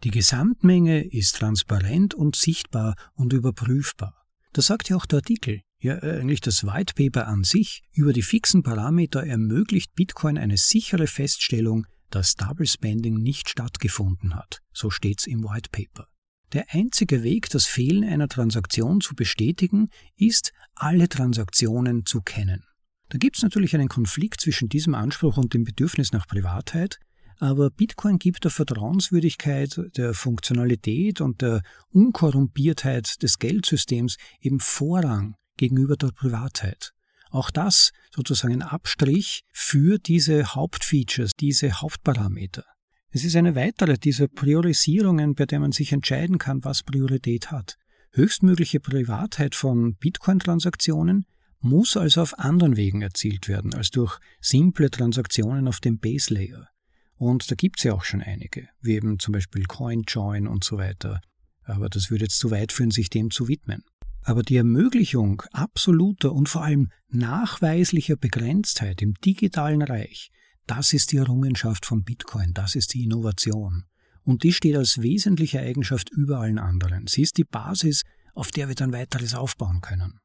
Die 0.05 0.11
Gesamtmenge 0.11 1.05
ist 1.05 1.37
transparent 1.37 2.15
und 2.15 2.35
sichtbar 2.35 2.97
und 3.15 3.33
überprüfbar. 3.33 4.27
Das 4.53 4.67
sagt 4.67 4.89
ja 4.89 4.97
auch 4.97 5.07
der 5.07 5.19
Artikel. 5.19 5.63
Ja, 5.83 5.99
eigentlich 6.01 6.41
das 6.41 6.63
White 6.63 6.95
Paper 6.95 7.27
an 7.27 7.43
sich 7.43 7.83
über 7.93 8.13
die 8.13 8.23
fixen 8.23 8.63
Parameter 8.63 9.27
ermöglicht 9.27 9.97
Bitcoin 9.97 10.39
eine 10.39 10.57
sichere 10.57 11.09
Feststellung, 11.09 11.89
dass 12.09 12.37
Double 12.37 12.69
Spending 12.69 13.15
nicht 13.15 13.49
stattgefunden 13.49 14.37
hat. 14.37 14.61
So 14.73 14.91
steht's 14.91 15.27
im 15.27 15.43
White 15.43 15.71
Paper. 15.73 16.07
Der 16.53 16.67
einzige 16.69 17.25
Weg, 17.25 17.51
das 17.51 17.67
Fehlen 17.67 18.05
einer 18.05 18.29
Transaktion 18.29 19.01
zu 19.01 19.17
bestätigen, 19.17 19.89
ist, 20.15 20.53
alle 20.77 21.09
Transaktionen 21.09 22.07
zu 22.07 22.21
kennen. 22.21 22.63
Da 23.09 23.19
gibt 23.19 23.39
es 23.39 23.43
natürlich 23.43 23.75
einen 23.75 23.89
Konflikt 23.89 24.41
zwischen 24.41 24.69
diesem 24.69 24.95
Anspruch 24.95 25.37
und 25.37 25.53
dem 25.53 25.65
Bedürfnis 25.65 26.13
nach 26.13 26.29
Privatheit, 26.29 27.01
aber 27.39 27.71
Bitcoin 27.71 28.21
gibt 28.21 28.45
der 28.45 28.53
Vertrauenswürdigkeit, 28.53 29.81
der 29.97 30.15
Funktionalität 30.15 31.21
und 31.21 31.43
der 31.43 31.63
Unkorrumpiertheit 31.89 33.21
des 33.21 33.41
Geldsystems 33.41 34.17
eben 34.41 34.61
Vorrang 34.61 35.35
gegenüber 35.63 35.97
der 35.97 36.09
Privatheit. 36.09 36.93
Auch 37.31 37.49
das 37.53 37.93
sozusagen 38.13 38.55
ein 38.55 38.63
Abstrich 38.63 39.45
für 39.53 39.99
diese 39.99 40.57
Hauptfeatures, 40.57 41.31
diese 41.39 41.81
Hauptparameter. 41.81 42.65
Es 43.11 43.23
ist 43.23 43.37
eine 43.37 43.55
weitere 43.55 43.97
dieser 43.97 44.27
Priorisierungen, 44.27 45.37
bei 45.37 45.47
der 45.47 45.61
man 45.61 45.71
sich 45.71 45.93
entscheiden 45.93 46.39
kann, 46.39 46.65
was 46.65 46.83
Priorität 46.83 47.53
hat. 47.53 47.77
Höchstmögliche 48.11 48.81
Privatheit 48.81 49.55
von 49.55 49.95
Bitcoin-Transaktionen 49.95 51.27
muss 51.61 51.97
also 51.97 52.23
auf 52.23 52.37
anderen 52.41 52.77
Wegen 52.77 53.01
erzielt 53.01 53.47
werden 53.47 53.73
als 53.73 53.91
durch 53.91 54.19
simple 54.41 54.91
Transaktionen 54.91 55.69
auf 55.69 55.79
dem 55.79 56.01
Base 56.01 56.35
Layer. 56.35 56.67
Und 57.15 57.49
da 57.53 57.55
gibt 57.55 57.79
es 57.79 57.85
ja 57.85 57.93
auch 57.93 58.03
schon 58.03 58.21
einige, 58.21 58.69
wie 58.81 58.95
eben 58.95 59.21
zum 59.21 59.31
Beispiel 59.31 59.65
CoinJoin 59.67 60.49
und 60.49 60.65
so 60.65 60.77
weiter. 60.77 61.21
Aber 61.63 61.89
das 61.89 62.11
würde 62.11 62.25
jetzt 62.25 62.41
zu 62.41 62.51
weit 62.51 62.73
führen, 62.73 62.91
sich 62.91 63.11
dem 63.11 63.31
zu 63.31 63.47
widmen. 63.47 63.85
Aber 64.23 64.43
die 64.43 64.57
Ermöglichung 64.57 65.43
absoluter 65.53 66.33
und 66.33 66.49
vor 66.49 66.63
allem 66.63 66.91
nachweislicher 67.09 68.17
Begrenztheit 68.17 69.03
im 69.03 69.15
digitalen 69.15 69.83
Reich, 69.83 70.31
Das 70.67 70.93
ist 70.93 71.11
die 71.11 71.17
Errungenschaft 71.17 71.87
von 71.87 72.05
Bitcoin, 72.05 72.55
das 72.55 72.77
ist 72.77 72.95
die 72.95 73.03
Innovation. 73.03 73.85
Und 74.23 74.45
die 74.45 74.53
steht 74.53 74.77
als 74.77 75.03
wesentliche 75.03 75.59
Eigenschaft 75.59 76.09
über 76.11 76.39
allen 76.39 76.61
anderen. 76.61 77.09
Sie 77.09 77.23
ist 77.23 77.37
die 77.37 77.45
Basis, 77.45 78.03
auf 78.35 78.53
der 78.53 78.69
wir 78.69 78.77
dann 78.77 78.93
weiteres 78.93 79.35
aufbauen 79.35 79.81
können. 79.81 80.21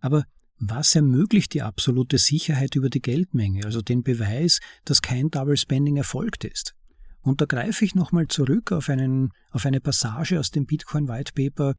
Aber 0.00 0.24
was 0.58 0.94
ermöglicht 0.94 1.54
die 1.54 1.62
absolute 1.62 2.18
Sicherheit 2.18 2.74
über 2.74 2.90
die 2.90 3.00
Geldmenge, 3.00 3.64
also 3.64 3.80
den 3.80 4.02
Beweis, 4.02 4.60
dass 4.84 5.02
kein 5.02 5.30
Double 5.30 5.56
Spending 5.56 5.96
erfolgt 5.96 6.44
ist? 6.44 6.74
Und 7.20 7.40
da 7.40 7.46
greife 7.46 7.84
ich 7.84 7.94
nochmal 7.94 8.28
zurück 8.28 8.72
auf, 8.72 8.88
einen, 8.88 9.30
auf 9.50 9.64
eine 9.64 9.80
Passage 9.80 10.38
aus 10.38 10.50
dem 10.50 10.66
Bitcoin 10.66 11.08
White 11.08 11.32
Paper. 11.34 11.74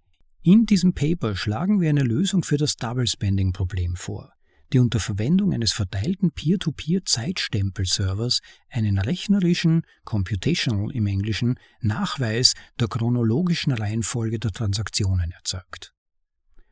In 0.48 0.68
diesem 0.68 0.94
Paper 0.94 1.36
schlagen 1.36 1.82
wir 1.82 1.90
eine 1.90 2.04
Lösung 2.04 2.44
für 2.44 2.58
das 2.58 2.76
Double 2.76 3.08
Spending 3.08 3.52
Problem 3.52 3.96
vor, 3.96 4.32
die 4.72 4.78
unter 4.78 5.00
Verwendung 5.00 5.54
eines 5.54 5.72
verteilten 5.72 6.34
Peer-to-Peer-Zeitstempel-Servers 6.34 8.42
einen 8.70 9.00
rechnerischen, 9.00 9.88
computational 10.04 10.92
im 10.92 11.08
Englischen, 11.08 11.58
Nachweis 11.82 12.54
der 12.80 12.90
chronologischen 12.90 13.74
Reihenfolge 13.74 14.38
der 14.38 14.52
Transaktionen 14.52 15.32
erzeugt. 15.32 15.96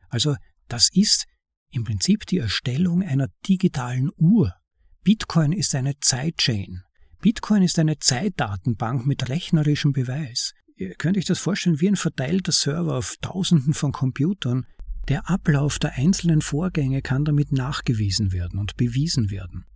Also 0.08 0.36
das 0.68 0.88
ist 0.92 1.24
im 1.72 1.82
Prinzip 1.82 2.26
die 2.26 2.38
Erstellung 2.38 3.02
einer 3.02 3.26
digitalen 3.48 4.12
Uhr. 4.16 4.54
Bitcoin 5.02 5.50
ist 5.50 5.74
eine 5.74 5.98
Zeitchain. 5.98 6.84
Bitcoin 7.20 7.64
ist 7.64 7.80
eine 7.80 7.98
Zeitdatenbank 7.98 9.04
mit 9.04 9.28
rechnerischem 9.28 9.92
Beweis. 9.92 10.54
Ihr 10.76 10.94
könnt 10.96 11.16
euch 11.16 11.24
das 11.24 11.38
vorstellen 11.38 11.80
wie 11.80 11.88
ein 11.88 11.96
verteilter 11.96 12.50
Server 12.50 12.96
auf 12.96 13.16
Tausenden 13.20 13.74
von 13.74 13.92
Computern. 13.92 14.66
Der 15.08 15.30
Ablauf 15.30 15.78
der 15.78 15.92
einzelnen 15.92 16.40
Vorgänge 16.40 17.00
kann 17.00 17.24
damit 17.24 17.52
nachgewiesen 17.52 18.32
werden 18.32 18.58
und 18.58 18.76
bewiesen 18.76 19.30
werden. 19.30 19.66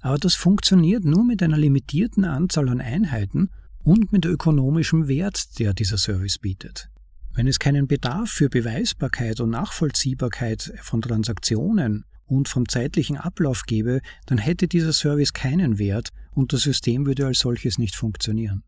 Aber 0.00 0.18
das 0.18 0.34
funktioniert 0.34 1.04
nur 1.04 1.24
mit 1.24 1.42
einer 1.42 1.58
limitierten 1.58 2.24
Anzahl 2.24 2.68
an 2.68 2.80
Einheiten 2.80 3.50
und 3.84 4.12
mit 4.12 4.24
ökonomischem 4.24 5.06
Wert, 5.06 5.58
der 5.60 5.72
dieser 5.72 5.98
Service 5.98 6.38
bietet. 6.38 6.88
Wenn 7.32 7.46
es 7.46 7.60
keinen 7.60 7.86
Bedarf 7.86 8.30
für 8.30 8.48
Beweisbarkeit 8.48 9.38
und 9.40 9.50
Nachvollziehbarkeit 9.50 10.72
von 10.82 11.00
Transaktionen 11.00 12.04
und 12.26 12.48
vom 12.48 12.68
zeitlichen 12.68 13.16
Ablauf 13.16 13.64
gäbe, 13.66 14.00
dann 14.26 14.38
hätte 14.38 14.66
dieser 14.66 14.92
Service 14.92 15.32
keinen 15.32 15.78
Wert 15.78 16.08
und 16.32 16.52
das 16.52 16.62
System 16.62 17.06
würde 17.06 17.26
als 17.26 17.38
solches 17.38 17.78
nicht 17.78 17.94
funktionieren. 17.94 18.64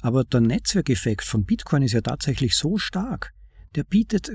Aber 0.00 0.24
der 0.24 0.40
Netzwerkeffekt 0.40 1.24
von 1.24 1.44
Bitcoin 1.44 1.82
ist 1.82 1.92
ja 1.92 2.00
tatsächlich 2.00 2.54
so 2.56 2.78
stark. 2.78 3.32
Der 3.74 3.84
bietet 3.84 4.30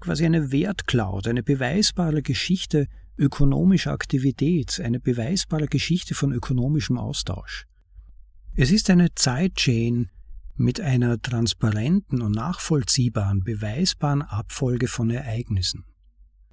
quasi 0.00 0.24
eine 0.24 0.52
Wertcloud, 0.52 1.26
eine 1.26 1.42
beweisbare 1.42 2.22
Geschichte 2.22 2.86
ökonomischer 3.18 3.92
Aktivität, 3.92 4.80
eine 4.80 5.00
beweisbare 5.00 5.66
Geschichte 5.66 6.14
von 6.14 6.32
ökonomischem 6.32 6.98
Austausch. 6.98 7.66
Es 8.54 8.70
ist 8.70 8.90
eine 8.90 9.14
Zeitchain, 9.14 10.10
mit 10.58 10.80
einer 10.80 11.20
transparenten 11.20 12.22
und 12.22 12.32
nachvollziehbaren, 12.32 13.44
beweisbaren 13.44 14.22
Abfolge 14.22 14.88
von 14.88 15.10
Ereignissen. 15.10 15.84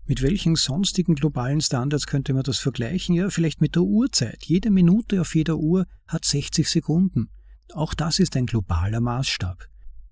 Mit 0.05 0.21
welchen 0.21 0.55
sonstigen 0.57 1.15
globalen 1.15 1.61
Standards 1.61 2.07
könnte 2.07 2.33
man 2.33 2.43
das 2.43 2.59
vergleichen? 2.59 3.15
Ja, 3.15 3.29
vielleicht 3.29 3.61
mit 3.61 3.75
der 3.75 3.83
Uhrzeit. 3.83 4.43
Jede 4.43 4.69
Minute 4.69 5.21
auf 5.21 5.33
jeder 5.33 5.57
Uhr 5.57 5.85
hat 6.07 6.25
60 6.25 6.67
Sekunden. 6.67 7.29
Auch 7.73 7.93
das 7.93 8.19
ist 8.19 8.35
ein 8.35 8.45
globaler 8.45 8.99
Maßstab. 8.99 9.67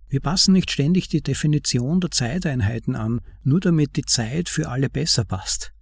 Wir 0.07 0.19
passen 0.19 0.53
nicht 0.53 0.71
ständig 0.71 1.07
die 1.07 1.21
Definition 1.21 2.01
der 2.01 2.11
Zeiteinheiten 2.11 2.95
an, 2.95 3.21
nur 3.43 3.59
damit 3.59 3.95
die 3.95 4.03
Zeit 4.03 4.49
für 4.49 4.69
alle 4.69 4.89
besser 4.89 5.23
passt. 5.23 5.73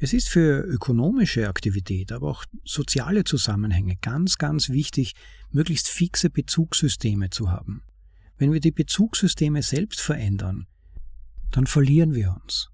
Es 0.00 0.12
ist 0.12 0.28
für 0.28 0.60
ökonomische 0.60 1.48
Aktivität, 1.48 2.12
aber 2.12 2.28
auch 2.28 2.44
soziale 2.64 3.24
Zusammenhänge 3.24 3.96
ganz, 3.96 4.38
ganz 4.38 4.68
wichtig, 4.68 5.14
möglichst 5.50 5.88
fixe 5.88 6.30
Bezugssysteme 6.30 7.30
zu 7.30 7.50
haben. 7.50 7.82
Wenn 8.36 8.52
wir 8.52 8.60
die 8.60 8.70
Bezugssysteme 8.70 9.62
selbst 9.62 10.00
verändern, 10.00 10.66
dann 11.50 11.66
verlieren 11.66 12.14
wir 12.14 12.36
uns. 12.42 12.70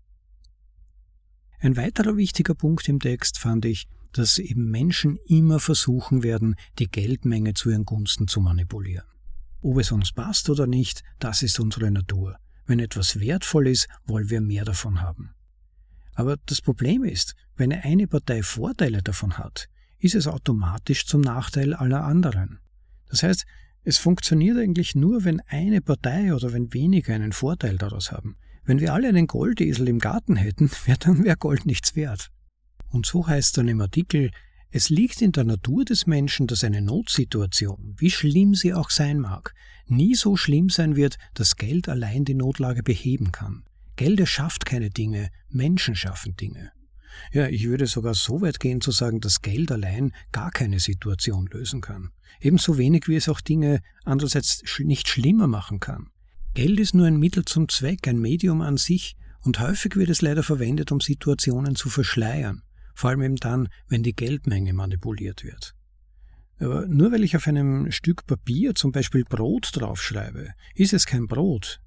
Ein 1.60 1.76
weiterer 1.76 2.18
wichtiger 2.18 2.54
Punkt 2.54 2.88
im 2.88 3.00
Text 3.00 3.38
fand 3.38 3.64
ich, 3.64 3.86
dass 4.14 4.38
eben 4.38 4.70
Menschen 4.70 5.18
immer 5.26 5.60
versuchen 5.60 6.22
werden, 6.22 6.56
die 6.78 6.88
Geldmenge 6.88 7.54
zu 7.54 7.70
ihren 7.70 7.84
Gunsten 7.84 8.28
zu 8.28 8.40
manipulieren. 8.40 9.06
Ob 9.60 9.78
es 9.78 9.92
uns 9.92 10.12
passt 10.12 10.48
oder 10.50 10.66
nicht, 10.66 11.02
das 11.18 11.42
ist 11.42 11.58
unsere 11.58 11.90
Natur. 11.90 12.38
Wenn 12.66 12.78
etwas 12.78 13.20
wertvoll 13.20 13.68
ist, 13.68 13.88
wollen 14.06 14.30
wir 14.30 14.40
mehr 14.40 14.64
davon 14.64 15.02
haben. 15.02 15.34
Aber 16.14 16.36
das 16.46 16.60
Problem 16.60 17.04
ist, 17.04 17.34
wenn 17.56 17.72
eine 17.72 18.06
Partei 18.06 18.42
Vorteile 18.42 19.02
davon 19.02 19.36
hat, 19.36 19.68
ist 19.98 20.14
es 20.14 20.26
automatisch 20.26 21.06
zum 21.06 21.20
Nachteil 21.20 21.74
aller 21.74 22.04
anderen. 22.04 22.60
Das 23.08 23.22
heißt, 23.22 23.44
es 23.84 23.98
funktioniert 23.98 24.58
eigentlich 24.58 24.94
nur, 24.94 25.24
wenn 25.24 25.40
eine 25.40 25.80
Partei 25.80 26.34
oder 26.34 26.52
wenn 26.52 26.72
wenige 26.72 27.12
einen 27.12 27.32
Vorteil 27.32 27.76
daraus 27.76 28.12
haben. 28.12 28.36
Wenn 28.64 28.80
wir 28.80 28.94
alle 28.94 29.08
einen 29.08 29.26
Goldesel 29.26 29.88
im 29.88 29.98
Garten 29.98 30.36
hätten, 30.36 30.70
wäre 30.84 30.98
dann 30.98 31.24
wäre 31.24 31.36
Gold 31.36 31.66
nichts 31.66 31.96
wert. 31.96 32.30
Und 32.94 33.06
so 33.06 33.26
heißt 33.26 33.58
dann 33.58 33.66
im 33.66 33.80
Artikel, 33.80 34.30
es 34.70 34.88
liegt 34.88 35.20
in 35.20 35.32
der 35.32 35.42
Natur 35.42 35.84
des 35.84 36.06
Menschen, 36.06 36.46
dass 36.46 36.62
eine 36.62 36.80
Notsituation, 36.80 37.96
wie 37.98 38.08
schlimm 38.08 38.54
sie 38.54 38.72
auch 38.72 38.88
sein 38.88 39.18
mag, 39.18 39.52
nie 39.88 40.14
so 40.14 40.36
schlimm 40.36 40.68
sein 40.68 40.94
wird, 40.94 41.16
dass 41.34 41.56
Geld 41.56 41.88
allein 41.88 42.24
die 42.24 42.34
Notlage 42.34 42.84
beheben 42.84 43.32
kann. 43.32 43.64
Geld 43.96 44.20
erschafft 44.20 44.64
keine 44.64 44.90
Dinge, 44.90 45.30
Menschen 45.48 45.96
schaffen 45.96 46.36
Dinge. 46.36 46.70
Ja, 47.32 47.48
ich 47.48 47.64
würde 47.64 47.88
sogar 47.88 48.14
so 48.14 48.42
weit 48.42 48.60
gehen 48.60 48.80
zu 48.80 48.92
sagen, 48.92 49.20
dass 49.20 49.42
Geld 49.42 49.72
allein 49.72 50.12
gar 50.30 50.52
keine 50.52 50.78
Situation 50.78 51.48
lösen 51.50 51.80
kann. 51.80 52.10
Ebenso 52.40 52.78
wenig 52.78 53.08
wie 53.08 53.16
es 53.16 53.28
auch 53.28 53.40
Dinge 53.40 53.80
andererseits 54.04 54.62
nicht 54.78 55.08
schlimmer 55.08 55.48
machen 55.48 55.80
kann. 55.80 56.10
Geld 56.54 56.78
ist 56.78 56.94
nur 56.94 57.08
ein 57.08 57.18
Mittel 57.18 57.44
zum 57.44 57.68
Zweck, 57.68 58.06
ein 58.06 58.20
Medium 58.20 58.60
an 58.60 58.76
sich, 58.76 59.16
und 59.40 59.58
häufig 59.58 59.96
wird 59.96 60.10
es 60.10 60.22
leider 60.22 60.44
verwendet, 60.44 60.92
um 60.92 61.00
Situationen 61.00 61.74
zu 61.74 61.90
verschleiern, 61.90 62.62
vor 62.94 63.10
allem 63.10 63.22
eben 63.22 63.36
dann, 63.36 63.68
wenn 63.88 64.02
die 64.02 64.14
Geldmenge 64.14 64.72
manipuliert 64.72 65.44
wird. 65.44 65.74
Aber 66.58 66.86
nur 66.86 67.12
weil 67.12 67.24
ich 67.24 67.36
auf 67.36 67.46
einem 67.46 67.90
Stück 67.90 68.26
Papier 68.26 68.74
zum 68.74 68.92
Beispiel 68.92 69.24
Brot 69.24 69.70
draufschreibe, 69.74 70.50
ist 70.74 70.92
es 70.92 71.04
kein 71.04 71.26
Brot, 71.26 71.80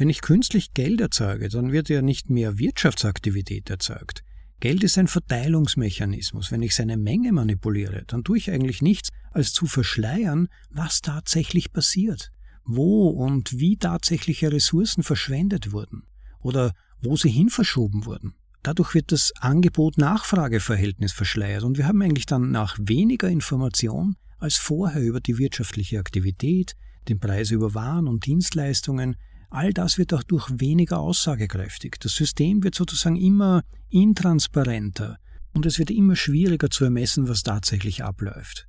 wenn 0.00 0.08
ich 0.08 0.22
künstlich 0.22 0.72
Geld 0.72 0.98
erzeuge, 1.02 1.50
dann 1.50 1.72
wird 1.72 1.90
ja 1.90 2.00
nicht 2.00 2.30
mehr 2.30 2.58
Wirtschaftsaktivität 2.58 3.68
erzeugt. 3.68 4.24
Geld 4.58 4.82
ist 4.82 4.96
ein 4.96 5.08
Verteilungsmechanismus. 5.08 6.50
Wenn 6.50 6.62
ich 6.62 6.74
seine 6.74 6.96
Menge 6.96 7.32
manipuliere, 7.32 8.04
dann 8.06 8.24
tue 8.24 8.38
ich 8.38 8.50
eigentlich 8.50 8.80
nichts, 8.80 9.10
als 9.30 9.52
zu 9.52 9.66
verschleiern, 9.66 10.48
was 10.70 11.02
tatsächlich 11.02 11.74
passiert, 11.74 12.32
wo 12.64 13.08
und 13.08 13.60
wie 13.60 13.76
tatsächliche 13.76 14.50
Ressourcen 14.50 15.02
verschwendet 15.02 15.70
wurden 15.70 16.04
oder 16.40 16.72
wo 17.02 17.18
sie 17.18 17.28
hin 17.28 17.50
verschoben 17.50 18.06
wurden. 18.06 18.32
Dadurch 18.62 18.94
wird 18.94 19.12
das 19.12 19.32
Angebot-Nachfrage-Verhältnis 19.40 21.12
verschleiert 21.12 21.62
und 21.62 21.78
wir 21.78 21.86
haben 21.86 22.02
eigentlich 22.02 22.26
dann 22.26 22.50
nach 22.50 22.76
weniger 22.78 23.28
Information 23.28 24.16
als 24.38 24.56
vorher 24.56 25.02
über 25.02 25.20
die 25.20 25.38
wirtschaftliche 25.38 25.98
Aktivität, 25.98 26.74
den 27.08 27.20
Preis 27.20 27.50
über 27.50 27.74
Waren 27.74 28.06
und 28.06 28.26
Dienstleistungen, 28.26 29.16
All 29.50 29.72
das 29.72 29.98
wird 29.98 30.14
auch 30.14 30.22
durch 30.22 30.48
weniger 30.60 31.00
aussagekräftig. 31.00 31.96
Das 32.00 32.14
System 32.14 32.62
wird 32.62 32.76
sozusagen 32.76 33.16
immer 33.16 33.64
intransparenter 33.88 35.18
und 35.52 35.66
es 35.66 35.80
wird 35.80 35.90
immer 35.90 36.14
schwieriger 36.14 36.70
zu 36.70 36.84
ermessen, 36.84 37.28
was 37.28 37.42
tatsächlich 37.42 38.04
abläuft. 38.04 38.68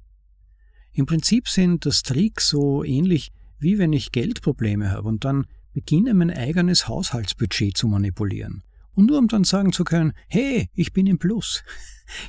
Im 0.91 1.05
Prinzip 1.05 1.47
sind 1.47 1.85
das 1.85 2.01
Tricks 2.01 2.49
so 2.49 2.83
ähnlich 2.83 3.31
wie 3.59 3.77
wenn 3.77 3.93
ich 3.93 4.11
Geldprobleme 4.11 4.89
habe 4.89 5.07
und 5.07 5.23
dann 5.23 5.45
beginne 5.73 6.15
mein 6.15 6.31
eigenes 6.31 6.87
Haushaltsbudget 6.87 7.77
zu 7.77 7.87
manipulieren. 7.87 8.63
Und 8.93 9.07
nur 9.07 9.17
um 9.17 9.27
dann 9.27 9.43
sagen 9.43 9.71
zu 9.71 9.83
können, 9.83 10.13
hey, 10.27 10.69
ich 10.73 10.93
bin 10.93 11.07
im 11.07 11.17
Plus. 11.19 11.63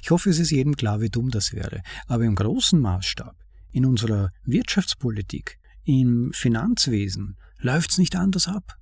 Ich 0.02 0.10
hoffe, 0.10 0.30
es 0.30 0.38
ist 0.38 0.50
jedem 0.50 0.76
klar, 0.76 1.00
wie 1.00 1.10
dumm 1.10 1.30
das 1.30 1.52
wäre. 1.52 1.82
Aber 2.06 2.24
im 2.24 2.36
großen 2.36 2.78
Maßstab, 2.78 3.34
in 3.72 3.84
unserer 3.84 4.30
Wirtschaftspolitik, 4.44 5.58
im 5.84 6.30
Finanzwesen, 6.32 7.36
läuft 7.58 7.90
es 7.90 7.98
nicht 7.98 8.14
anders 8.14 8.46
ab. 8.46 8.76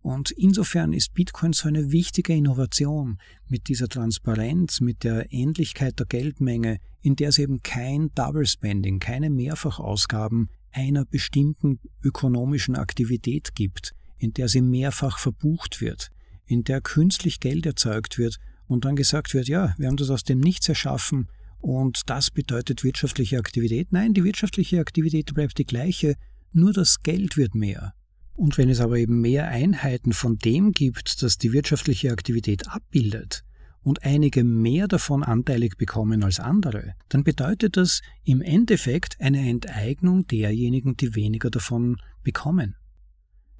Und 0.00 0.30
insofern 0.30 0.92
ist 0.92 1.12
Bitcoin 1.12 1.52
so 1.52 1.68
eine 1.68 1.90
wichtige 1.90 2.32
Innovation 2.32 3.18
mit 3.48 3.68
dieser 3.68 3.88
Transparenz, 3.88 4.80
mit 4.80 5.02
der 5.02 5.32
Ähnlichkeit 5.32 5.98
der 5.98 6.06
Geldmenge, 6.06 6.78
in 7.02 7.16
der 7.16 7.30
es 7.30 7.38
eben 7.38 7.62
kein 7.62 8.10
Double 8.14 8.46
Spending, 8.46 9.00
keine 9.00 9.28
Mehrfachausgaben 9.28 10.50
einer 10.70 11.04
bestimmten 11.04 11.80
ökonomischen 12.02 12.76
Aktivität 12.76 13.54
gibt, 13.54 13.94
in 14.18 14.32
der 14.32 14.48
sie 14.48 14.62
mehrfach 14.62 15.18
verbucht 15.18 15.80
wird, 15.80 16.10
in 16.48 16.64
der 16.64 16.80
künstlich 16.80 17.40
Geld 17.40 17.66
erzeugt 17.66 18.18
wird 18.18 18.38
und 18.66 18.84
dann 18.84 18.96
gesagt 18.96 19.34
wird, 19.34 19.48
ja, 19.48 19.74
wir 19.78 19.88
haben 19.88 19.96
das 19.96 20.10
aus 20.10 20.24
dem 20.24 20.40
Nichts 20.40 20.68
erschaffen 20.68 21.28
und 21.58 22.02
das 22.06 22.30
bedeutet 22.30 22.84
wirtschaftliche 22.84 23.38
Aktivität. 23.38 23.92
Nein, 23.92 24.14
die 24.14 24.24
wirtschaftliche 24.24 24.80
Aktivität 24.80 25.32
bleibt 25.34 25.58
die 25.58 25.66
gleiche, 25.66 26.14
nur 26.52 26.72
das 26.72 27.02
Geld 27.02 27.36
wird 27.36 27.54
mehr. 27.54 27.94
Und 28.34 28.56
wenn 28.56 28.68
es 28.68 28.80
aber 28.80 28.98
eben 28.98 29.20
mehr 29.20 29.48
Einheiten 29.48 30.12
von 30.12 30.38
dem 30.38 30.72
gibt, 30.72 31.22
das 31.22 31.38
die 31.38 31.52
wirtschaftliche 31.52 32.12
Aktivität 32.12 32.68
abbildet, 32.68 33.44
und 33.88 34.04
einige 34.04 34.44
mehr 34.44 34.86
davon 34.88 35.22
anteilig 35.22 35.76
bekommen 35.76 36.22
als 36.22 36.40
andere, 36.40 36.94
dann 37.08 37.24
bedeutet 37.24 37.76
das 37.76 38.02
im 38.22 38.42
Endeffekt 38.42 39.20
eine 39.20 39.48
Enteignung 39.48 40.26
derjenigen, 40.26 40.96
die 40.96 41.14
weniger 41.14 41.50
davon 41.50 41.96
bekommen. 42.22 42.76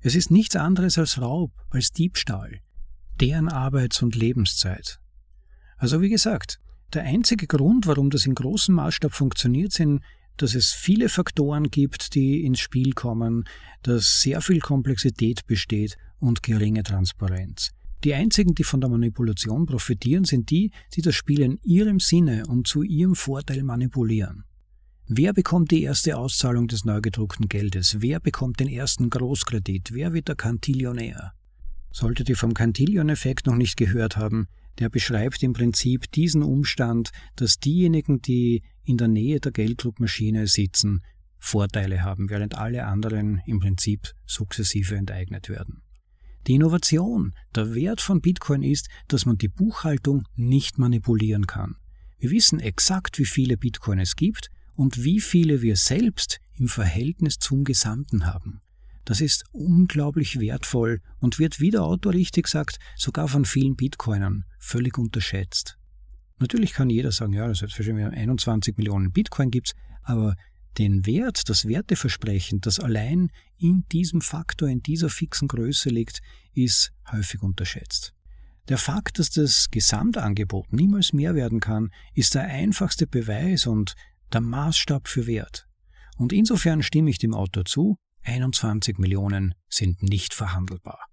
Es 0.01 0.15
ist 0.15 0.31
nichts 0.31 0.55
anderes 0.55 0.99
als 0.99 1.21
Raub, 1.21 1.53
als 1.71 1.93
Diebstahl, 1.93 2.61
deren 3.21 3.49
Arbeits- 3.49 4.03
und 4.03 4.15
Lebenszeit. 4.15 5.01
Also 5.77 6.01
wie 6.01 6.09
gesagt, 6.09 6.61
der 6.93 7.03
einzige 7.03 7.47
Grund, 7.47 7.87
warum 7.87 8.11
das 8.11 8.27
in 8.27 8.35
großem 8.35 8.75
Maßstab 8.75 9.13
funktioniert, 9.13 9.73
sind, 9.73 10.03
dass 10.39 10.55
es 10.55 10.73
viele 10.73 11.09
Faktoren 11.09 11.71
gibt, 11.71 12.15
die 12.15 12.45
ins 12.45 12.61
Spiel 12.61 12.93
kommen, 12.93 13.45
dass 13.83 14.21
sehr 14.21 14.41
viel 14.41 14.61
Komplexität 14.61 15.47
besteht 15.47 15.97
und 16.19 16.43
geringe 16.43 16.83
Transparenz. 16.83 17.73
Die 18.05 18.15
einzigen, 18.15 18.55
die 18.55 18.65
von 18.65 18.81
der 18.81 18.91
Manipulation 18.91 19.67
profitieren, 19.67 20.25
sind 20.25 20.51
die, 20.51 20.71
die 20.95 21.03
das 21.03 21.17
Spiel 21.17 21.41
in 21.41 21.59
ihrem 21.65 21.99
Sinne 21.99 22.47
und 22.47 22.69
zu 22.69 22.83
ihrem 22.83 23.17
Vorteil 23.17 23.65
manipulieren. 23.65 24.45
Wer 25.09 25.33
bekommt 25.33 25.71
die 25.71 25.83
erste 25.83 26.17
Auszahlung 26.17 26.69
des 26.69 26.85
neu 26.85 27.01
gedruckten 27.01 27.49
Geldes? 27.49 27.97
Wer 28.01 28.21
bekommt 28.21 28.61
den 28.61 28.69
ersten 28.69 29.11
Großkredit? 29.11 29.93
Wer 29.93 30.13
wird 30.13 30.29
der 30.29 30.37
Kantillionär? 30.37 31.33
Solltet 31.99 32.29
ihr 32.29 32.37
vom 32.37 32.55
Cantillon-Effekt 32.55 33.49
noch 33.49 33.57
nicht 33.57 33.77
gehört 33.77 34.17
haben, 34.17 34.47
der 34.79 34.89
beschreibt 34.89 35.43
im 35.43 35.53
Prinzip 35.53 36.09
diesen 36.13 36.45
Umstand, 36.45 37.11
dass 37.35 37.59
diejenigen, 37.59 38.23
die 38.23 38.63
in 38.85 38.99
der 38.99 39.09
Nähe 39.09 39.41
der 39.41 39.51
Gelddruckmaschine 39.51 40.47
sitzen, 40.47 41.03
Vorteile 41.41 42.05
haben, 42.05 42.31
während 42.31 42.55
alle 42.55 42.85
anderen 42.85 43.43
im 43.47 43.59
Prinzip 43.59 44.13
sukzessive 44.27 44.95
enteignet 44.95 45.49
werden. 45.49 45.83
Die 46.47 46.55
Innovation, 46.55 47.35
der 47.57 47.75
Wert 47.75 48.01
von 48.01 48.21
Bitcoin 48.21 48.63
ist, 48.63 48.89
dass 49.09 49.27
man 49.27 49.37
die 49.37 49.49
Buchhaltung 49.49 50.23
nicht 50.37 50.79
manipulieren 50.79 51.49
kann. 51.49 51.79
Wir 52.21 52.31
wissen 52.31 52.61
exakt, 52.61 53.19
wie 53.19 53.27
viele 53.27 53.57
Bitcoin 53.57 53.99
es 53.99 54.15
gibt 54.15 54.53
und 54.77 55.03
wie 55.03 55.19
viele 55.19 55.63
wir 55.63 55.75
selbst 55.75 56.39
im 56.55 56.69
Verhältnis 56.69 57.41
zum 57.41 57.65
Gesamten 57.65 58.25
haben. 58.25 58.61
Das 59.09 59.23
ist 59.23 59.47
unglaublich 59.53 60.39
wertvoll 60.39 61.01
und 61.19 61.39
wird, 61.39 61.61
wie 61.61 61.71
der 61.71 61.83
Autor 61.83 62.13
richtig 62.13 62.47
sagt, 62.47 62.79
sogar 62.95 63.27
von 63.27 63.47
vielen 63.47 63.75
Bitcoinern 63.75 64.45
völlig 64.59 64.99
unterschätzt. 64.99 65.79
Natürlich 66.39 66.75
kann 66.75 66.91
jeder 66.91 67.11
sagen, 67.11 67.33
ja, 67.33 67.55
selbstverständlich 67.55 68.07
21 68.07 68.77
Millionen 68.77 69.11
Bitcoin 69.11 69.51
gibt's, 69.51 69.73
aber 70.03 70.37
den 70.77 71.07
Wert, 71.07 71.49
das 71.49 71.67
Werteversprechen, 71.67 72.61
das 72.61 72.81
allein 72.81 73.31
in 73.57 73.87
diesem 73.91 74.21
Faktor, 74.21 74.69
in 74.69 74.83
dieser 74.83 75.09
fixen 75.09 75.49
Größe 75.49 75.89
liegt, 75.89 76.21
ist 76.53 76.93
häufig 77.11 77.43
unterschätzt. 77.43 78.13
Der 78.69 78.77
Fakt, 78.77 79.19
dass 79.19 79.31
das 79.31 79.71
Gesamtangebot 79.71 80.71
niemals 80.71 81.15
mehr 81.15 81.35
werden 81.35 81.61
kann, 81.61 81.89
ist 82.13 82.35
der 82.35 82.43
einfachste 82.43 83.07
Beweis 83.07 83.67
und 83.67 83.95
der 84.35 84.43
Maßstab 84.43 85.09
für 85.09 85.27
Wert. 85.27 85.67
Und 86.19 86.35
insofern 86.35 86.83
stimme 86.83 87.09
ich 87.09 87.17
dem 87.17 87.33
Autor 87.33 87.65
zu, 87.65 87.97
21 88.29 88.99
Millionen 88.99 89.55
sind 89.69 90.03
nicht 90.03 90.35
verhandelbar. 90.35 91.07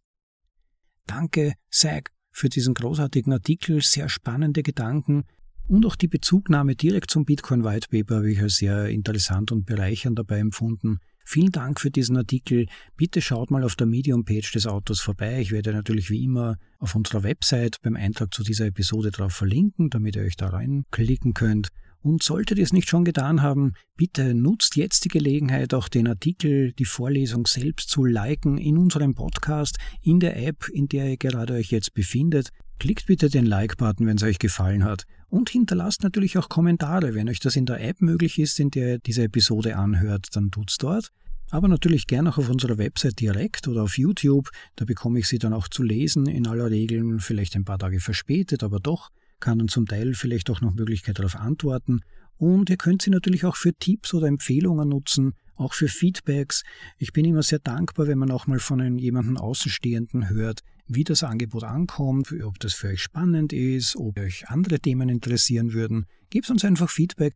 Danke, 1.07 1.53
Zach, 1.70 2.03
für 2.32 2.49
diesen 2.49 2.74
großartigen 2.74 3.32
Artikel, 3.32 3.82
sehr 3.82 4.09
spannende 4.09 4.63
Gedanken 4.63 5.24
und 5.68 5.86
auch 5.86 5.95
die 5.95 6.07
Bezugnahme 6.07 6.76
direkt 6.76 7.09
zum 7.09 7.26
Bitcoin 7.26 7.63
White 7.63 7.88
Paper 7.89 8.18
habe 8.18 8.32
ich 8.32 8.41
als 8.41 8.57
sehr 8.57 8.89
interessant 8.89 9.51
und 9.51 9.66
bereichernd 9.66 10.20
dabei 10.20 10.39
empfunden. 10.39 10.99
Vielen 11.24 11.51
Dank 11.51 11.80
für 11.80 11.89
diesen 11.89 12.18
Artikel. 12.18 12.68
Bitte 12.97 13.20
schaut 13.20 13.49
mal 13.49 13.63
auf 13.63 13.76
der 13.76 13.88
Medium-Page 13.88 14.51
des 14.51 14.68
Autos 14.68 15.01
vorbei. 15.01 15.39
Ich 15.39 15.51
werde 15.51 15.74
natürlich 15.74 16.11
wie 16.11 16.24
immer 16.24 16.57
auf 16.78 16.93
unserer 16.93 17.24
Website 17.24 17.78
beim 17.82 17.95
Eintrag 17.95 18.32
zu 18.32 18.43
dieser 18.43 18.68
Episode 18.68 19.09
drauf 19.09 19.34
verlinken, 19.34 19.89
damit 19.89 20.16
ihr 20.18 20.22
euch 20.22 20.36
da 20.36 20.49
reinklicken 20.49 21.34
könnt. 21.34 21.70
Und 22.06 22.22
solltet 22.22 22.60
ihr 22.60 22.64
es 22.64 22.72
nicht 22.72 22.88
schon 22.88 23.03
getan 23.03 23.41
haben, 23.41 23.74
bitte 23.97 24.36
nutzt 24.36 24.76
jetzt 24.76 25.06
die 25.06 25.10
Gelegenheit, 25.10 25.74
auch 25.74 25.89
den 25.89 26.08
Artikel, 26.08 26.72
die 26.74 26.86
Vorlesung 26.86 27.47
selbst 27.47 27.89
zu 27.89 28.06
liken 28.06 28.60
in 28.60 28.78
unserem 28.78 29.16
Podcast, 29.16 29.80
in 30.03 30.20
der 30.20 30.38
App, 30.38 30.70
in 30.72 30.88
der 30.88 31.10
ihr 31.10 31.18
gerade 31.18 31.56
euch 31.56 31.72
jetzt 31.72 31.95
befindet. 31.95 32.49
Klickt 32.78 33.08
bitte 33.08 33.32
den 33.32 33.47
Like-Button, 33.47 34.06
wenn 34.06 34.18
es 34.18 34.24
euch 34.24 34.38
gefallen 34.38 34.84
hat. 34.84 35.06
Und 35.30 35.49
hinterlasst 35.49 36.03
natürlich 36.03 36.38
auch 36.38 36.47
Kommentare. 36.47 37.16
Wenn 37.16 37.28
euch 37.28 37.39
das 37.39 37.56
in 37.56 37.66
der 37.66 37.82
App 37.82 37.99
möglich 38.01 38.38
ist, 38.38 38.60
in 38.60 38.70
der 38.70 38.88
ihr 38.88 38.99
diese 38.99 39.24
Episode 39.24 39.76
anhört, 39.76 40.28
dann 40.34 40.51
tut's 40.51 40.78
dort. 40.78 41.10
Aber 41.49 41.68
natürlich 41.68 42.06
gerne 42.06 42.30
auch 42.30 42.38
auf 42.38 42.49
unserer 42.51 42.78
Website 42.78 43.20
direkt 43.20 43.68
oder 43.68 43.82
auf 43.82 43.97
YouTube. 43.97 44.51
Da 44.76 44.86
bekomme 44.86 45.18
ich 45.18 45.28
sie 45.28 45.39
dann 45.39 45.53
auch 45.53 45.68
zu 45.70 45.82
lesen, 45.82 46.28
in 46.28 46.45
aller 46.45 46.70
Regel 46.70 47.18
vielleicht 47.18 47.56
ein 47.56 47.66
paar 47.66 47.80
Tage 47.80 47.99
verspätet, 47.99 48.62
aber 48.62 48.80
doch 48.80 49.10
kann 49.40 49.60
dann 49.60 49.68
zum 49.68 49.86
Teil 49.86 50.14
vielleicht 50.14 50.50
auch 50.50 50.62
noch 50.62 50.74
Möglichkeit 50.74 51.20
darauf 51.20 51.36
antworten. 51.36 52.02
Und 52.38 52.70
ihr 52.70 52.78
könnt 52.78 53.02
sie 53.02 53.10
natürlich 53.10 53.46
auch 53.46 53.56
für 53.56 53.74
Tipps 53.74 54.14
oder 54.14 54.28
Empfehlungen 54.28 54.90
nutzen, 54.90 55.34
auch 55.56 55.74
für 55.74 55.88
Feedbacks. 55.88 56.64
Ich 56.98 57.14
bin 57.14 57.26
immer 57.26 57.44
sehr 57.44 57.60
dankbar, 57.60 58.08
wenn 58.08 58.18
man 58.18 58.32
auch 58.32 58.48
mal 58.48 58.60
von 58.60 58.82
einem 58.82 58.98
jemanden 58.98 59.38
Außenstehenden 59.38 60.30
hört, 60.30 60.62
wie 60.88 61.04
das 61.04 61.24
Angebot 61.24 61.64
ankommt, 61.64 62.34
ob 62.44 62.60
das 62.60 62.74
für 62.74 62.90
euch 62.90 63.02
spannend 63.02 63.54
ist, 63.54 63.96
ob 63.96 64.20
euch 64.20 64.48
andere 64.50 64.80
Themen 64.80 65.10
interessieren 65.10 65.74
würden. 65.74 66.06
Gebt 66.30 66.50
uns 66.50 66.66
einfach 66.66 66.90
Feedback. 66.90 67.34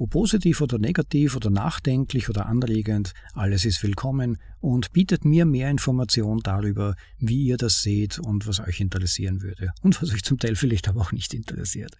Ob 0.00 0.10
positiv 0.10 0.60
oder 0.60 0.78
negativ 0.78 1.34
oder 1.34 1.50
nachdenklich 1.50 2.28
oder 2.28 2.46
anregend, 2.46 3.14
alles 3.34 3.64
ist 3.64 3.82
willkommen 3.82 4.38
und 4.60 4.92
bietet 4.92 5.24
mir 5.24 5.44
mehr 5.44 5.68
Information 5.70 6.38
darüber, 6.38 6.94
wie 7.18 7.42
ihr 7.42 7.56
das 7.56 7.82
seht 7.82 8.20
und 8.20 8.46
was 8.46 8.60
euch 8.60 8.78
interessieren 8.78 9.42
würde 9.42 9.72
und 9.82 10.00
was 10.00 10.14
euch 10.14 10.22
zum 10.22 10.38
Teil 10.38 10.54
vielleicht 10.54 10.88
aber 10.88 11.00
auch 11.00 11.10
nicht 11.10 11.34
interessiert. 11.34 11.98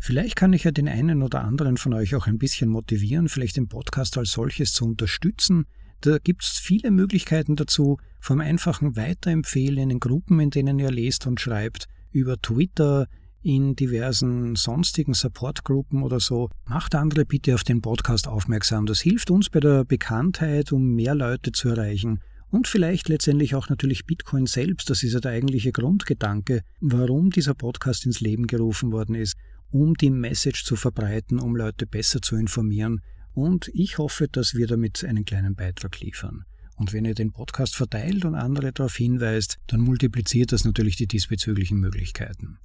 Vielleicht 0.00 0.34
kann 0.34 0.54
ich 0.54 0.64
ja 0.64 0.72
den 0.72 0.88
einen 0.88 1.22
oder 1.22 1.44
anderen 1.44 1.76
von 1.76 1.94
euch 1.94 2.16
auch 2.16 2.26
ein 2.26 2.38
bisschen 2.38 2.68
motivieren, 2.68 3.28
vielleicht 3.28 3.56
den 3.56 3.68
Podcast 3.68 4.18
als 4.18 4.32
solches 4.32 4.72
zu 4.72 4.84
unterstützen. 4.84 5.66
Da 6.00 6.18
gibt 6.18 6.42
es 6.42 6.58
viele 6.58 6.90
Möglichkeiten 6.90 7.54
dazu, 7.54 7.98
vom 8.18 8.40
einfachen 8.40 8.96
Weiterempfehlen 8.96 9.88
in 9.88 10.00
Gruppen, 10.00 10.40
in 10.40 10.50
denen 10.50 10.80
ihr 10.80 10.90
lest 10.90 11.28
und 11.28 11.40
schreibt, 11.40 11.86
über 12.10 12.42
Twitter, 12.42 13.06
in 13.46 13.76
diversen 13.76 14.56
sonstigen 14.56 15.14
Supportgruppen 15.14 16.02
oder 16.02 16.18
so. 16.18 16.50
Macht 16.64 16.96
andere 16.96 17.24
bitte 17.24 17.54
auf 17.54 17.62
den 17.62 17.80
Podcast 17.80 18.26
aufmerksam. 18.26 18.86
Das 18.86 19.00
hilft 19.00 19.30
uns 19.30 19.50
bei 19.50 19.60
der 19.60 19.84
Bekanntheit, 19.84 20.72
um 20.72 20.96
mehr 20.96 21.14
Leute 21.14 21.52
zu 21.52 21.68
erreichen. 21.68 22.18
Und 22.50 22.66
vielleicht 22.66 23.08
letztendlich 23.08 23.54
auch 23.54 23.68
natürlich 23.68 24.04
Bitcoin 24.04 24.46
selbst. 24.46 24.90
Das 24.90 25.04
ist 25.04 25.12
ja 25.12 25.20
der 25.20 25.30
eigentliche 25.30 25.70
Grundgedanke, 25.70 26.62
warum 26.80 27.30
dieser 27.30 27.54
Podcast 27.54 28.04
ins 28.04 28.20
Leben 28.20 28.48
gerufen 28.48 28.90
worden 28.90 29.14
ist, 29.14 29.36
um 29.70 29.94
die 29.94 30.10
Message 30.10 30.64
zu 30.64 30.74
verbreiten, 30.74 31.38
um 31.38 31.54
Leute 31.54 31.86
besser 31.86 32.20
zu 32.20 32.34
informieren. 32.34 33.00
Und 33.32 33.70
ich 33.74 33.98
hoffe, 33.98 34.26
dass 34.26 34.54
wir 34.54 34.66
damit 34.66 35.04
einen 35.04 35.24
kleinen 35.24 35.54
Beitrag 35.54 36.00
liefern. 36.00 36.46
Und 36.74 36.92
wenn 36.92 37.04
ihr 37.04 37.14
den 37.14 37.30
Podcast 37.30 37.76
verteilt 37.76 38.24
und 38.24 38.34
andere 38.34 38.72
darauf 38.72 38.96
hinweist, 38.96 39.58
dann 39.68 39.82
multipliziert 39.82 40.50
das 40.50 40.64
natürlich 40.64 40.96
die 40.96 41.06
diesbezüglichen 41.06 41.78
Möglichkeiten. 41.78 42.58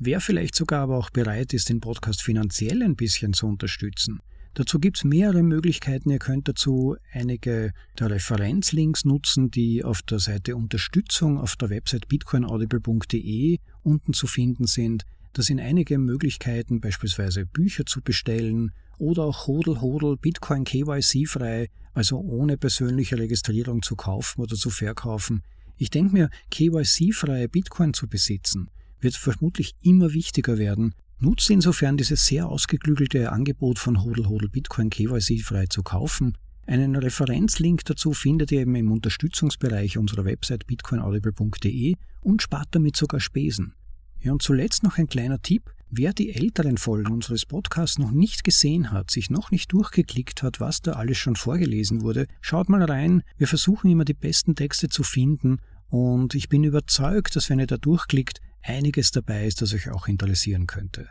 Wer 0.00 0.20
vielleicht 0.20 0.54
sogar 0.54 0.82
aber 0.82 0.96
auch 0.96 1.10
bereit 1.10 1.52
ist, 1.52 1.68
den 1.68 1.80
Podcast 1.80 2.22
finanziell 2.22 2.82
ein 2.82 2.94
bisschen 2.94 3.32
zu 3.32 3.46
unterstützen. 3.46 4.20
Dazu 4.54 4.78
gibt 4.78 4.98
es 4.98 5.04
mehrere 5.04 5.42
Möglichkeiten. 5.42 6.10
Ihr 6.10 6.18
könnt 6.18 6.48
dazu 6.48 6.96
einige 7.12 7.72
der 7.98 8.10
Referenzlinks 8.10 9.04
nutzen, 9.04 9.50
die 9.50 9.84
auf 9.84 10.02
der 10.02 10.18
Seite 10.18 10.56
Unterstützung 10.56 11.38
auf 11.38 11.56
der 11.56 11.70
Website 11.70 12.08
bitcoinaudible.de 12.08 13.58
unten 13.82 14.12
zu 14.12 14.26
finden 14.26 14.66
sind. 14.66 15.04
Das 15.32 15.46
sind 15.46 15.60
einige 15.60 15.98
Möglichkeiten, 15.98 16.80
beispielsweise 16.80 17.46
Bücher 17.46 17.84
zu 17.84 18.00
bestellen 18.00 18.72
oder 18.98 19.24
auch 19.24 19.46
Hodel 19.46 19.80
Hodel 19.80 20.16
Bitcoin 20.16 20.64
KYC 20.64 21.26
frei, 21.26 21.68
also 21.92 22.18
ohne 22.18 22.56
persönliche 22.56 23.18
Registrierung 23.18 23.82
zu 23.82 23.94
kaufen 23.94 24.40
oder 24.40 24.56
zu 24.56 24.70
verkaufen. 24.70 25.42
Ich 25.76 25.90
denke 25.90 26.12
mir, 26.12 26.30
KYC 26.50 27.12
freie 27.12 27.48
Bitcoin 27.48 27.94
zu 27.94 28.08
besitzen, 28.08 28.68
wird 29.00 29.14
vermutlich 29.14 29.74
immer 29.82 30.12
wichtiger 30.12 30.58
werden. 30.58 30.94
Nutzt 31.20 31.50
insofern 31.50 31.96
dieses 31.96 32.26
sehr 32.26 32.48
ausgeklügelte 32.48 33.32
Angebot 33.32 33.78
von 33.78 34.04
Hodel 34.04 34.28
Hodel 34.28 34.48
Bitcoin 34.48 34.90
KYC 34.90 35.40
frei 35.42 35.66
zu 35.66 35.82
kaufen. 35.82 36.36
Einen 36.66 36.96
Referenzlink 36.96 37.84
dazu 37.86 38.12
findet 38.12 38.52
ihr 38.52 38.60
eben 38.60 38.74
im 38.74 38.92
Unterstützungsbereich 38.92 39.98
unserer 39.98 40.24
Website 40.26 40.66
bitcoinaudible.de 40.66 41.94
und 42.20 42.42
spart 42.42 42.68
damit 42.72 42.96
sogar 42.96 43.20
Spesen. 43.20 43.74
Ja, 44.20 44.32
und 44.32 44.42
zuletzt 44.42 44.82
noch 44.82 44.98
ein 44.98 45.08
kleiner 45.08 45.40
Tipp. 45.40 45.70
Wer 45.90 46.12
die 46.12 46.34
älteren 46.34 46.76
Folgen 46.76 47.10
unseres 47.10 47.46
Podcasts 47.46 47.98
noch 47.98 48.10
nicht 48.10 48.44
gesehen 48.44 48.90
hat, 48.90 49.10
sich 49.10 49.30
noch 49.30 49.50
nicht 49.50 49.72
durchgeklickt 49.72 50.42
hat, 50.42 50.60
was 50.60 50.82
da 50.82 50.92
alles 50.92 51.16
schon 51.16 51.36
vorgelesen 51.36 52.02
wurde, 52.02 52.26
schaut 52.42 52.68
mal 52.68 52.82
rein. 52.82 53.22
Wir 53.38 53.48
versuchen 53.48 53.90
immer 53.90 54.04
die 54.04 54.14
besten 54.14 54.54
Texte 54.54 54.88
zu 54.88 55.02
finden 55.02 55.60
und 55.88 56.34
ich 56.34 56.50
bin 56.50 56.64
überzeugt, 56.64 57.34
dass 57.34 57.48
wenn 57.48 57.60
ihr 57.60 57.66
da 57.66 57.78
durchklickt, 57.78 58.40
einiges 58.68 59.10
dabei 59.10 59.46
ist, 59.46 59.62
das 59.62 59.74
euch 59.74 59.90
auch 59.90 60.08
interessieren 60.08 60.66
könnte, 60.66 61.08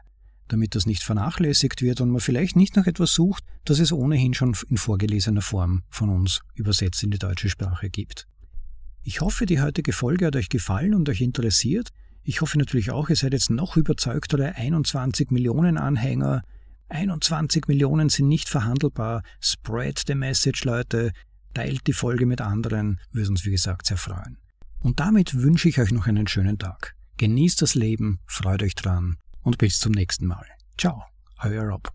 damit 0.48 0.76
das 0.76 0.86
nicht 0.86 1.04
vernachlässigt 1.04 1.82
wird 1.82 2.02
und 2.02 2.12
man 2.12 2.22
vielleicht 2.22 2.56
nicht 2.56 2.76
noch 2.76 2.88
etwas 2.88 3.14
sucht, 3.14 3.44
das 3.66 3.80
es 3.80 3.92
ohnehin 3.92 4.34
schon 4.34 4.56
in 4.70 4.78
vorgelesener 4.78 5.42
Form 5.42 5.84
von 5.90 6.10
uns 6.10 6.42
übersetzt 6.56 7.04
in 7.04 7.12
die 7.12 7.20
deutsche 7.20 7.50
Sprache 7.50 7.90
gibt. 7.90 8.28
Ich 9.04 9.22
hoffe, 9.22 9.46
die 9.46 9.62
heutige 9.62 9.94
Folge 9.94 10.26
hat 10.26 10.36
euch 10.36 10.50
gefallen 10.50 10.94
und 10.94 11.08
euch 11.08 11.22
interessiert. 11.22 11.90
Ich 12.24 12.42
hoffe 12.42 12.58
natürlich 12.58 12.92
auch, 12.92 13.10
ihr 13.10 13.16
seid 13.16 13.32
jetzt 13.32 13.50
noch 13.50 13.78
überzeugtere 13.78 14.56
21 14.56 15.32
Millionen 15.32 15.78
Anhänger. 15.78 16.42
21 16.90 17.70
Millionen 17.70 18.10
sind 18.10 18.28
nicht 18.28 18.50
verhandelbar. 18.50 19.24
Spread 19.40 20.04
the 20.08 20.16
message, 20.16 20.66
Leute. 20.66 21.14
Teilt 21.54 21.88
die 21.88 21.94
Folge 21.94 22.26
mit 22.26 22.42
anderen. 22.42 23.00
Würde 23.12 23.30
uns, 23.30 23.46
wie 23.46 23.52
gesagt, 23.52 23.86
sehr 23.86 23.96
freuen. 23.96 24.38
Und 24.80 25.00
damit 25.00 25.42
wünsche 25.42 25.70
ich 25.70 25.80
euch 25.80 25.92
noch 25.92 26.08
einen 26.08 26.28
schönen 26.28 26.60
Tag. 26.60 26.97
Genießt 27.18 27.64
das 27.64 27.74
Leben, 27.74 28.20
freut 28.28 28.62
euch 28.62 28.76
dran 28.76 29.18
und 29.42 29.58
bis 29.58 29.80
zum 29.80 29.92
nächsten 29.92 30.28
Mal. 30.28 30.46
Ciao, 30.78 31.04
euer 31.42 31.64
Rob. 31.64 31.92